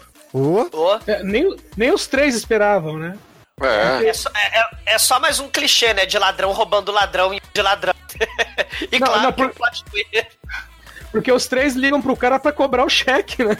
[1.07, 3.16] É, nem, nem os três esperavam, né?
[3.61, 4.07] É.
[4.09, 6.07] É só, é- é- é só mais um clichê, né?
[6.07, 7.95] De ladrão roubando ladrão e de ladrão.
[8.93, 9.53] e Não, claro não, por-.
[11.11, 13.57] Porque os três ligam pro cara pra cobrar o cheque, né?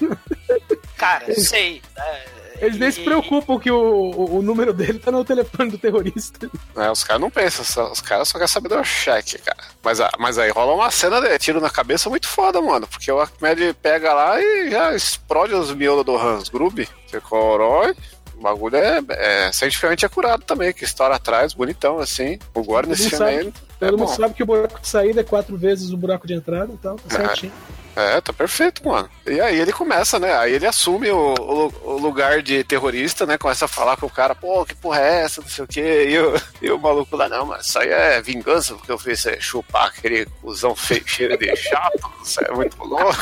[0.97, 1.83] Cara, sei.
[1.97, 2.25] é,
[2.61, 6.51] Eles nem se preocupam que o, o, o número dele tá no telefone do terrorista.
[6.77, 9.59] É, os caras não pensam, só- os caras só querem saber do cheque, cara.
[9.83, 12.87] Mas, a- mas aí rola uma cena de tiro na cabeça muito foda, mano.
[12.87, 16.87] Porque o Ahmed pega lá e já explode os miolos do Hans Grub.
[17.07, 17.95] Você corói.
[18.37, 22.39] O bagulho é, é cientificamente acurado também, que história atrás, bonitão, assim.
[22.55, 23.53] O Gore Todo nesse filme aí.
[23.81, 24.15] todo é mundo bom.
[24.15, 26.95] sabe que o buraco de saída é quatro vezes o buraco de entrada e tal,
[26.97, 27.53] tá certinho.
[27.53, 27.78] É,
[28.23, 29.09] tá perfeito, mano.
[29.27, 30.37] E aí ele começa, né?
[30.37, 33.37] Aí ele assume o, o- o lugar de terrorista, né?
[33.39, 36.07] Começa a falar com o cara, pô, que porra é essa, não sei o quê.
[36.11, 39.25] E o, e o maluco lá, não, mas isso aí é vingança, porque eu fiz
[39.27, 43.15] é, chupar aquele cuzão cheiro de chato, isso é muito louco.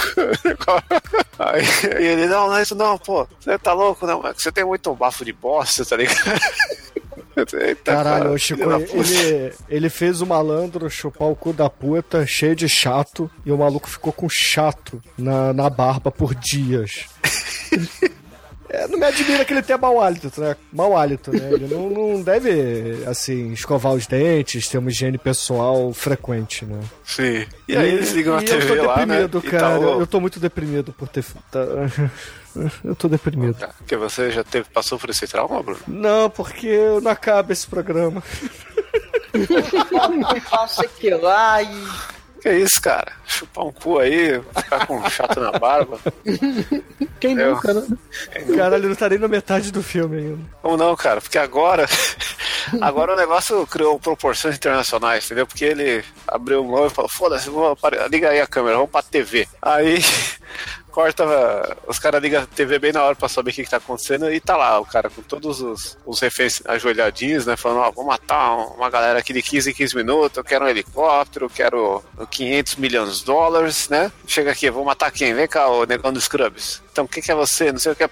[1.39, 1.63] aí,
[2.03, 4.95] ele, não, não é isso não, pô, você tá louco, não, mas você tem muito
[4.95, 6.41] bafo de bosta, tá ligado?
[7.61, 12.27] Eita, Caralho, cara, o Chico, ele, ele fez o malandro chupar o cu da puta,
[12.27, 17.07] cheio de chato, e o maluco ficou com chato na, na barba por dias.
[18.69, 20.57] É, não me admira que ele tenha mau hálito, né?
[20.73, 21.51] Mau hálito, né?
[21.53, 26.81] Ele não, não deve, assim, escovar os dentes, ter uma higiene pessoal frequente, né?
[27.05, 27.47] Sim.
[27.69, 29.23] E aí eles ligam a e TV eu tô lá, né?
[29.23, 29.79] deprimido, E cara.
[29.79, 31.25] tá Eu tô muito deprimido por ter...
[31.51, 31.61] tá-
[32.83, 33.55] Eu tô deprimido.
[33.77, 35.79] Porque você já teve, passou por esse trauma, Bruno?
[35.87, 38.23] Não, porque eu não acaba esse programa.
[40.49, 42.16] Faça aqui lá e.
[42.47, 43.11] Que isso, cara?
[43.27, 45.99] Chupar um cu aí, ficar com um chato na barba.
[47.19, 47.87] Quem Eu- nunca, né?
[48.57, 50.39] Cara, ele não tá nem na metade do filme ainda.
[50.63, 51.21] Como não, cara?
[51.21, 51.87] Porque agora.
[52.81, 55.47] Agora o negócio criou proporções internacionais, entendeu?
[55.47, 57.49] Porque ele abriu mão e falou: foda-se,
[58.11, 59.47] liga aí a câmera, vamos pra TV.
[59.63, 60.05] Aí.
[60.97, 63.77] Corta, os caras ligam a TV bem na hora pra saber o que, que tá
[63.77, 67.55] acontecendo e tá lá o cara com todos os, os reféns ajoelhadinhos, né?
[67.55, 70.69] Falando, ó, vou matar uma galera aqui de 15 em 15 minutos, eu quero um
[70.69, 74.11] helicóptero, eu quero 500 milhões de dólares, né?
[74.27, 75.35] Chega aqui, vou matar quem?
[75.35, 76.83] Vem cá, o negão dos Scrubs.
[76.91, 77.71] Então, o que, que é você?
[77.71, 78.09] Não sei o que.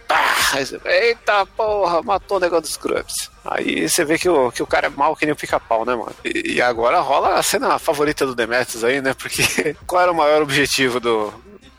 [0.52, 3.30] Você, Eita porra, matou o negão dos Scrubs.
[3.46, 5.94] Aí você vê que o, que o cara é mal que nem o pica-pau, né,
[5.94, 6.14] mano?
[6.22, 9.14] E, e agora rola a cena favorita do Demetrius aí, né?
[9.14, 11.32] Porque qual era o maior objetivo do,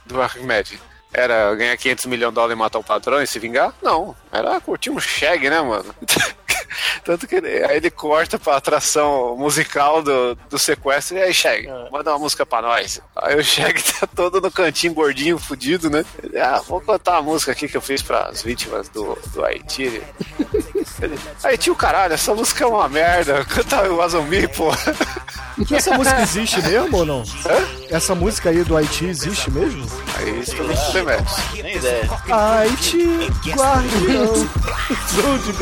[0.08, 0.95] do Arquimedes?
[1.16, 3.74] Era ganhar 500 milhões de dólares e matar o patrão e se vingar?
[3.82, 4.16] Não.
[4.32, 5.96] Era curtir um shag, né, mano?
[7.04, 11.68] Tanto que ele, aí ele corta pra atração musical do, do sequestro e aí, Shag,
[11.92, 13.02] manda uma música pra nós.
[13.16, 16.04] Aí o Shag tá todo no cantinho gordinho, fudido, né?
[16.22, 20.02] Ele, ah, vou cantar uma música aqui que eu fiz pras vítimas do, do Haiti.
[21.06, 23.46] Ele, aí, tio, caralho, essa música é uma merda.
[23.46, 24.72] Canta o Azumbi, pô.
[25.72, 27.24] Essa música existe mesmo ou não?
[27.90, 29.86] Essa música aí do Haiti existe mesmo?
[30.16, 31.62] Aí isso também se remete.
[31.62, 32.10] Nem ideia.
[32.30, 34.36] Haiti, guardião.
[35.08, 35.54] Sou de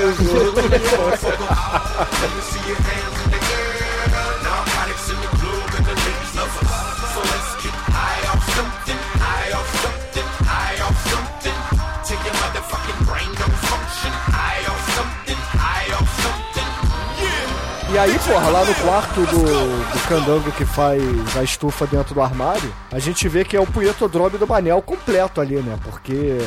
[17.93, 20.99] E aí, porra, lá no quarto do, do candango que faz
[21.37, 25.39] a estufa dentro do armário, a gente vê que é o punhetodrome do Manel completo
[25.39, 25.77] ali, né?
[25.83, 26.39] Porque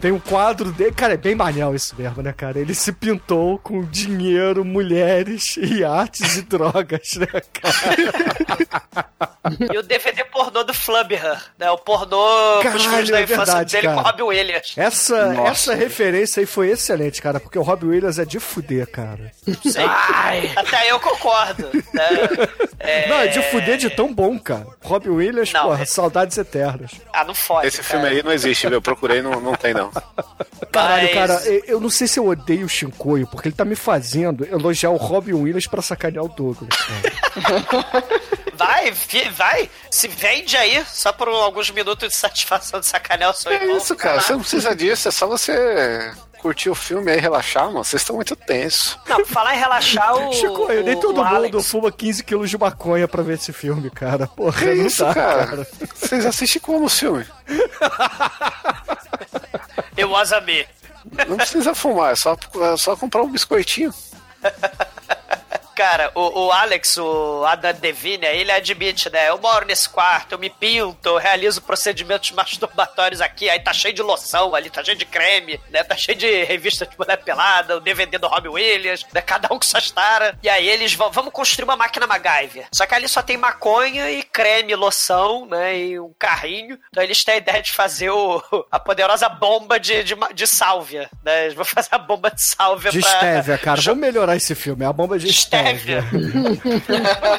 [0.00, 0.92] tem um quadro dele.
[0.92, 2.58] Cara, é bem Manel isso mesmo, né, cara?
[2.58, 5.56] Ele se pintou com dinheiro, mulheres,
[5.88, 9.02] artes e drogas, né, cara?
[9.72, 11.22] E o DVD pornô do Flubber,
[11.58, 11.70] né?
[11.70, 13.94] O pornô com os filmes Caralho, da é infância verdade, dele cara.
[13.96, 14.74] com o Robbie Williams.
[14.76, 15.50] Essa, Nossa.
[15.50, 19.32] essa referência aí foi excelente, cara, porque o Robbie Williams é de fuder, cara.
[19.64, 19.84] Sei.
[20.56, 21.68] Até eu concordo.
[21.92, 22.08] Né?
[22.78, 23.08] É...
[23.08, 24.66] Não, é de fuder de tão bom, cara.
[24.82, 26.92] Robbie Williams, Não, porra, é- saudades eternas.
[27.12, 27.66] Ah, não fode.
[27.66, 28.76] Esse filme aí não existe, viu?
[28.76, 29.90] Eu procurei, não, não tem não.
[30.70, 33.64] Caralho, Mas- cara, eu, eu não sei se eu odeio o Shinkoio, porque ele tá
[33.64, 36.68] me fazendo elogiar o Robin Williams pra sacanear o Douglas.
[36.70, 38.02] cara.
[38.54, 38.92] Vai,
[39.32, 43.56] vai, se vende aí, só por alguns minutos de satisfação de sacanear o seu É
[43.56, 43.76] irmão.
[43.78, 44.20] isso, cara.
[44.20, 45.08] Você não precisa disso.
[45.08, 47.82] É só você curtir o filme aí, relaxar, mano.
[47.82, 48.96] Vocês estão muito tensos.
[49.08, 50.32] Não, pra falar em relaxar o.
[50.32, 51.66] Chicoio, nem o- todo o mundo Alex.
[51.70, 54.28] fuma 15 quilos de maconha pra ver esse filme, cara.
[54.28, 55.66] Porra, Que não isso, dá, cara?
[55.94, 57.26] Vocês assistem como o filme?
[59.96, 60.66] Eu was a me.
[61.28, 62.36] Não precisa fumar, é só,
[62.72, 63.92] é só comprar um biscoitinho.
[65.74, 69.28] Cara, o, o Alex, o Adam Devine, ele admite, né?
[69.28, 73.94] Eu moro nesse quarto, eu me pinto, eu realizo procedimentos masturbatórios aqui, aí tá cheio
[73.94, 75.82] de loção ali, tá cheio de creme, né?
[75.82, 79.20] Tá cheio de revista de mulher pelada, o DVD do Robbie Williams, né?
[79.22, 80.34] Cada um com suas taras.
[80.42, 82.66] E aí eles vão, vamos construir uma máquina MacGyver.
[82.72, 85.76] Só que ali só tem maconha e creme, loção, né?
[85.78, 86.78] E um carrinho.
[86.90, 91.08] Então eles têm a ideia de fazer o, a poderosa bomba de, de, de sálvia,
[91.24, 91.44] né?
[91.44, 93.10] Eles vão fazer a bomba de sálvia De pra...
[93.10, 93.80] Stevia, cara.
[93.92, 94.84] Vamos melhorar esse filme.
[94.84, 95.28] É a bomba de
[95.62, 96.04] Stevia.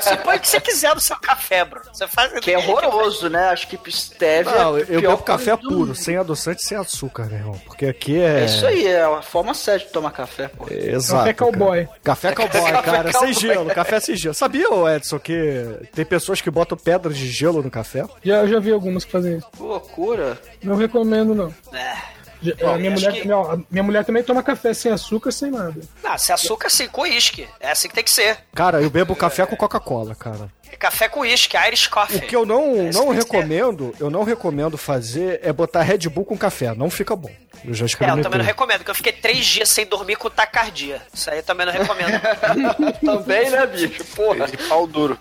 [0.01, 1.81] Você põe o que você quiser no seu café, bro.
[1.91, 3.49] Você faz Que é horroroso, né?
[3.49, 7.37] Acho que stevia Não, é eu pior bebo café puro, sem adoçante, sem açúcar, meu
[7.37, 7.61] irmão.
[7.65, 8.41] Porque aqui é.
[8.41, 10.65] É isso aí, é uma forma certa de tomar café, pô.
[10.69, 11.19] Exato.
[11.21, 11.85] Café cowboy.
[11.85, 11.99] cara.
[12.03, 13.11] Café cowboy, Café cara.
[13.11, 13.33] cowboy.
[13.33, 14.33] Sem gelo, café sem gelo.
[14.33, 18.05] Sabia, Edson, que tem pessoas que botam pedras de gelo no café?
[18.23, 19.47] Já, eu já vi algumas que fazem isso.
[19.55, 20.37] Que loucura.
[20.63, 21.53] Não recomendo, não.
[21.77, 22.22] É.
[22.59, 25.75] Bom, a minha, mulher, que- minha, minha mulher também toma café sem açúcar, sem nada.
[26.03, 27.47] Não, se açúcar sim, com uísque.
[27.59, 28.37] É assim que tem que ser.
[28.53, 30.49] Cara, eu bebo café com Coca-Cola, cara.
[30.71, 32.21] É café com uísque, Irish O Coffee.
[32.21, 36.35] que eu não, É não recomendo, eu não recomendo fazer é botar Red Bull com
[36.37, 36.73] café.
[36.73, 37.29] Não fica bom.
[37.63, 38.23] Eu já É, eu experimentei.
[38.23, 41.01] também não recomendo, porque eu fiquei três dias sem dormir com tacardia.
[41.13, 42.19] Isso aí eu também não recomendo.
[43.05, 44.03] Também, né, bicho?
[44.15, 44.47] Porra.
[44.47, 45.17] De pau duro.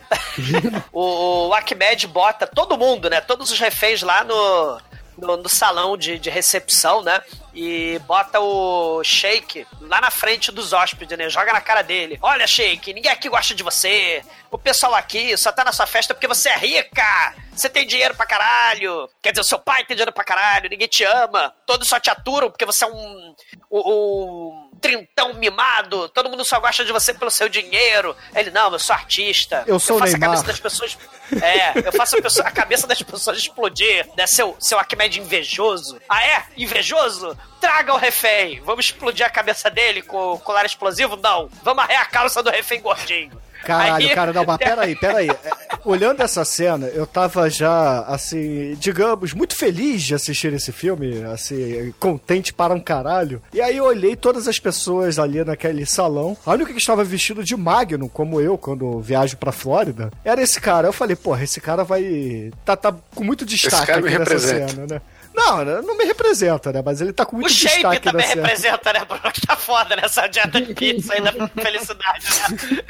[0.93, 3.20] o, o Ahmed bota todo mundo, né?
[3.20, 4.81] Todos os reféns lá no,
[5.17, 7.21] no, no salão de, de recepção, né?
[7.55, 11.29] E bota o Shake lá na frente dos hóspedes, né?
[11.29, 12.19] Joga na cara dele.
[12.23, 14.23] Olha, Shake, ninguém aqui gosta de você.
[14.51, 17.35] O pessoal aqui só tá na sua festa porque você é rica.
[17.55, 19.09] Você tem dinheiro pra caralho.
[19.21, 20.71] Quer dizer, o seu pai tem dinheiro pra caralho.
[20.71, 21.55] Ninguém te ama.
[21.67, 23.35] Todos só te aturam porque você é um.
[23.71, 26.09] um, um trintão mimado.
[26.11, 28.14] Todo mundo só gosta de você pelo seu dinheiro.
[28.35, 29.62] Ele, não, eu sou artista.
[29.66, 30.28] Eu sou o faço a Neymar.
[30.37, 30.99] cabeça das pessoas.
[31.41, 34.26] É, eu faço a, pessoa- a cabeça das pessoas explodir, né?
[34.26, 35.99] Seu, seu Arquimedes invejoso.
[36.09, 36.43] Ah, é?
[36.57, 37.39] Invejoso?
[37.61, 38.61] Traga o refém.
[38.61, 41.16] Vamos explodir a cabeça dele com o colar explosivo?
[41.16, 41.49] Não.
[41.62, 43.41] Vamos arrear a calça do refém gordinho.
[43.65, 45.31] Caralho, Aí- cara, não, mas peraí, peraí.
[45.31, 45.37] É,
[45.85, 51.93] Olhando essa cena, eu tava já, assim, digamos, muito feliz de assistir esse filme, assim,
[51.99, 53.43] contente para um caralho.
[53.53, 56.37] E aí eu olhei todas as pessoas ali naquele salão.
[56.47, 60.61] A única que estava vestido de Magnum, como eu, quando viajo pra Flórida, era esse
[60.61, 60.87] cara.
[60.89, 62.53] Eu falei, porra, esse cara vai.
[62.65, 65.01] tá, tá com muito destaque nessa cena, né?
[65.35, 66.83] Não, não me representa, né?
[66.85, 68.43] Mas ele tá com O muito shape destaque também cena.
[68.43, 69.33] representa, né, Bruno?
[69.33, 72.83] Que tá foda nessa dieta de pizza aí da felicidade, né?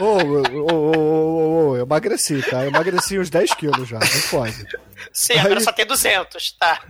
[0.00, 2.62] Ô, ô, ô, ô, ô, ô, eu emagreci, tá?
[2.64, 4.66] Eu emagreci uns 10 quilos já, não pode.
[5.12, 6.80] Sim, agora Aí- só tem 200, tá?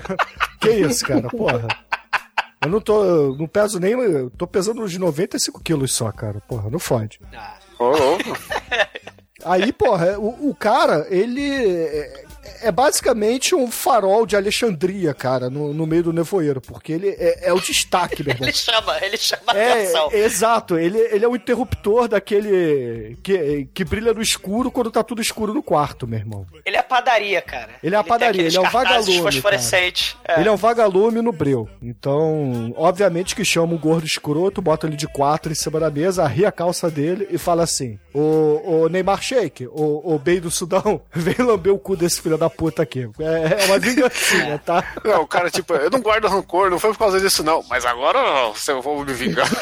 [0.60, 1.66] Que isso, cara, porra.
[2.64, 3.04] Eu não tô.
[3.04, 3.92] eu Não peso nem.
[3.92, 6.40] Eu tô pesando uns 95 quilos só, cara.
[6.46, 7.18] Porra, não fode.
[7.78, 8.38] Ô, louco.
[9.44, 12.08] Aí, porra, o, o cara, ele.
[12.60, 17.08] É, é basicamente um farol de Alexandria, cara, no, no meio do nevoeiro, porque ele
[17.10, 18.48] é, é o destaque, meu irmão.
[18.48, 20.10] Ele chama, ele chama atenção.
[20.12, 25.02] É, exato, ele, ele é o interruptor daquele que, que brilha no escuro quando tá
[25.02, 26.46] tudo escuro no quarto, meu irmão.
[26.64, 27.72] Ele é a padaria, cara.
[27.82, 29.22] Ele é a padaria, ele é um cartazes vagalume.
[30.26, 30.40] É.
[30.40, 31.68] Ele é um vagalume no breu.
[31.80, 36.24] Então, obviamente que chama o gordo escroto, bota ele de quatro em cima da mesa,
[36.24, 40.50] arria a calça dele e fala assim: Ô, ô Neymar Shake, ô, ô Bey do
[40.50, 43.08] Sudão, vem lamber o cu desse filho da puta aqui.
[43.20, 44.84] É, é uma vingancinha, tá?
[45.04, 47.62] Não, o cara, tipo, eu não guardo rancor, não foi por causa disso, não.
[47.68, 49.48] Mas agora você eu vou me vingar.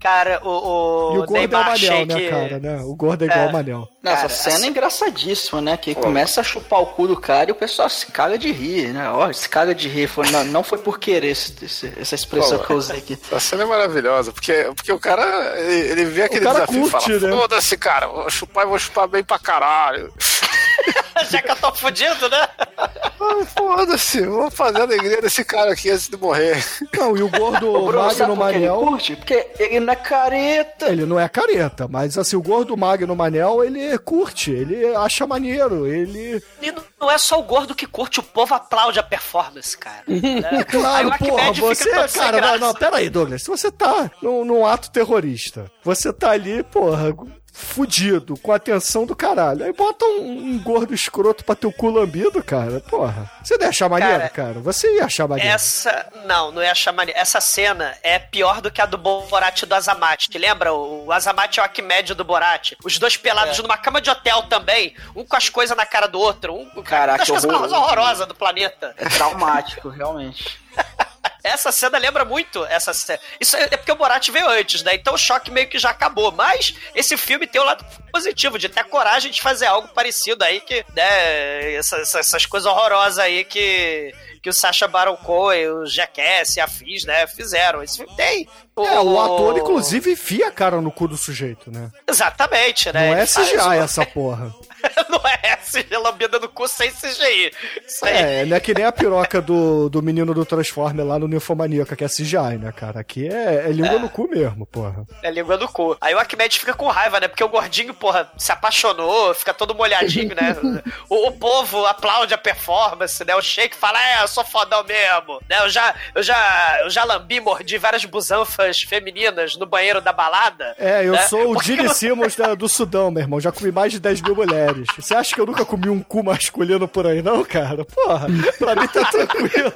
[0.00, 2.80] Cara, o, o, E o gordo é o Neymar Manel, Shake- né, cara, né?
[2.84, 3.48] O gordo é igual É.
[3.48, 3.88] o Manel.
[4.00, 5.76] Não, essa Cara, cena assim- é engraçadíssima, né?
[5.76, 8.92] Que começa a chupar o cu do cara e o pessoal se caga de rir,
[8.92, 9.10] né?
[9.10, 10.06] Ó, se caga de rir.
[10.06, 13.18] Foi, não, não foi por querer esse- esse- essa expressão Pô, que eu usei aqui.
[13.26, 15.24] Essa cena é maravilhosa, porque, porque o cara,
[15.60, 17.40] ele, ele vê aquele cara desafio curte, e fala, né?
[17.40, 20.12] foda-se, cara, vou chupar e vou chupar bem pra caralho.
[21.30, 22.48] Já que eu tô fudido, né?
[22.76, 26.64] Ah, Foda-se, vou fazer a alegria desse cara aqui antes de morrer.
[26.96, 28.80] Não, e o gordo Bruno, sabe Magno que ele Manel.
[28.86, 29.16] curte?
[29.16, 30.88] Porque ele não é careta.
[30.88, 35.86] Ele não é careta, mas assim, o gordo Magno Manel, ele curte, ele acha maneiro,
[35.86, 36.42] ele.
[36.62, 40.04] E não é só o gordo que curte, o povo aplaude a performance, cara.
[40.06, 40.60] né?
[40.60, 42.58] É claro, Aí o porra, você, fica todo sem cara, não, graça.
[42.58, 47.12] não, pera aí, Douglas, se você tá num, num ato terrorista, você tá ali, porra,
[47.58, 51.90] fudido, com a atenção do caralho, aí bota um, um gordo escroto pra teu cu
[51.90, 54.60] lambido, cara, porra, você não ia achar maneiro, Cara, cara?
[54.60, 55.50] Você ia achar maneiro.
[55.50, 56.06] Essa.
[56.24, 57.08] Não, não ia chamar.
[57.08, 60.28] Essa cena é pior do que a do Borat e do Azamate.
[60.28, 60.72] Te lembra?
[60.72, 62.72] O Azamate é o Arquimedes do Borat.
[62.84, 64.94] Os dois pelados numa cama de hotel também.
[65.16, 66.54] Um com as coisas na cara do outro.
[66.54, 68.94] Um Caraca, das coisas mais horrorosas do planeta.
[68.96, 70.58] É traumático, realmente.
[71.42, 73.18] Essa cena lembra muito essa cena.
[73.40, 74.94] Isso é é porque o Borat veio antes, né?
[74.94, 76.32] Então o choque meio que já acabou.
[76.32, 80.42] Mas esse filme tem o lado positivo de ter a coragem de fazer algo parecido
[80.44, 81.74] aí que, né?
[81.74, 86.60] essa- essa- essas coisas horrorosas aí que que o Sacha Baron Cohen, o Jackass e
[86.60, 87.82] afins, né, fizeram.
[87.82, 88.48] Esse filme tem.
[88.78, 91.90] É, o ator, inclusive, enfia a cara no cu do sujeito, né?
[92.06, 93.08] Exatamente, né?
[93.10, 94.54] Não é Ele CGI uma- essa porra.
[95.08, 97.52] não é CGI lambida no cu sem CGI.
[97.86, 98.16] Isso aí.
[98.16, 101.94] É, não é que nem a piroca do, do menino do Transformer lá no Ninfomaníaca,
[101.96, 103.00] que é CGI, né, cara?
[103.00, 105.04] Aqui é, é língua no cu mesmo, porra.
[105.22, 105.96] É língua do cu.
[106.00, 107.28] Aí o Arquimedes fica com raiva, né?
[107.28, 110.56] Porque o gordinho, porra, se apaixonou, fica todo molhadinho, né?
[111.10, 113.34] O, o povo aplaude a performance, né?
[113.34, 115.40] O Shake fala, é, eu sou fodão mesmo.
[115.48, 115.58] Né?
[115.60, 120.74] Eu já, eu já, eu já lambi, mordi várias busanfas femininas no banheiro da balada.
[120.78, 121.22] É, eu né?
[121.22, 123.40] sou o eu- Simmons da- do Sudão, meu irmão.
[123.40, 124.67] Já comi mais de 10 mil mulheres.
[124.98, 127.84] Você acha que eu nunca comi um cu masculino por aí, não, cara?
[127.84, 128.26] Porra,
[128.58, 129.72] pra mim tá tranquilo.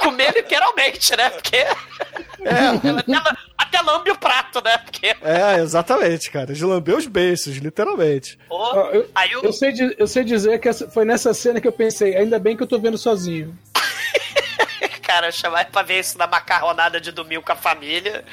[0.00, 1.30] Comer literalmente, né?
[1.30, 1.64] Porque.
[2.46, 4.78] Até, até lambe o prato, né?
[4.78, 5.14] Porque.
[5.22, 6.52] É, exatamente, cara.
[6.52, 8.38] De lamber os beiços, literalmente.
[8.50, 9.08] Ó, eu,
[9.42, 12.56] eu sei, di- eu sei dizer que foi nessa cena que eu pensei, ainda bem
[12.56, 13.56] que eu tô vendo sozinho.
[15.12, 18.24] Cara, chamar pra ver isso na macarronada de domingo com a família.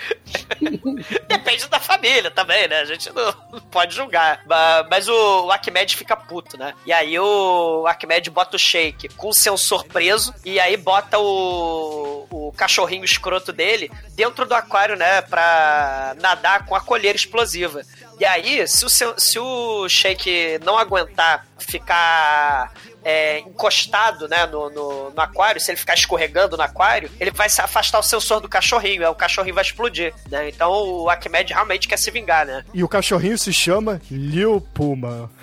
[1.28, 2.80] Depende da família também, né?
[2.80, 4.42] A gente não, não pode julgar.
[4.90, 6.74] Mas o, o Arquimedes fica puto, né?
[6.86, 12.26] E aí o Arquimedes bota o shake com o sensor preso e aí bota o,
[12.30, 15.22] o cachorrinho escroto dele dentro do aquário, né?
[15.22, 17.82] Pra nadar com a colheira explosiva.
[18.18, 22.74] E aí, se o, se o shake não aguentar ficar
[23.04, 27.50] é, encostado né, no, no, no aquário, se ele ficar escorregando no aquário, ele vai
[27.50, 30.14] se afastar o sensor do cachorrinho, aí o cachorrinho vai explodir.
[30.30, 30.50] Né?
[30.50, 32.64] Então o Arquimedes realmente quer se vingar, né?
[32.74, 35.30] E o cachorrinho se chama Lil Puma.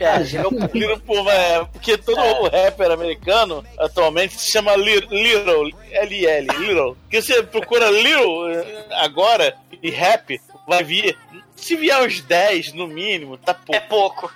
[0.00, 1.64] É, Little Puma é.
[1.64, 6.96] Porque todo o rapper americano atualmente se chama Li- Little, LL, Little.
[7.02, 11.16] Porque você procura Little eh, agora e rap, vai vir.
[11.58, 13.74] Se vier uns 10 no mínimo, tá pouco.
[13.74, 14.32] É pouco.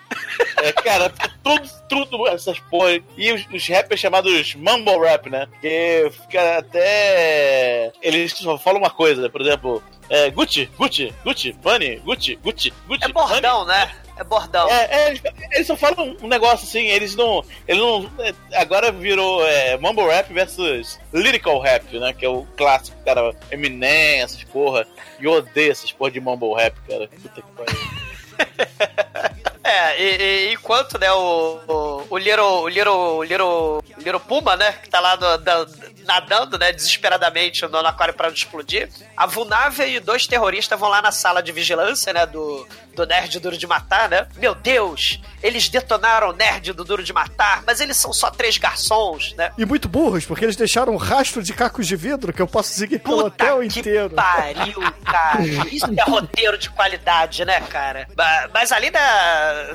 [0.63, 1.13] É, cara,
[1.43, 3.01] tudo, tudo essas porra.
[3.17, 5.49] E os, os rappers chamados mumble rap, né?
[5.61, 7.93] Que fica até.
[8.03, 13.05] Eles só falam uma coisa, por exemplo, é, Gucci, Gucci, Gucci, Bunny, Gucci, Gucci, Gucci.
[13.05, 13.91] É bordão, né?
[14.17, 14.69] É bordão.
[14.69, 15.23] É, é, eles,
[15.53, 17.45] eles só falam um negócio assim, eles não.
[17.67, 18.11] Eles não.
[18.19, 22.13] é, Agora virou é, mumble rap versus lyrical rap, né?
[22.13, 23.35] Que é o clássico, cara.
[23.51, 24.87] Eminem, essas porra.
[25.19, 27.09] E eu odeio essas porra de mumble rap, cara.
[27.09, 29.32] Puta que pariu.
[29.73, 34.55] É, e, e enquanto, né, o, o, o Little, o Little, o Little, Little Puma,
[34.57, 35.67] né, que tá lá no- da-
[36.05, 41.01] nadando, né, desesperadamente no aquário para não explodir, a Vunávia e dois terroristas vão lá
[41.01, 44.27] na sala de vigilância, né, do, do Nerd Duro de Matar, né?
[44.37, 48.59] Meu Deus, eles detonaram o Nerd do Duro de Matar, mas eles são só três
[48.59, 49.53] garçons, né?
[49.57, 52.71] E muito burros, porque eles deixaram um rastro de cacos de vidro que eu posso
[52.75, 54.11] seguir pelo hotel inteiro.
[54.11, 55.41] Pariu, cara.
[55.73, 58.09] Isso é roteiro de qualidade, né, cara?
[58.53, 59.01] Mas além da,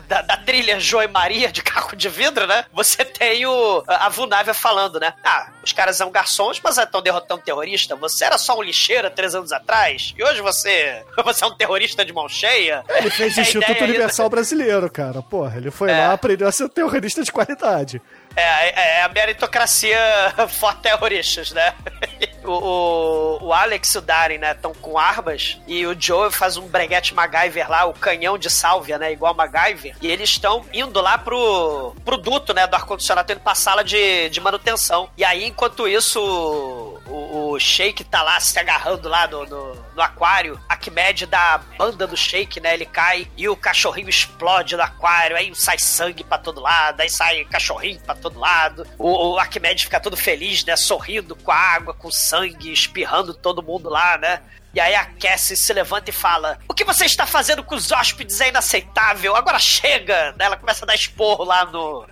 [0.08, 2.66] da, da trilha João e Maria de carro de vidro, né?
[2.74, 4.10] Você tem o, a
[4.54, 5.14] falando, né?
[5.24, 7.96] Ah, os caras são garçons, mas estão derrotando terrorista.
[7.96, 12.04] Você era só um lixeira três anos atrás e hoje você, você é um terrorista
[12.06, 12.84] de mão cheia.
[12.90, 15.22] Ele fez É a Instituto aí- Universal Brasileiro, cara.
[15.22, 15.98] Porra, ele foi É.
[16.08, 18.02] lá, aprendeu a ser terrorista de qualidade.
[18.36, 19.98] É, é, é a meritocracia
[20.60, 21.74] for terroristas, né?
[22.48, 26.58] O, o, o Alex e o Darren, né, estão com armas e o Joe faz
[26.58, 31.02] um breguete MacGyver lá, o canhão de sálvia, né, igual MacGyver, e eles estão indo
[31.02, 35.10] lá pro, pro duto, né, do ar-condicionado, indo pra sala de, de manutenção.
[35.18, 40.02] E aí, enquanto isso, o, o Shake tá lá se agarrando lá no, no, no
[40.02, 40.60] aquário.
[40.68, 42.74] Arquimedes dá a banda do Shake, né?
[42.74, 45.38] Ele cai e o cachorrinho explode no aquário.
[45.38, 48.86] Aí sai sangue pra todo lado, aí sai cachorrinho pra todo lado.
[48.98, 50.76] O, o Arquimedes fica todo feliz, né?
[50.76, 54.42] Sorrindo com a água, com sangue, espirrando todo mundo lá, né?
[54.74, 57.92] E aí a Cassie se levanta e fala: O que você está fazendo com os
[57.92, 60.34] hóspedes é inaceitável, agora chega!
[60.38, 62.06] Daí Ela começa a dar esporro lá no.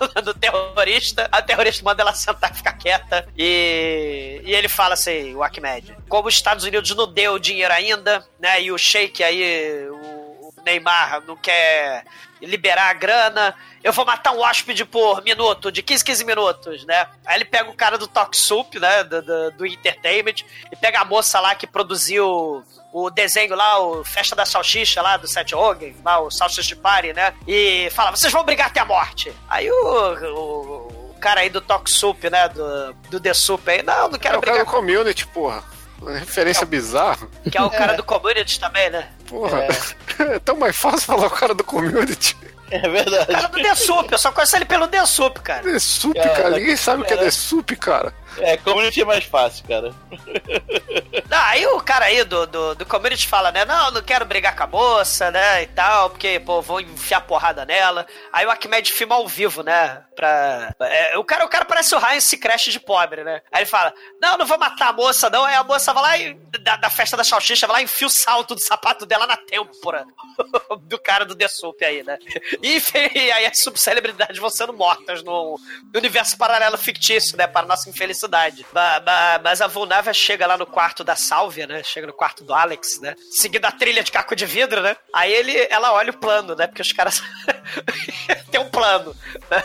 [0.24, 3.26] do terrorista, a terrorista manda ela sentar e ficar quieta.
[3.36, 8.26] E, e ele fala assim: o Ahmed, como os Estados Unidos não deu dinheiro ainda,
[8.38, 8.62] né?
[8.62, 12.04] E o Sheik aí, o Neymar, não quer
[12.40, 13.54] liberar a grana.
[13.82, 17.06] Eu vou matar um hóspede por minuto, de 15, 15 minutos, né?
[17.24, 19.04] Aí ele pega o cara do Talk Soup, né?
[19.04, 24.04] Do, do, do Entertainment, e pega a moça lá que produziu o desenho lá, o
[24.04, 27.32] Festa da Salsicha lá, do Seth Rogen, lá, o Salsicha Party, né?
[27.48, 29.32] E fala, vocês vão brigar até a morte.
[29.48, 32.48] Aí o, o, o cara aí do Talk Soup, né?
[32.48, 34.58] Do, do The Soup aí, não, não quero é o brigar.
[34.58, 35.64] cara do community, porra.
[36.00, 37.28] Uma referência bizarra.
[37.48, 39.08] Que é o cara do Community também, né?
[39.28, 39.66] Porra.
[40.18, 40.38] É.
[40.40, 42.36] tão mais fácil falar o cara do community.
[42.70, 43.30] É verdade.
[43.30, 45.62] O cara do The Soup, eu só conheço ele pelo The Soup, cara.
[45.62, 46.50] The Soup, cara.
[46.50, 48.14] Ninguém sabe o que é The Soup, cara.
[48.38, 49.94] É, community é mais fácil, cara.
[51.28, 53.64] Não, aí o cara aí do, do, do community fala, né?
[53.64, 55.62] Não, não quero brigar com a moça, né?
[55.62, 58.06] E tal, porque, pô, vou enfiar porrada nela.
[58.32, 60.02] Aí o Arquimedes filma ao vivo, né?
[60.16, 60.74] Pra.
[60.80, 63.42] É, o, cara, o cara parece o Ryan se creche de pobre, né?
[63.52, 65.44] Aí ele fala: Não, não vou matar a moça, não.
[65.44, 66.34] Aí a moça vai lá e.
[66.60, 69.36] Da, da festa da salsicha, vai lá e enfia o salto do sapato dela na
[69.36, 70.04] têmpora
[70.84, 72.18] do cara do The Soup aí, né?
[72.62, 72.80] E,
[73.14, 75.58] e aí as subcelebridades vão sendo mortas no,
[75.92, 77.46] no universo paralelo fictício, né?
[77.46, 78.21] Para nossa infelicidade.
[79.42, 81.82] Mas a Vulnávia chega lá no quarto da Sálvia, né?
[81.82, 83.14] Chega no quarto do Alex, né?
[83.30, 84.96] Seguindo a trilha de caco de vidro, né?
[85.14, 86.66] Aí ele, ela olha o plano, né?
[86.66, 87.22] Porque os caras
[88.50, 89.14] tem um plano,
[89.50, 89.62] né?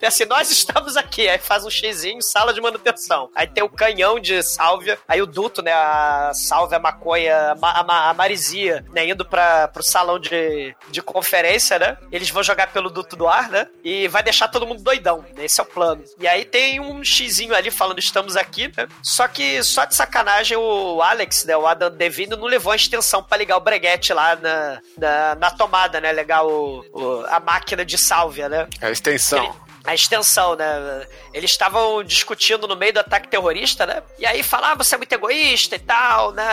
[0.00, 1.28] É assim, nós estamos aqui.
[1.28, 3.30] Aí faz um xizinho, sala de manutenção.
[3.34, 4.96] Aí tem o canhão de sálvia.
[5.08, 5.72] Aí o duto, né?
[5.72, 9.08] A sálvia, a maconha, a, a, a marisia, né?
[9.08, 11.98] Indo pra, pro salão de, de conferência, né?
[12.12, 13.66] Eles vão jogar pelo duto do ar, né?
[13.82, 15.24] E vai deixar todo mundo doidão.
[15.36, 16.04] Esse é o plano.
[16.18, 18.86] E aí tem um xizinho ali falando, estamos aqui, né?
[19.02, 21.56] Só que, só de sacanagem, o Alex, né?
[21.56, 25.50] O Adam Devine não levou a extensão pra ligar o breguete lá na, na, na
[25.50, 26.12] tomada, né?
[26.12, 28.68] Ligar o, o, a máquina de sálvia, né?
[28.80, 31.06] A extensão a extensão, né?
[31.32, 34.02] Eles estavam discutindo no meio do ataque terrorista, né?
[34.18, 36.44] E aí falavam, ah, você é muito egoísta e tal, né?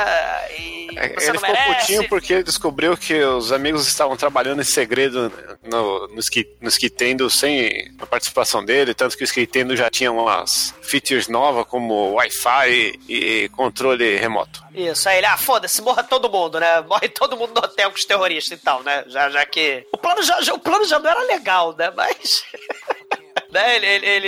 [0.57, 1.79] E você ele não ficou merece.
[1.81, 5.31] putinho porque ele descobriu que os amigos estavam trabalhando em segredo
[5.63, 10.11] no, no, ski, no Skitendo sem a participação dele, tanto que o Skitendo já tinha
[10.11, 12.69] umas features novas como Wi-Fi
[13.09, 14.63] e, e controle remoto.
[14.73, 16.81] Isso, aí ele, ah, foda-se, morra todo mundo, né?
[16.81, 19.03] Morre todo mundo no hotel com os terroristas e tal, né?
[19.07, 19.85] Já, já que.
[19.91, 21.91] O plano já, já- o plano já não era legal, né?
[21.95, 22.43] Mas.
[23.55, 23.75] né?
[23.77, 24.27] Ele, ele, ele,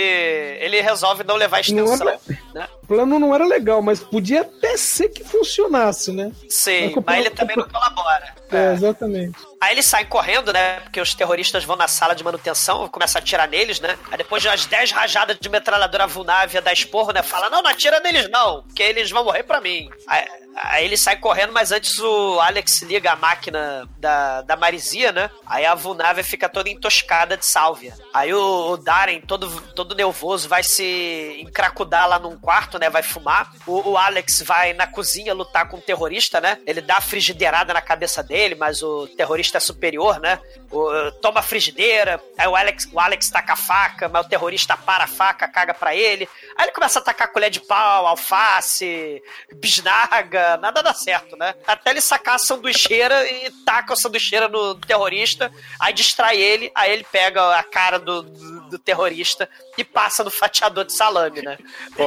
[0.64, 2.06] ele resolve não levar a extensão.
[2.06, 2.18] Não
[2.54, 2.68] né?
[2.88, 6.32] O plano não era legal, mas podia até ser que funcionasse, né?
[6.48, 8.34] Sim, Mas mas ele também não colabora.
[8.50, 9.36] É, exatamente.
[9.60, 10.80] Aí eles saem correndo, né?
[10.80, 13.98] Porque os terroristas vão na sala de manutenção, começam a atirar neles, né?
[14.10, 17.22] Aí depois de umas 10 rajadas de metralhadora vulnávia da esporro, né?
[17.22, 19.90] Fala, não, não atira neles não, porque eles vão morrer pra mim.
[20.06, 20.24] Aí,
[20.54, 25.28] aí ele sai correndo, mas antes o Alex liga a máquina da, da Marisia, né?
[25.44, 27.94] Aí a vulnávia fica toda entoscada de sálvia.
[28.14, 32.88] Aí o, o Darren, todo, todo nervoso, vai se encracudar lá num quarto, né?
[32.90, 33.52] Vai fumar.
[33.66, 36.58] O, o Alex vai na cozinha lutar com o terrorista, né?
[36.66, 40.38] Ele dá a frigideirada na cabeça dele, mas o terrorista é superior, né?
[40.70, 44.76] O- toma a frigideira, aí o Alex, o Alex taca a faca, mas o terrorista
[44.76, 46.28] para a faca, caga pra ele.
[46.56, 49.22] Aí ele começa a tacar colher de pau, alface,
[49.54, 51.54] bisnaga, nada dá certo, né?
[51.66, 56.92] Até ele sacar a sanduicheira e taca a sanduicheira no terrorista, aí distrai ele, aí
[56.92, 59.48] ele pega a cara do, do, do terrorista
[59.78, 61.56] e passa no fatiador de salame, né?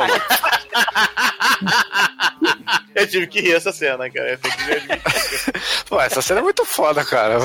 [2.94, 4.40] Eu tive que rir essa cena, cara.
[5.88, 7.38] Pô, essa cena é muito foda, cara.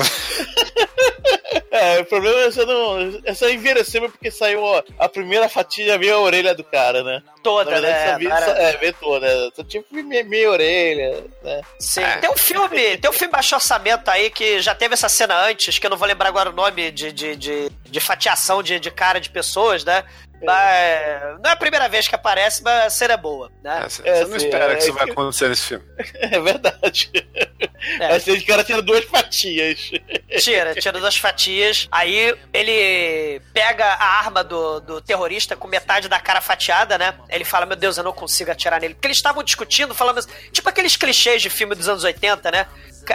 [1.71, 3.21] É, o problema é só não.
[3.23, 7.21] É só envelhecer porque saiu ó, a primeira fatia veio a orelha do cara, né?
[7.43, 8.29] Toda, verdade, né?
[8.29, 9.51] Cara- só- é, veio toda.
[9.55, 11.61] Só tipo meia, meia orelha, né?
[11.79, 15.35] Sim, tem um filme, tem um filme baixo orçamento aí que já teve essa cena
[15.45, 18.79] antes, que eu não vou lembrar agora o nome de, de, de, de fatiação de,
[18.79, 20.03] de cara de pessoas, né?
[20.43, 23.81] Mas não é a primeira vez que aparece, mas a cena é boa, né?
[23.83, 25.85] Você você não espera que isso vai acontecer nesse filme.
[26.19, 27.09] É verdade.
[27.99, 28.17] É.
[28.17, 29.91] Esse cara tinha duas fatias.
[30.39, 31.87] Tira, tira duas fatias.
[31.91, 37.13] Aí ele pega a arma do, do terrorista com metade da cara fatiada, né?
[37.29, 38.93] Ele fala: Meu Deus, eu não consigo atirar nele.
[38.93, 42.67] Porque eles estavam discutindo, falando assim, tipo aqueles clichês de filme dos anos 80, né?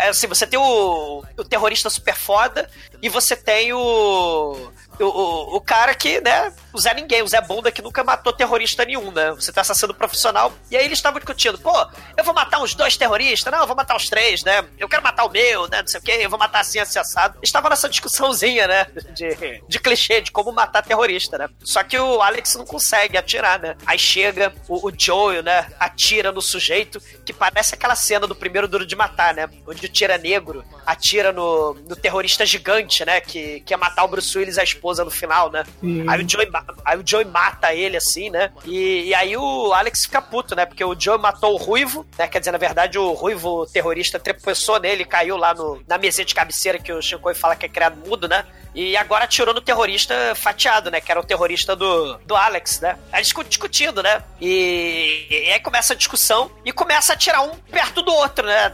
[0.09, 2.69] Assim, você tem o, o terrorista super foda
[3.03, 6.53] e você tem o, o, o, o cara que, né?
[6.73, 9.31] o Zé Ninguém, o Zé Bunda que nunca matou terrorista nenhum, né?
[9.33, 10.53] Você tá assassino profissional.
[10.71, 11.73] E aí eles estavam discutindo, pô,
[12.17, 14.65] eu vou matar uns dois terroristas, não, eu vou matar os três, né?
[14.79, 15.83] Eu quero matar o meu, né?
[15.83, 17.37] Não sei o quê, eu vou matar assim, assim, assado.
[17.39, 18.87] Eles estavam nessa discussãozinha, né?
[19.15, 21.49] De, de clichê, de como matar terrorista, né?
[21.63, 23.77] Só que o Alex não consegue atirar, né?
[23.85, 25.67] Aí chega o, o Joel, né?
[25.79, 29.49] Atira no sujeito, que parece aquela cena do primeiro Duro de Matar, né?
[29.67, 33.21] Onde o tira negro atira no, no terrorista gigante, né?
[33.21, 35.65] Que quer matar o Bruce Willis a esposa no final, né?
[35.81, 36.05] Sim.
[36.09, 36.49] Aí o, Joey,
[36.85, 38.51] aí o Joey mata ele, assim, né?
[38.65, 40.67] E, e aí o Alex fica puto, né?
[40.67, 42.27] Porque o Joey matou o Ruivo, né?
[42.27, 46.35] Quer dizer, na verdade, o Ruivo terrorista trepeçou nele, caiu lá no, na mesinha de
[46.35, 48.45] cabeceira que o Shinkoi fala que é criado mudo, né?
[48.75, 51.01] E agora atirou no terrorista fatiado, né?
[51.01, 52.99] Que era o terrorista do, do Alex, né?
[53.13, 54.23] Aí discutindo, né?
[54.41, 58.73] E, e aí começa a discussão e começa a atirar um perto do outro, né?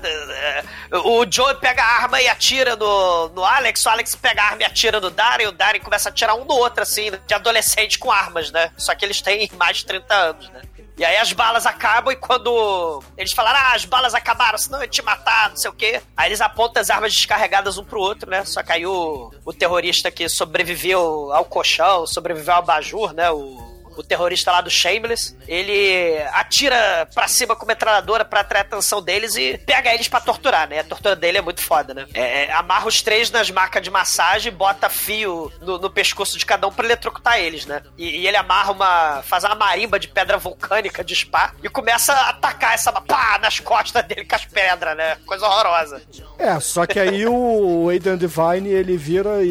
[1.05, 4.62] O Joey pega a arma e atira no, no Alex, o Alex pega a arma
[4.62, 7.99] e atira no Darren, o Darren começa a atirar um no outro, assim, de adolescente
[7.99, 8.70] com armas, né?
[8.77, 10.62] Só que eles têm mais de 30 anos, né?
[10.99, 14.83] E aí as balas acabam e quando eles falaram, ah, as balas acabaram, senão eu
[14.83, 16.03] ia te matar, não sei o quê.
[16.16, 18.45] Aí eles apontam as armas descarregadas um pro outro, né?
[18.45, 23.31] Só aí o, o terrorista que sobreviveu ao colchão, sobreviveu ao abajur, né?
[23.31, 23.68] O,
[23.99, 29.03] o terrorista lá do Shameless, ele atira pra cima com metralhadora pra atrair a atenção
[29.03, 30.81] deles e pega eles pra torturar, né?
[30.81, 32.07] A tortura dele é muito foda, né?
[32.15, 36.47] É, é, amarra os três nas macas de massagem, bota fio no, no pescoço de
[36.47, 37.83] cada um pra eletrocutar eles, né?
[37.97, 39.23] E, e ele amarra uma.
[39.23, 43.61] faz uma marimba de pedra vulcânica de spa e começa a atacar essa pá nas
[43.61, 45.16] costas dele com as pedras, né?
[45.27, 46.01] Coisa horrorosa.
[46.39, 49.49] É, só que aí o Aidan Devine ele vira e,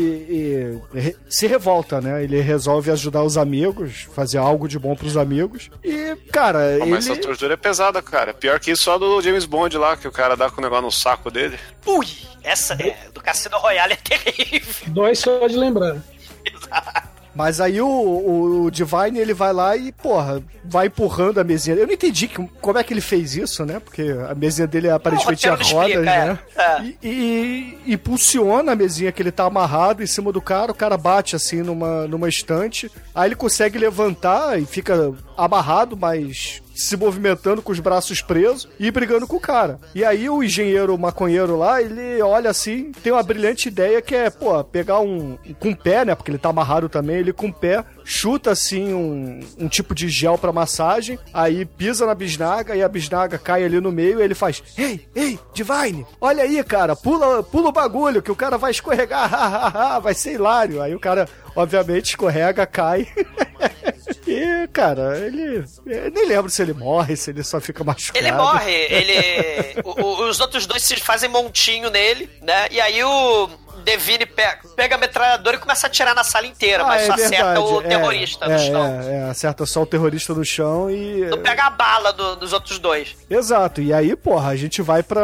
[0.94, 2.24] e re- se revolta, né?
[2.24, 5.69] Ele resolve ajudar os amigos, fazer algo de bom pros amigos.
[5.84, 7.14] E, cara, Pô, mas ele.
[7.14, 8.34] essa tortura é pesada, cara.
[8.34, 10.85] Pior que isso só do James Bond lá, que o cara dá com o negócio
[10.85, 11.57] no saco dele.
[11.85, 12.07] Ui!
[12.43, 14.73] Essa é, do Cassino Royale é terrível.
[14.88, 15.97] Dois só de lembrar.
[17.38, 21.76] Mas aí o, o, o Divine ele vai lá e, porra, vai empurrando a mesinha.
[21.77, 23.80] Eu não entendi que- como é que ele fez isso, né?
[23.80, 26.39] Porque a mesinha dele aparentemente tinha roteiro não rodas, explica, né?
[26.57, 27.07] é.
[27.07, 30.97] E, e impulsiona a mesinha que ele tá amarrado em cima do cara, o cara
[30.97, 37.61] bate assim numa, numa estante, aí ele consegue levantar e fica amarrado, mas se movimentando
[37.61, 39.79] com os braços presos e brigando com o cara.
[39.93, 44.29] E aí o engenheiro maconheiro lá, ele olha assim, tem uma brilhante ideia que é,
[44.29, 47.53] pô, pegar um com o pé, né, porque ele tá amarrado também, ele com o
[47.53, 52.81] pé chuta assim um, um tipo de gel pra massagem, aí pisa na bisnaga e
[52.81, 56.95] a bisnaga cai ali no meio e ele faz: "Ei, ei, Divine, olha aí, cara,
[56.95, 60.81] pula, pula o bagulho que o cara vai escorregar, vai ser hilário".
[60.81, 63.07] Aí o cara obviamente escorrega, cai.
[64.27, 65.63] E, cara, ele.
[65.85, 68.17] eu nem lembro se ele morre, se ele só fica machucado.
[68.25, 69.81] Ele morre, ele.
[69.83, 72.67] o- o- os outros dois se fazem montinho nele, né?
[72.69, 73.49] E aí o
[73.85, 77.05] Devine pega, pega a metralhadora e começa a atirar na sala inteira, Ah, mas é
[77.05, 79.01] só acerta o é, terrorista é, no chão.
[79.01, 81.25] É, é, acerta só o terrorista no chão e.
[81.29, 83.15] Não pega a bala do- dos outros dois.
[83.29, 85.21] Exato, e aí, porra, a gente vai pra.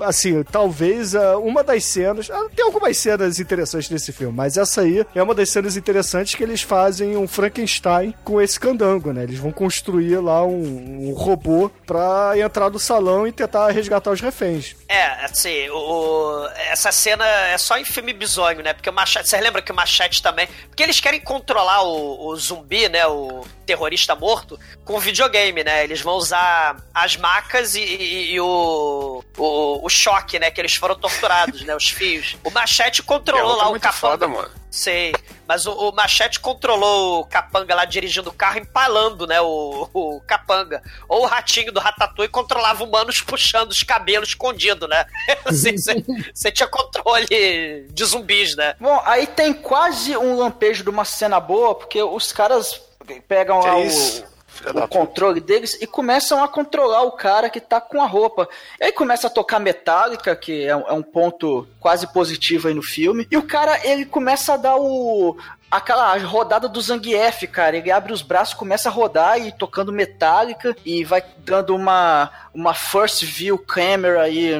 [0.00, 2.30] Assim, talvez ah, uma das cenas.
[2.30, 6.34] ah, Tem algumas cenas interessantes nesse filme, mas essa aí é uma das cenas interessantes
[6.34, 9.22] que eles fazem um Frankenstein com esse candango, né?
[9.24, 14.20] Eles vão construir lá um, um robô pra entrar no salão e tentar resgatar os
[14.20, 14.74] reféns.
[14.88, 18.72] É, assim, o, o- essa cena é só em filme bizonho, né?
[18.72, 19.28] Porque o Machete.
[19.28, 20.48] Vocês lembram que o Machete também.
[20.68, 23.06] Porque eles querem controlar o, o zumbi, né?
[23.06, 25.84] O terrorista morto, com videogame, né?
[25.84, 30.50] Eles vão usar as macas e, e- e o, o, o choque, né?
[30.50, 31.74] Que eles foram torturados, né?
[31.74, 32.36] Os fios.
[32.44, 33.92] O Machete controlou É, lá o capanga.
[33.92, 34.50] foda, mano.
[34.70, 35.12] Sei.
[35.48, 39.40] Mas o, o Machete controlou o Capanga lá dirigindo o carro, empalando, né?
[39.40, 40.80] O, o Capanga.
[41.08, 45.04] Ou o ratinho do Ratatouille controlava humanos puxando os cabelos escondido, né?
[45.44, 45.74] Assim,
[46.32, 47.26] Você tinha controle
[47.90, 48.76] de zumbis, né?
[48.78, 52.80] Bom, aí tem quase um lampejo de uma cena boa, porque os caras
[53.26, 53.74] pegam Que lá?
[53.74, 54.29] Filha o,
[54.74, 58.48] o controle deles e começam a controlar o cara que tá com a roupa.
[58.80, 62.74] E aí começa a tocar metálica, que é, um- é um ponto quase positivo aí
[62.74, 63.26] no filme.
[63.30, 65.36] E o cara, ele começa a dar o.
[65.70, 67.76] Aquela rodada do Zangief, cara.
[67.76, 72.74] Ele abre os braços, começa a rodar e tocando metálica e vai dando uma, uma
[72.74, 74.50] first view camera aí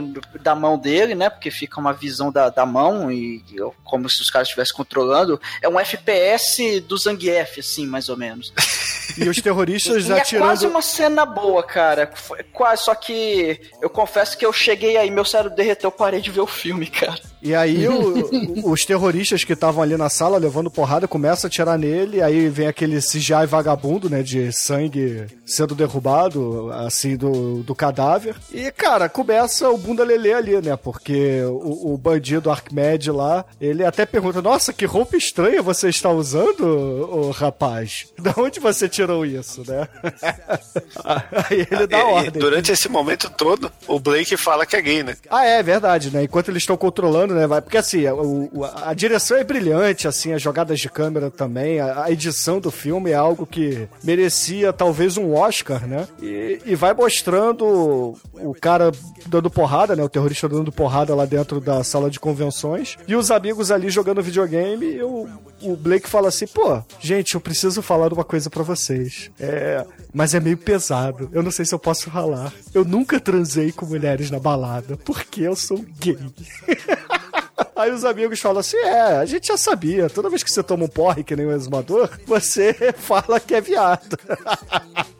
[0.40, 1.28] da mão dele, né?
[1.28, 5.40] Porque fica uma visão da, da mão e, e como se os caras estivessem controlando.
[5.60, 8.52] É um FPS do Zangief, assim, mais ou menos.
[9.18, 10.46] E os terroristas E é atirando.
[10.46, 12.10] quase uma cena boa, cara.
[12.14, 16.20] Foi quase, só que eu confesso que eu cheguei aí, meu cérebro derreteu, eu parei
[16.20, 17.20] de ver o filme, cara.
[17.42, 18.18] E aí o-
[18.66, 22.48] o- os terroristas que estavam ali na sala levando porrada começam a atirar nele, aí
[22.48, 28.36] vem aquele CGI vagabundo, né, de sangue sendo derrubado, assim, do, do cadáver.
[28.52, 33.84] E, cara, começa o bunda lelê ali, né, porque o, o bandido Arquimedes lá, ele
[33.84, 36.62] até pergunta, nossa, que roupa estranha você está usando,
[37.10, 38.06] ô rapaz?
[38.20, 39.88] Da onde você tirou isso, né?
[41.04, 42.40] aí ele dá E- e ordem.
[42.40, 45.16] durante esse momento todo, o Blake fala que é gay, né?
[45.30, 46.22] Ah, é verdade, né?
[46.24, 47.46] Enquanto eles estão controlando, né?
[47.46, 51.80] Vai, porque assim, o- o- a direção é brilhante, assim, as jogadas de câmera também,
[51.80, 56.06] a, a edição do filme é algo que merecia talvez um Oscar, né?
[56.22, 58.90] E, e vai mostrando o cara
[59.26, 60.02] dando porrada, né?
[60.02, 64.22] O terrorista dando porrada lá dentro da sala de convenções e os amigos ali jogando
[64.22, 65.28] videogame e o,
[65.62, 69.30] o Blake fala assim, pô, gente, eu preciso falar uma coisa pra vocês.
[69.38, 71.28] É, mas é meio pesado.
[71.32, 72.52] Eu não sei se eu posso falar.
[72.74, 76.18] Eu nunca transei com mulheres na balada porque eu sou gay.
[77.80, 80.10] Aí os amigos falam assim: é, a gente já sabia.
[80.10, 83.60] Toda vez que você toma um porre que nem um exumador, você fala que é
[83.60, 84.18] viado.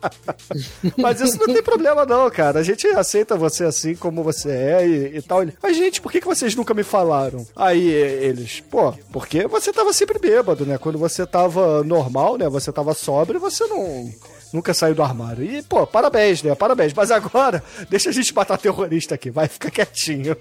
[0.97, 2.59] Mas isso não tem problema, não, cara.
[2.59, 5.41] A gente aceita você assim como você é e, e tal.
[5.61, 7.45] Mas, gente, por que, que vocês nunca me falaram?
[7.55, 10.77] Aí eles, pô, porque você tava sempre bêbado, né?
[10.77, 12.47] Quando você tava normal, né?
[12.47, 14.11] Você tava sóbrio, você não.
[14.53, 15.43] Nunca saiu do armário.
[15.43, 16.53] E, pô, parabéns, né?
[16.55, 16.93] Parabéns.
[16.93, 19.29] Mas agora, deixa a gente matar terrorista aqui.
[19.29, 20.35] Vai, fica quietinho.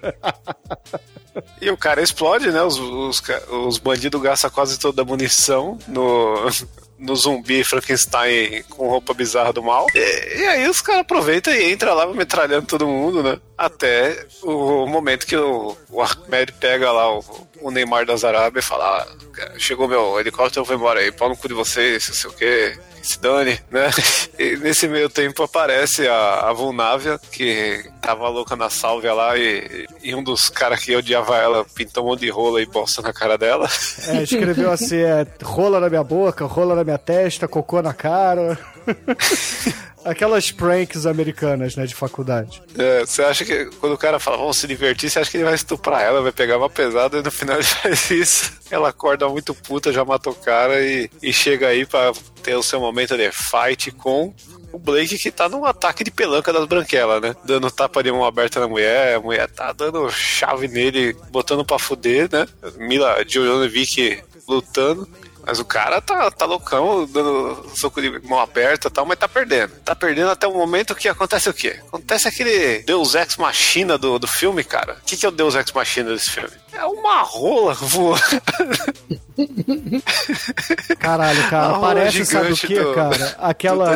[1.61, 2.63] E o cara explode, né?
[2.63, 6.35] Os, os, os bandidos gastam quase toda a munição no,
[6.99, 9.87] no zumbi Frankenstein com roupa bizarra do mal.
[9.95, 13.39] E, e aí os caras aproveitam e entram lá metralhando todo mundo, né?
[13.57, 17.25] Até o momento que o, o Ahmed pega lá o,
[17.61, 21.29] o Neymar das Arábias e fala: ah, chegou meu helicóptero, eu vou embora aí, pau
[21.29, 22.79] no cu de vocês, não sei o quê.
[23.03, 23.91] Se dane, né?
[24.39, 29.87] E nesse meio tempo aparece a, a Vulnávia, que tava louca na sálvia lá, e,
[30.03, 33.13] e um dos caras que odiava ela pintou um monte de rola e bosta na
[33.13, 33.69] cara dela.
[34.09, 38.59] É, escreveu assim: é, rola na minha boca, rola na minha testa, cocô na cara.
[40.03, 42.63] Aquelas pranks americanas, né, de faculdade.
[42.77, 45.45] É, você acha que quando o cara fala, vamos se divertir, você acha que ele
[45.45, 48.53] vai estuprar ela, vai pegar uma pesada e no final ele faz isso.
[48.71, 52.63] Ela acorda muito puta, já mata o cara e, e chega aí pra ter o
[52.63, 54.35] seu momento de fight com
[54.73, 57.35] o Blake que tá num ataque de pelanca das branquelas, né?
[57.45, 61.79] Dando tapa de mão aberta na mulher, a mulher tá dando chave nele, botando pra
[61.79, 62.47] fuder, né?
[62.77, 65.09] Mila Jovanovic lutando.
[65.47, 69.27] Mas o cara tá, tá loucão, dando soco de mão aberta e tal, mas tá
[69.27, 69.73] perdendo.
[69.85, 71.81] Tá perdendo até o momento que acontece o quê?
[71.89, 74.99] Acontece aquele Deus Ex Machina do, do filme, cara.
[75.01, 76.51] O que, que é o Deus Ex Machina desse filme?
[76.73, 78.21] É uma rola voando.
[80.99, 83.37] Caralho, cara, rola parece, sabe o que, do- cara?
[83.39, 83.91] Aquela.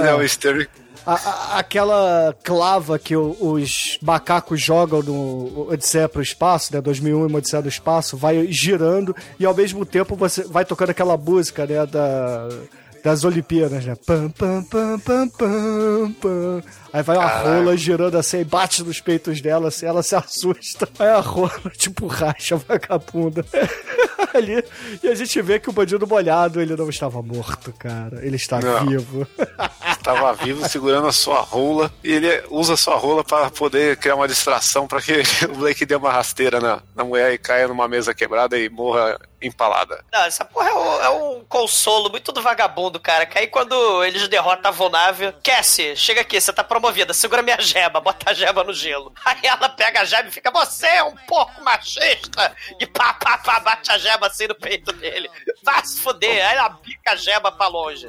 [1.06, 6.80] A- a- aquela clava que o- os macacos jogam no Odisseia pro espaço, né?
[6.80, 11.16] 2001 e Odisseia do Espaço, vai girando e ao mesmo tempo você vai tocando aquela
[11.18, 11.84] música, né?
[11.84, 12.48] Da,
[13.02, 13.94] das Olimpíadas, né?
[14.06, 16.62] Pam, pam, pam, pam, pam, pam.
[16.94, 17.64] Aí vai uma Caralho.
[17.64, 20.88] rola girando assim, e bate nos peitos dela, assim, ela se assusta.
[20.96, 23.44] Aí a rola, tipo, racha vagabunda.
[24.32, 24.64] Ali,
[25.02, 28.24] e a gente vê que o bandido molhado, ele não estava morto, cara.
[28.24, 28.86] Ele está Não.
[28.86, 29.26] vivo.
[30.02, 34.16] Tava vivo segurando a sua rola e ele usa a sua rola pra poder criar
[34.16, 37.88] uma distração pra que o Blake dê uma rasteira na, na mulher e caia numa
[37.88, 40.04] mesa quebrada e morra empalada.
[40.12, 43.24] Não, essa porra é um, é um consolo muito do vagabundo, cara.
[43.26, 47.58] Que aí quando eles derrotam a Vonávia, Cassie, chega aqui, você tá promovida, segura minha
[47.60, 49.12] jeba, bota a jeba no gelo.
[49.24, 52.54] Aí ela pega a jeba e fica, você é um porco machista!
[52.78, 55.30] E pá, pá, pá, bate a jeba assim no peito dele.
[55.62, 58.06] Vai se fuder, aí ela pica a jeba pra longe.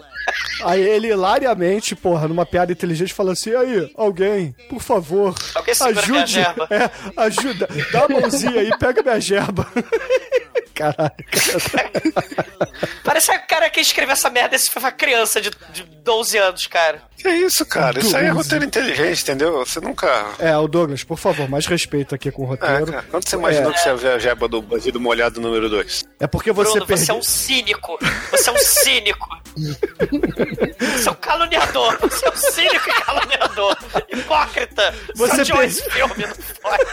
[0.64, 6.32] Aí ele hilariamente, porra, numa piada inteligente, fala assim: aí, alguém, por favor, Alguém ajude.
[6.34, 6.90] jeba." É,
[7.22, 9.66] ajuda, dá a mãozinha aí, pega minha jeba.
[10.76, 11.16] Caralho,
[13.16, 16.38] Parece que o cara que escreveu essa merda, esse foi uma criança de, de 12
[16.38, 17.02] anos, cara.
[17.18, 17.98] Que isso, cara?
[18.00, 19.54] Isso aí é roteiro inteligente, entendeu?
[19.66, 20.34] Você nunca.
[20.38, 22.86] É, o Douglas, por favor, mais respeito aqui com o É, roteiro.
[22.88, 23.06] cara.
[23.10, 23.74] Quando você imaginou É.
[23.74, 26.04] que você ia ver a jeba do bandido molhado número 2?
[26.20, 27.98] É porque você Bruno, você é um cínico.
[28.32, 29.30] Você é um cínico.
[29.56, 31.98] você é um caluniador.
[32.02, 33.78] Você é um cínico e caluniador.
[34.10, 34.94] Hipócrita.
[35.16, 36.86] Você per- esse filme, não pode.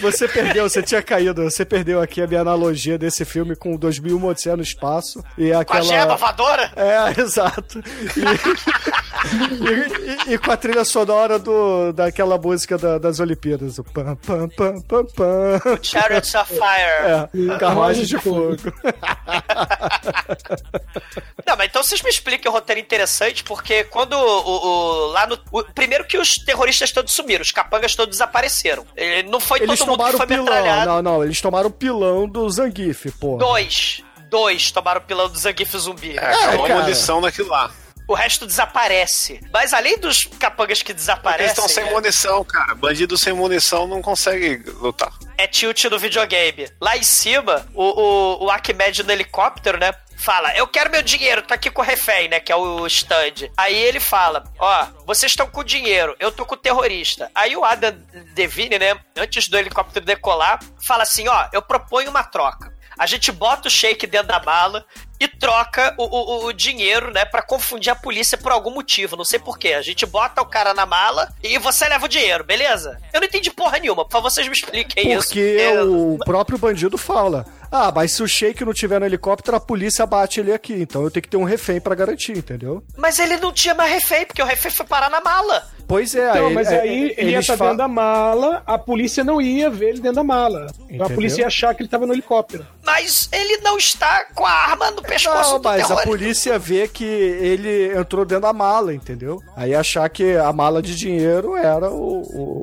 [0.00, 1.44] Você perdeu, você tinha caído.
[1.44, 5.58] Você perdeu aqui a minha analogia desse filme com 2001 Odisseia no Espaço e Com
[5.58, 5.80] aquela.
[5.80, 6.72] a jeba voadora?
[6.76, 7.78] É, exato.
[8.16, 8.20] E,
[10.28, 13.78] e- e- e com a trilha sonora do, daquela música da- das Olimpíadas.
[13.78, 15.60] O pam, pam, pam, pam, pam.
[15.82, 17.28] Chariots of Fire.
[17.52, 18.56] É, carruagem de fogo.
[21.46, 25.38] Não, mas então vocês me expliquem o roteiro interessante, porque quando o, o- lá no.
[25.52, 28.84] o- primeiro que os terroristas todos sumiram, os capangas todos desapareceram.
[28.96, 30.44] Ele, não foi Eles todo mundo que tomaram foi o pilão.
[30.44, 30.86] metralhado.
[30.90, 33.36] Não, não, eles tomaram o pilão do Zangief, pô.
[33.36, 34.02] Dois.
[34.28, 36.16] Dois tomaram o pilão do Zangief zumbi.
[36.18, 36.80] É, acabou a cara.
[36.80, 37.70] munição naquilo lá.
[38.06, 39.40] O resto desaparece.
[39.50, 41.46] Mas além dos capangas que Porque eles desaparecem.
[41.46, 42.74] estão sem né, munição, cara.
[42.74, 45.10] Bandido sem munição não consegue lutar.
[45.38, 46.68] é tilt no videogame.
[46.80, 49.94] Lá em cima, o, o, o Arquimedes no helicóptero, né?
[50.16, 52.40] Fala, eu quero meu dinheiro, tô aqui com o refém, né?
[52.40, 53.50] Que é o stand.
[53.56, 57.30] Aí ele fala: Ó, vocês estão com dinheiro, eu tô com o terrorista.
[57.34, 57.94] Aí o Adam
[58.34, 58.98] Devine, né?
[59.16, 62.72] Antes do helicóptero decolar, fala assim: Ó, eu proponho uma troca.
[62.98, 64.84] A gente bota o shake dentro da mala
[65.20, 69.24] e troca o, o, o dinheiro, né, Pra confundir a polícia por algum motivo, não
[69.24, 69.72] sei porquê.
[69.74, 72.98] A gente bota o cara na mala e você leva o dinheiro, beleza?
[73.12, 75.28] Eu não entendi porra nenhuma, por favor, vocês me expliquem isso.
[75.28, 79.56] Porque Eu- o próprio bandido fala: Ah, mas se o Shake não tiver no helicóptero,
[79.56, 80.74] a polícia bate ele aqui.
[80.74, 82.82] Então eu tenho que ter um refém pra garantir, entendeu?
[82.96, 85.68] Mas ele não tinha mais refém, porque o refém foi parar na mala.
[85.86, 88.78] Pois é, Então, aí- mas é, aí ele ia estar fa- dentro da mala, a
[88.78, 90.66] polícia não ia ver ele dentro da mala.
[90.72, 91.08] Então a Entendeu?
[91.14, 92.66] polícia ia achar que ele tava no helicóptero.
[92.82, 96.88] Mas ele não está com a arma no pescoço Não, do mas a polícia vê
[96.88, 99.42] que ele entrou dentro da mala, entendeu?
[99.56, 102.62] Aí achar que a mala de dinheiro era o, o,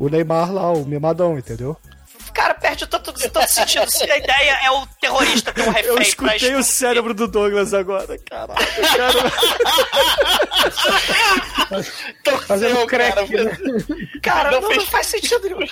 [0.00, 1.76] o Neymar lá, o mimadão, entendeu?
[2.32, 3.90] Cara, perde todo, todo sentido.
[3.90, 7.74] Se a ideia é o terrorista ter um refém Eu escutei o cérebro do Douglas
[7.74, 8.60] agora, caralho.
[12.46, 13.14] Fazendo crack.
[13.14, 13.58] cara, né?
[14.22, 15.66] Cara, Não não, fez- não faz sentido nenhum.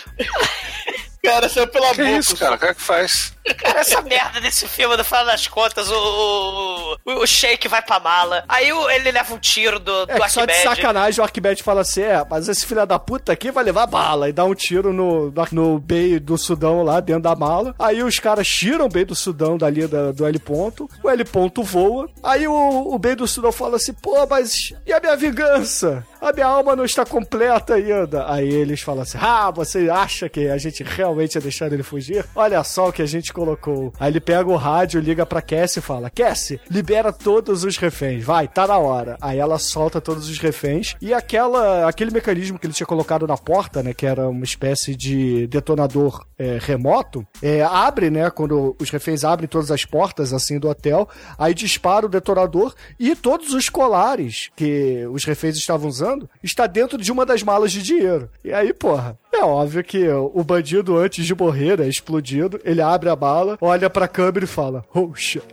[1.29, 2.17] Cara, saiu pela Que boca.
[2.19, 2.55] isso, cara?
[2.55, 3.33] O que é que faz?
[3.59, 7.99] Cara, essa merda desse filme, no final das contas, o, o, o Shake vai pra
[7.99, 8.45] mala.
[8.49, 11.81] Aí o- ele leva um tiro do, do É só de sacanagem o Arquimedes fala
[11.81, 14.29] assim: é, mas esse filho da puta aqui vai levar bala.
[14.29, 17.75] E dá um tiro no, no, no Bay do Sudão lá dentro da mala.
[17.79, 20.89] Aí os caras tiram o Bay do Sudão dali da- do L ponto.
[21.03, 22.09] O L ponto voa.
[22.23, 22.53] Aí o,
[22.95, 26.05] o Bay do Sudão fala assim: pô, mas e a minha vingança?
[26.21, 28.31] A minha alma não está completa ainda.
[28.31, 32.25] Aí eles falam assim: ah, você acha que a gente realmente ia deixar ele fugir?
[32.35, 33.93] Olha só o que a gente colocou.
[34.01, 38.25] Aí ele pega o rádio, liga pra Cassie e fala: Cassie, libera todos os reféns.
[38.25, 39.17] Vai, tá na hora.
[39.21, 40.97] Aí ela solta todos os reféns.
[41.01, 43.95] E aquela, aquele mecanismo que ele tinha colocado na porta, né?
[43.95, 48.29] Que era uma espécie de detonador é, remoto, é, abre, né?
[48.31, 51.09] Quando os reféns abrem todas as portas assim do hotel,
[51.39, 56.08] aí dispara o detonador e todos os colares que os reféns estavam usando
[56.43, 58.31] está dentro de uma das malas de dinheiro.
[58.45, 63.09] E aí, porra, é óbvio que o bandido, antes de morrer, né, explodido, ele abre
[63.09, 65.45] a bala, olha pra câmera e fala, oh shit.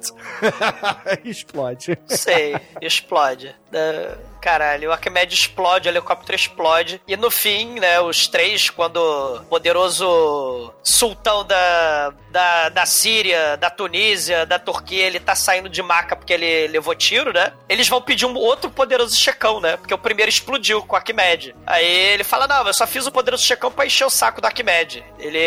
[1.23, 1.97] explode.
[2.07, 3.53] Sei, explode.
[3.71, 7.01] Da- Caralho, o Arquimedes explode, o helicóptero explode.
[7.07, 13.71] E no fim, né, os três, quando o poderoso sultão da, da, da Síria, da
[13.71, 17.53] Tunísia, da Turquia, ele tá saindo de maca porque ele levou tiro, né?
[17.67, 19.77] Eles vão pedir um outro poderoso checão, né?
[19.77, 21.55] Porque o primeiro explodiu com o Arquimedes.
[21.65, 24.45] Aí ele fala: Não, eu só fiz o poderoso checão pra encher o saco do
[24.45, 25.01] Arquimedes.
[25.17, 25.39] Ele.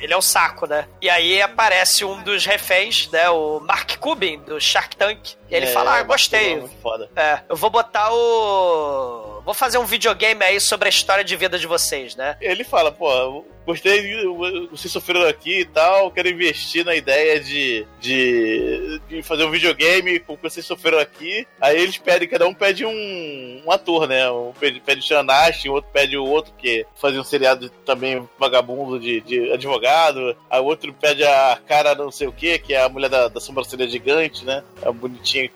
[0.00, 0.88] Ele é o saco, né?
[1.00, 3.30] E aí aparece um dos reféns, né?
[3.30, 5.38] O Mark Cuban, do Shark Tank.
[5.50, 6.50] E ele É, fala: Ah, Mark gostei.
[6.54, 7.10] Cuban, muito foda.
[7.16, 9.40] É, eu vou botar o.
[9.44, 12.36] Vou fazer um videogame aí sobre a história de vida de vocês, né?
[12.40, 14.24] Ele fala, pô, gostei,
[14.70, 20.18] vocês sofreram aqui e tal, quero investir na ideia de, de, de fazer um videogame
[20.20, 21.46] com o que vocês sofreram aqui.
[21.60, 24.30] Aí eles pedem, cada um pede um, um ator, né?
[24.30, 27.70] Um pede, pede o Sean Astin, o outro pede o outro que fazia um seriado
[27.84, 30.36] também vagabundo de, de advogado.
[30.50, 33.28] Aí o outro pede a cara não sei o que, que é a mulher da,
[33.28, 34.62] da sobrancelha gigante, né?
[34.82, 35.50] A bonitinha.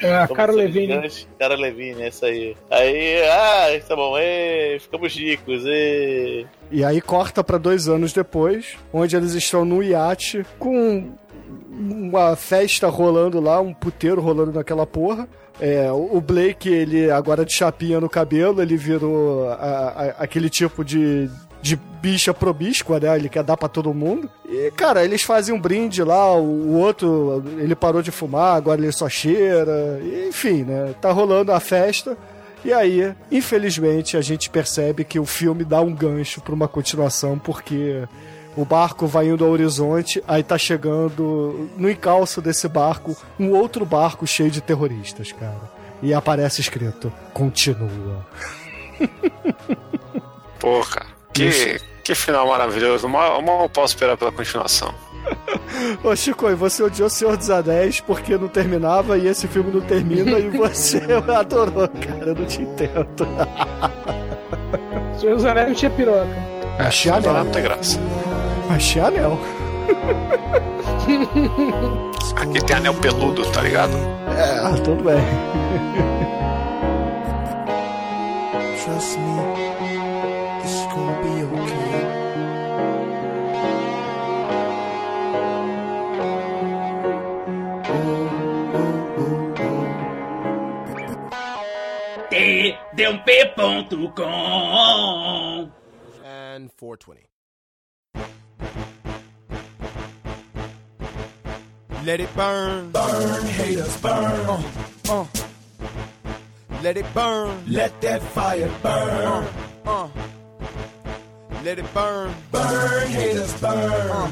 [0.00, 0.94] É, a Cara Levine.
[0.94, 1.28] gigante.
[1.38, 2.56] Cara Levine, essa aí.
[2.70, 6.46] Aí, ah, tá bom, ê, ficamos ricos, ê.
[6.70, 11.10] E aí corta pra dois anos depois, onde eles estão num iate com
[11.70, 15.28] uma festa rolando lá, um puteiro rolando naquela porra.
[15.60, 20.84] É, o Blake, ele agora de chapinha no cabelo, ele virou a- a- aquele tipo
[20.84, 21.30] de,
[21.62, 23.16] de bicha probíscua, né?
[23.16, 24.28] Ele quer dar pra todo mundo.
[24.46, 28.80] E, cara, eles fazem um brinde lá, o, o outro, ele parou de fumar, agora
[28.80, 29.98] ele só cheira.
[30.02, 30.94] E, Enfim, né?
[31.00, 32.18] Tá rolando a festa.
[32.66, 37.38] E aí, infelizmente, a gente percebe que o filme dá um gancho pra uma continuação,
[37.38, 38.02] porque
[38.56, 43.86] o barco vai indo ao horizonte, aí tá chegando no encalço desse barco um outro
[43.86, 45.70] barco cheio de terroristas, cara.
[46.02, 48.26] E aparece escrito: continua.
[50.58, 51.06] Pô, cara.
[51.32, 53.08] Que, que final maravilhoso.
[53.08, 54.92] Mal, mal posso esperar pela continuação.
[56.02, 59.80] Ô Chico, e você odiou Senhor dos Anéis porque não terminava e esse filme não
[59.80, 61.02] termina e você
[61.36, 62.30] adorou, cara.
[62.30, 63.26] Eu não te entendo.
[65.18, 66.26] Senhor dos Anéis não tinha piroca.
[66.78, 67.32] Achei anel.
[67.32, 67.98] Não tem graça.
[68.70, 69.38] Achei anel.
[72.52, 73.96] que tem anel peludo, tá ligado?
[74.36, 75.16] É, tudo bem.
[78.84, 79.40] Trust me,
[80.62, 81.35] it's gonna be
[92.96, 95.72] tdump.com
[96.24, 97.20] And 420.
[102.04, 102.90] Let it burn.
[102.92, 104.24] Burn, haters, burn.
[104.24, 104.62] Uh,
[105.10, 105.26] uh.
[106.82, 107.64] Let it burn.
[107.66, 109.44] Let that fire burn.
[109.84, 110.08] Uh, uh.
[111.64, 112.32] Let it burn.
[112.52, 114.30] Burn, haters, burn.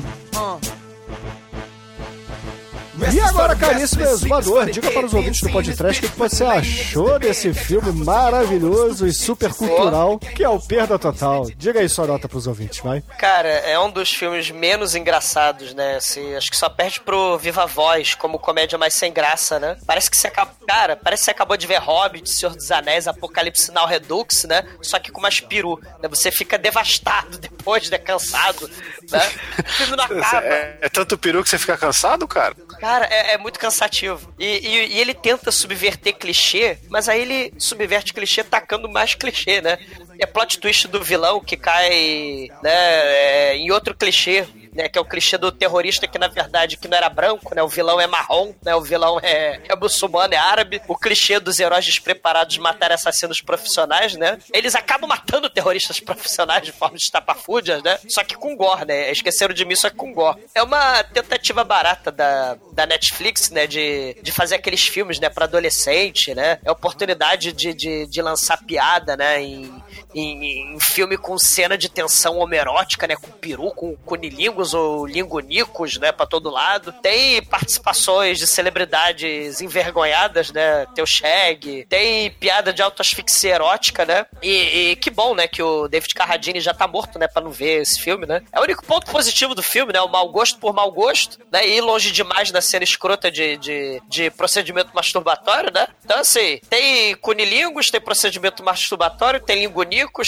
[3.12, 7.52] E agora, caríssimo exumador, diga para os ouvintes do podcast o que você achou desse
[7.52, 11.46] filme maravilhoso e super cultural que é o Perda Total.
[11.56, 13.02] Diga aí sua nota para os ouvintes, vai.
[13.18, 15.96] Cara, é um dos filmes menos engraçados, né?
[15.96, 19.76] Assim, acho que só perde pro Viva Voz como comédia mais sem graça, né?
[19.86, 20.54] Parece que você acabou.
[20.66, 24.64] Cara, parece que você acabou de ver Hobbit, Senhor dos Anéis, Apocalipse Now Redux, né?
[24.80, 25.80] Só que com mais peru.
[26.02, 26.08] Né?
[26.08, 27.98] Você fica devastado depois, né?
[27.98, 28.68] Cansado.
[29.10, 29.32] Né?
[29.58, 30.44] O filme não acaba.
[30.44, 32.54] É, é tanto peru que você fica cansado, cara?
[32.80, 34.32] Cara, é, é muito cansativo.
[34.38, 39.60] E, e- e ele tenta subverter clichê, mas aí ele subverte clichê tacando mais clichê,
[39.60, 39.78] né?
[40.18, 44.46] É plot twist do vilão que cai né, é, em outro clichê.
[44.74, 47.62] Né, que é o clichê do terrorista que na verdade que não era branco, né?
[47.62, 48.74] O vilão é marrom, né?
[48.74, 50.82] O vilão é, é muçulmano, é árabe.
[50.88, 54.38] O clichê dos heróis despreparados de matar assassinos profissionais, né?
[54.52, 57.98] Eles acabam matando terroristas profissionais de forma estapafúrdias, né?
[58.08, 59.10] Só que com gore, né?
[59.12, 60.44] Esqueceram de mim, só que com gore.
[60.54, 63.66] É uma tentativa barata da, da Netflix, né?
[63.66, 65.28] De, de fazer aqueles filmes, né?
[65.28, 66.58] Pra adolescente, né?
[66.64, 69.40] É oportunidade de, de, de lançar piada, né?
[69.40, 69.82] Em,
[70.14, 73.16] em, em filme com cena de tensão homerótica, né?
[73.16, 76.12] Com peru, com cunilingus ou lingonicos, né?
[76.12, 76.92] Pra todo lado.
[76.92, 80.86] Tem participações de celebridades envergonhadas, né?
[80.94, 84.26] Tem o Shag, tem piada de autoasfixia erótica, né?
[84.42, 85.48] E, e que bom, né?
[85.48, 87.28] Que o David Carradine já tá morto, né?
[87.28, 88.42] Pra não ver esse filme, né?
[88.52, 90.00] É o único ponto positivo do filme, né?
[90.00, 91.66] O mau gosto por mau gosto, né?
[91.66, 95.86] E longe demais da cena escrota de, de, de procedimento masturbatório, né?
[96.04, 99.83] Então, assim, tem cunilingus, tem procedimento masturbatório, tem lingonicos,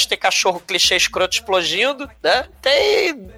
[0.09, 2.49] tem cachorro clichê escroto explodindo, né?
[2.61, 3.31] Tem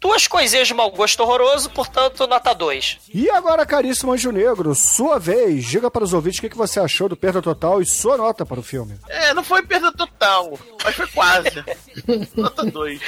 [0.00, 2.98] duas coisinhas de mau gosto horroroso, portanto, nota 2.
[3.12, 6.78] E agora, caríssimo Anjo Negro, sua vez, diga para os ouvintes o que que você
[6.78, 8.98] achou do Perda Total e sua nota para o filme.
[9.08, 11.64] É, não foi perda total, mas foi quase.
[12.36, 13.00] Nota 2.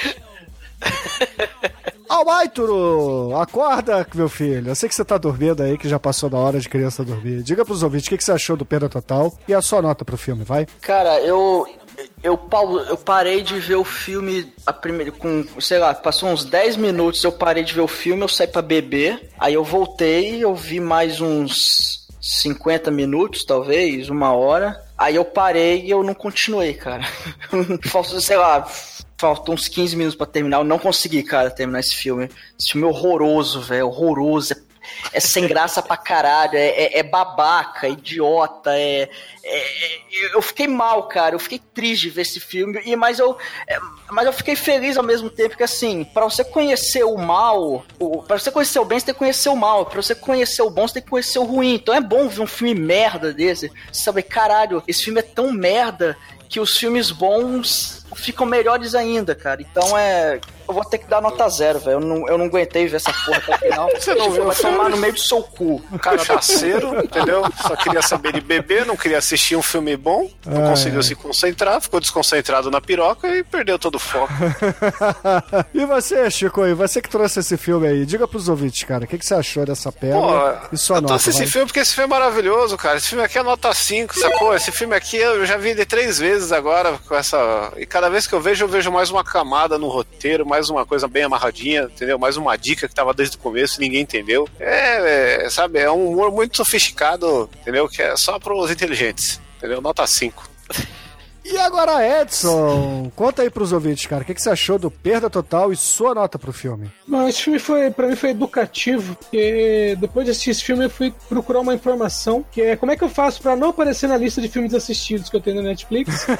[2.07, 4.69] Almaituro, acorda, meu filho.
[4.71, 7.43] Eu sei que você tá dormindo aí, que já passou da hora de criança dormir.
[7.43, 10.03] Diga pros ouvintes o que que você achou do Perda Total e a sua nota
[10.03, 10.65] pro filme, vai?
[10.81, 11.67] Cara, eu.
[12.21, 12.39] Eu,
[12.89, 17.23] eu parei de ver o filme a primeira, com, sei lá, passou uns 10 minutos,
[17.23, 20.79] eu parei de ver o filme, eu saí pra beber, aí eu voltei, eu vi
[20.79, 27.03] mais uns 50 minutos, talvez, uma hora, aí eu parei e eu não continuei, cara.
[27.89, 28.67] Faltou, sei lá,
[29.17, 32.29] faltam uns 15 minutos pra terminar, eu não consegui, cara, terminar esse filme.
[32.57, 34.57] Esse filme é horroroso, velho, horroroso, é
[35.13, 39.09] é sem graça pra caralho, é, é- é babaca, idiota, é,
[39.43, 43.19] é- é- Eu fiquei mal, cara, eu fiquei triste de ver esse filme, e, mas,
[43.19, 43.37] eu,
[43.67, 43.79] é,
[44.11, 48.21] mas eu fiquei feliz ao mesmo tempo que, assim, pra você conhecer o mal, o,
[48.23, 50.69] pra você conhecer o bem, você tem que conhecer o mal, pra você conhecer o
[50.69, 51.75] bom, você tem que conhecer o ruim.
[51.75, 56.17] Então é bom ver um filme merda desse, saber, caralho, esse filme é tão merda
[56.49, 59.61] que os filmes bons ficam melhores ainda, cara.
[59.61, 60.39] Então é.
[60.67, 61.93] Eu vou ter que dar nota zero, velho.
[61.95, 63.89] Eu não, eu não aguentei ver essa porra até o final.
[63.99, 65.81] Você não viu Vai tomar no meio do seu cu.
[65.99, 67.43] Cachaceiro, entendeu?
[67.59, 71.03] Só queria saber de beber, não queria assistir um filme bom, não Ah, conseguiu é.
[71.03, 74.31] se concentrar, ficou desconcentrado na piroca e perdeu todo o foco.
[75.73, 79.07] e você, Chico, e você que trouxe esse filme aí, diga pros ouvintes, cara, o
[79.07, 81.13] que, que você achou dessa pedra Pô, e sua eu nota?
[81.15, 81.47] trouxe esse vai?
[81.47, 82.97] filme porque esse filme é maravilhoso, cara.
[82.97, 84.53] Esse filme aqui é nota 5, sacou?
[84.55, 87.71] Esse filme aqui eu já vi ele três vezes agora com essa.
[87.77, 90.85] E cada vez que eu vejo, eu vejo mais uma camada no roteiro, mais uma
[90.85, 92.17] coisa bem amarradinha, entendeu?
[92.17, 94.47] Mais uma dica que tava desde o começo e ninguém entendeu.
[94.57, 97.89] É, é, sabe, é um humor muito sofisticado, entendeu?
[97.89, 99.81] Que é só pros inteligentes, entendeu?
[99.81, 100.49] Nota 5.
[101.51, 105.31] E agora, Edson, conta aí pros ouvintes, cara, o que, que você achou do Perda
[105.31, 106.91] Total e sua nota pro filme?
[107.07, 110.89] Não, esse filme foi, pra mim, foi educativo, porque depois de assistir esse filme eu
[110.91, 114.15] fui procurar uma informação, que é como é que eu faço pra não aparecer na
[114.15, 116.27] lista de filmes assistidos que eu tenho na Netflix.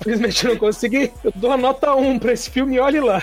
[0.00, 1.12] Infelizmente eu não consegui.
[1.24, 3.20] Eu dou a nota 1 pra esse filme e olhe lá.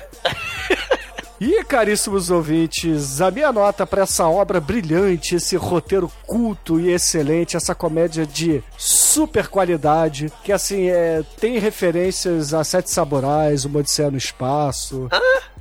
[1.40, 7.56] E, caríssimos ouvintes, a minha nota para essa obra brilhante, esse roteiro culto e excelente,
[7.56, 14.12] essa comédia de super qualidade, que assim, é, tem referências a Sete Samurais, Uma Odisseia
[14.12, 15.08] no Espaço,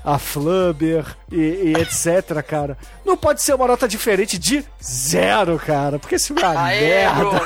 [0.05, 2.77] a Flubber e, e etc, cara.
[3.05, 5.99] Não pode ser uma nota diferente de zero, cara.
[5.99, 7.15] Porque isso é uma Aê, merda.
[7.21, 7.41] Bruno,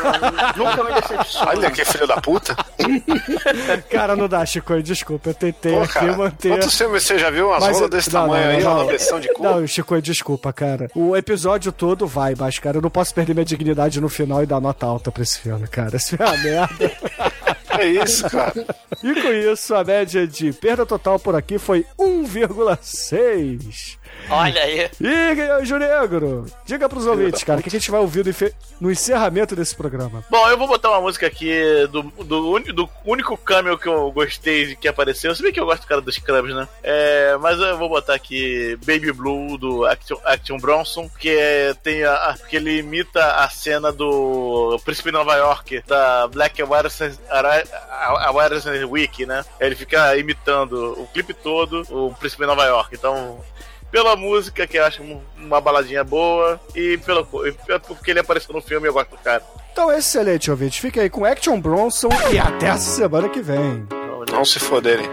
[0.57, 1.51] nunca me decepciona.
[1.51, 2.57] Olha que filho da puta.
[3.91, 5.31] Cara, não dá, Chico, desculpa.
[5.31, 6.49] Eu tentei Pô, aqui cara, manter.
[6.51, 8.75] quantos filmes você já viu umas Mas rolas desse não, tamanho não, aí, não.
[8.75, 9.43] uma versão de cu?
[9.43, 10.91] Não, Chico, desculpa, cara.
[10.95, 14.47] O episódio todo vai, mas, cara, eu não posso perder minha dignidade no final e
[14.47, 15.97] dar nota alta pra esse filme, cara.
[15.97, 16.93] Isso é uma merda.
[17.79, 18.67] É isso, cara.
[19.03, 23.97] E com isso, a média de perda total por aqui foi 1,6.
[24.31, 24.91] Olha aí.
[25.01, 28.25] E, Anjo Negro, diga pros ouvintes, cara, o que a gente vai ouvir
[28.81, 30.25] no encerramento desse programa.
[30.31, 31.53] Bom, eu vou botar uma música aqui
[31.91, 35.35] do, do, do único cameo que eu gostei de que apareceu.
[35.35, 36.67] Se bem que eu gosto do cara dos Scrubs, né?
[36.83, 42.05] É, mas eu vou botar aqui Baby Blue do Action, Action Bronson, que é, tem
[42.05, 47.01] a, a- que ele imita a cena do Príncipe de Nova York, da Black Awareness
[48.89, 49.45] Week, né?
[49.61, 52.95] Ele fica imitando o clipe todo, o Príncipe de Nova York.
[52.95, 53.41] Então,
[53.93, 57.53] pela música, que eu acho um- uma baladinha boa, e pelo, e
[57.87, 59.43] porque ele apareceu no filme, eu gosto do cara.
[59.73, 60.79] Então, excelente, ouvintes.
[60.79, 63.87] Fique aí com Action Bronson e até a semana que vem.
[64.33, 65.09] Não se foderem.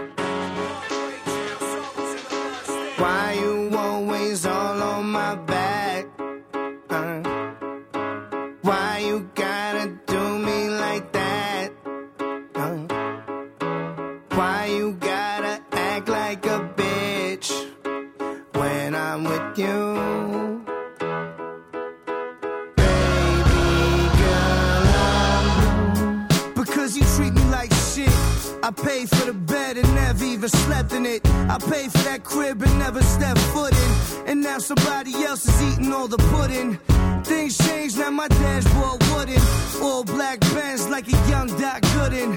[28.70, 31.29] I paid for the bed and never even slept in it.
[31.50, 34.28] I paid for that crib and never stepped foot in.
[34.28, 36.78] And now somebody else is eating all the pudding.
[37.24, 39.42] Things change, now my dashboard wooden.
[39.82, 42.30] All black bands like a young Doc Gooden.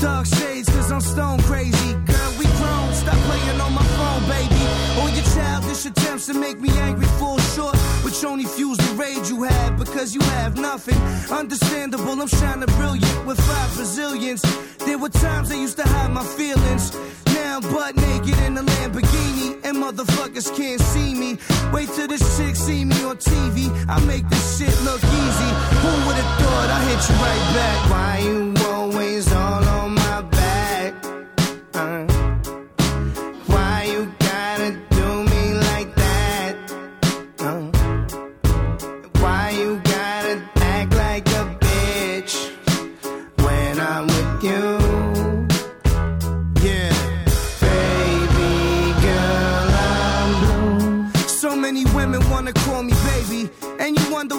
[0.00, 1.92] Dark shades, cause I'm stone crazy.
[2.10, 4.62] Girl, we grown, stop playing on my phone, baby.
[4.98, 9.28] All your childish attempts to make me angry fall short, which only fuels the rage
[9.28, 10.98] you have because you have nothing.
[11.30, 14.42] Understandable, I'm shining brilliant with five Brazilians.
[14.78, 16.92] There were times I used to hide my feelings.
[17.34, 21.38] Now I'm butt naked in a Lamborghini, and motherfuckers can't see me.
[21.72, 23.68] Wait till the chick see me on TV.
[23.88, 25.50] I make this shit look easy.
[25.82, 27.78] Who would've thought I hit you right back?
[27.92, 29.67] Why you always all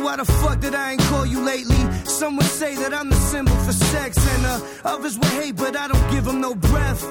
[0.09, 1.78] why the fuck that I ain't call you lately.
[2.19, 5.77] Some would say that I'm the symbol for sex, and uh, others would hate, but
[5.77, 7.01] I don't give them no breath.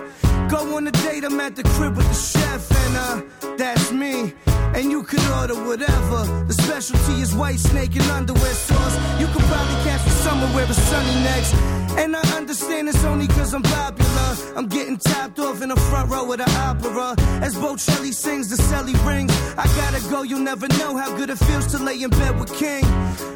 [0.51, 4.35] Go on a date, I'm at the crib with the chef, and uh, that's me.
[4.77, 6.45] And you could order whatever.
[6.45, 8.97] The specialty is white snake and underwear sauce.
[9.19, 11.55] You could probably catch me somewhere where it's sunny next.
[11.97, 14.31] And I understand it's only cause I'm popular.
[14.57, 17.15] I'm getting topped off in the front row of the opera.
[17.43, 19.33] As Bocelli sings, the celly rings.
[19.57, 22.53] I gotta go, you'll never know how good it feels to lay in bed with
[22.55, 22.85] King.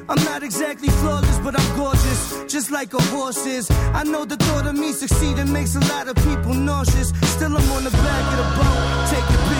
[0.09, 3.70] I'm not exactly flawless, but I'm gorgeous, just like a horse is.
[3.70, 7.12] I know the thought of me succeeding makes a lot of people nauseous.
[7.34, 9.52] Still, I'm on the back of the boat, taking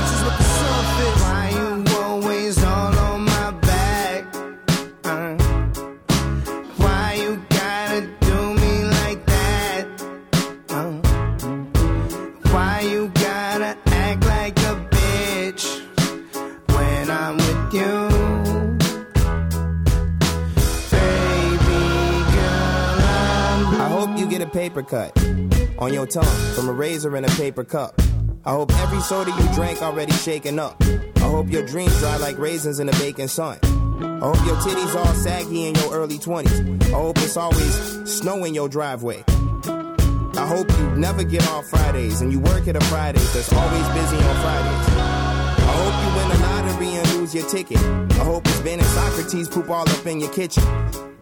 [24.73, 25.19] paper cut
[25.79, 28.01] on your tongue from a razor and a paper cup.
[28.47, 30.83] I hope every soda you drank already shaken up.
[31.17, 33.59] I hope your dreams dry like raisins in the baking sun.
[33.63, 36.83] I hope your titties all saggy in your early 20s.
[36.85, 39.23] I hope it's always snow in your driveway.
[39.29, 43.89] I hope you never get off Fridays and you work at a Friday that's always
[43.89, 44.89] busy on Fridays.
[45.69, 47.77] I hope you win the lottery and lose your ticket.
[47.77, 50.65] I hope it's Ben and Socrates poop all up in your kitchen.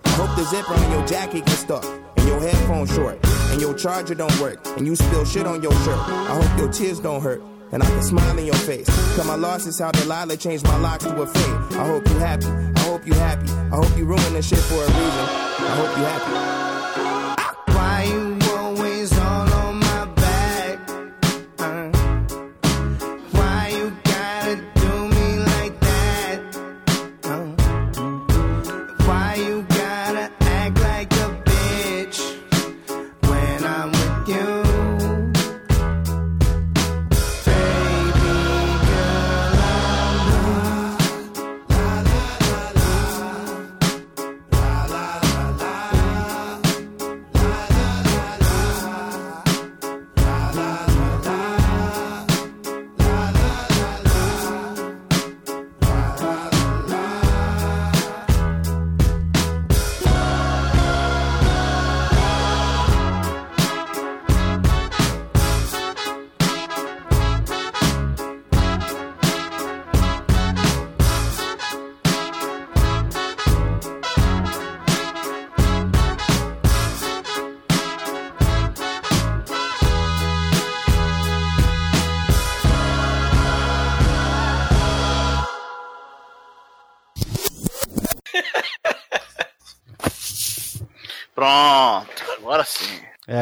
[0.05, 1.85] I hope the zipper on your jacket gets stuck
[2.21, 3.19] and your headphones short
[3.51, 5.99] and your charger don't work and you spill shit on your shirt.
[5.99, 7.43] I hope your tears don't hurt
[7.73, 8.87] and I can smile in your face.
[9.17, 11.79] Cause my loss is how Delilah changed my locks to a fade.
[11.79, 12.47] I hope you happy.
[12.47, 13.51] I hope you happy.
[13.51, 14.97] I hope you ruin this shit for a reason.
[14.99, 16.60] I hope you happy.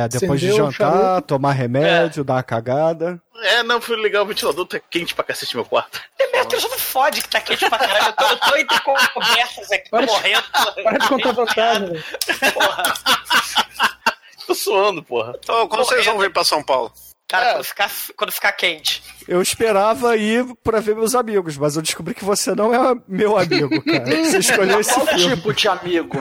[0.05, 3.20] É, depois de Acendeu o jantar, tomar remédio, dar uma cagada.
[3.43, 6.01] É, não, fui ligar o ventilador, tá quente pra cacete meu quarto.
[6.19, 8.07] Demetrius, não fode que tá quente pra caralho.
[8.07, 10.45] Eu tô, eu tô entre cobertas aqui, Para de- morrendo.
[10.83, 12.05] Para de contar vantagem, velho.
[14.47, 15.35] Tô suando, porra.
[15.43, 16.93] Então, quando vocês vão vir pra São Paulo?
[17.29, 19.03] Cara, quando, ficar, quando ficar quente.
[19.29, 23.37] Eu esperava ir pra ver meus amigos, mas eu descobri que você não é meu
[23.37, 24.07] amigo, cara.
[24.07, 25.37] Você escolheu esse Qual filme.
[25.37, 26.17] tipo de amigo?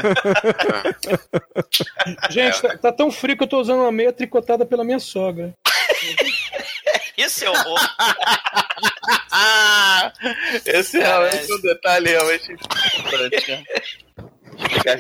[2.30, 5.54] Gente, tá, tá tão frio que eu tô usando uma meia tricotada pela minha sogra.
[7.18, 7.80] Isso é horror.
[10.66, 13.64] Esse realmente é um detalhe realmente importante, né?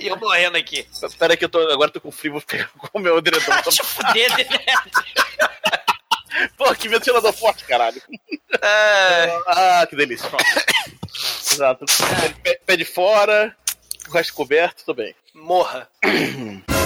[0.01, 0.87] E eu morrendo aqui.
[1.03, 3.61] Espera que eu tô, agora tô com frio, vou pegar com o meu edredom.
[3.69, 4.67] Te fuder, Demetrius.
[6.57, 8.01] Pô, que ventilador forte, caralho.
[8.61, 10.29] Ah, que delícia.
[11.51, 11.85] Exato.
[12.43, 13.55] Pé, pé de fora,
[14.07, 15.15] o resto coberto, tô bem.
[15.33, 15.89] Morra.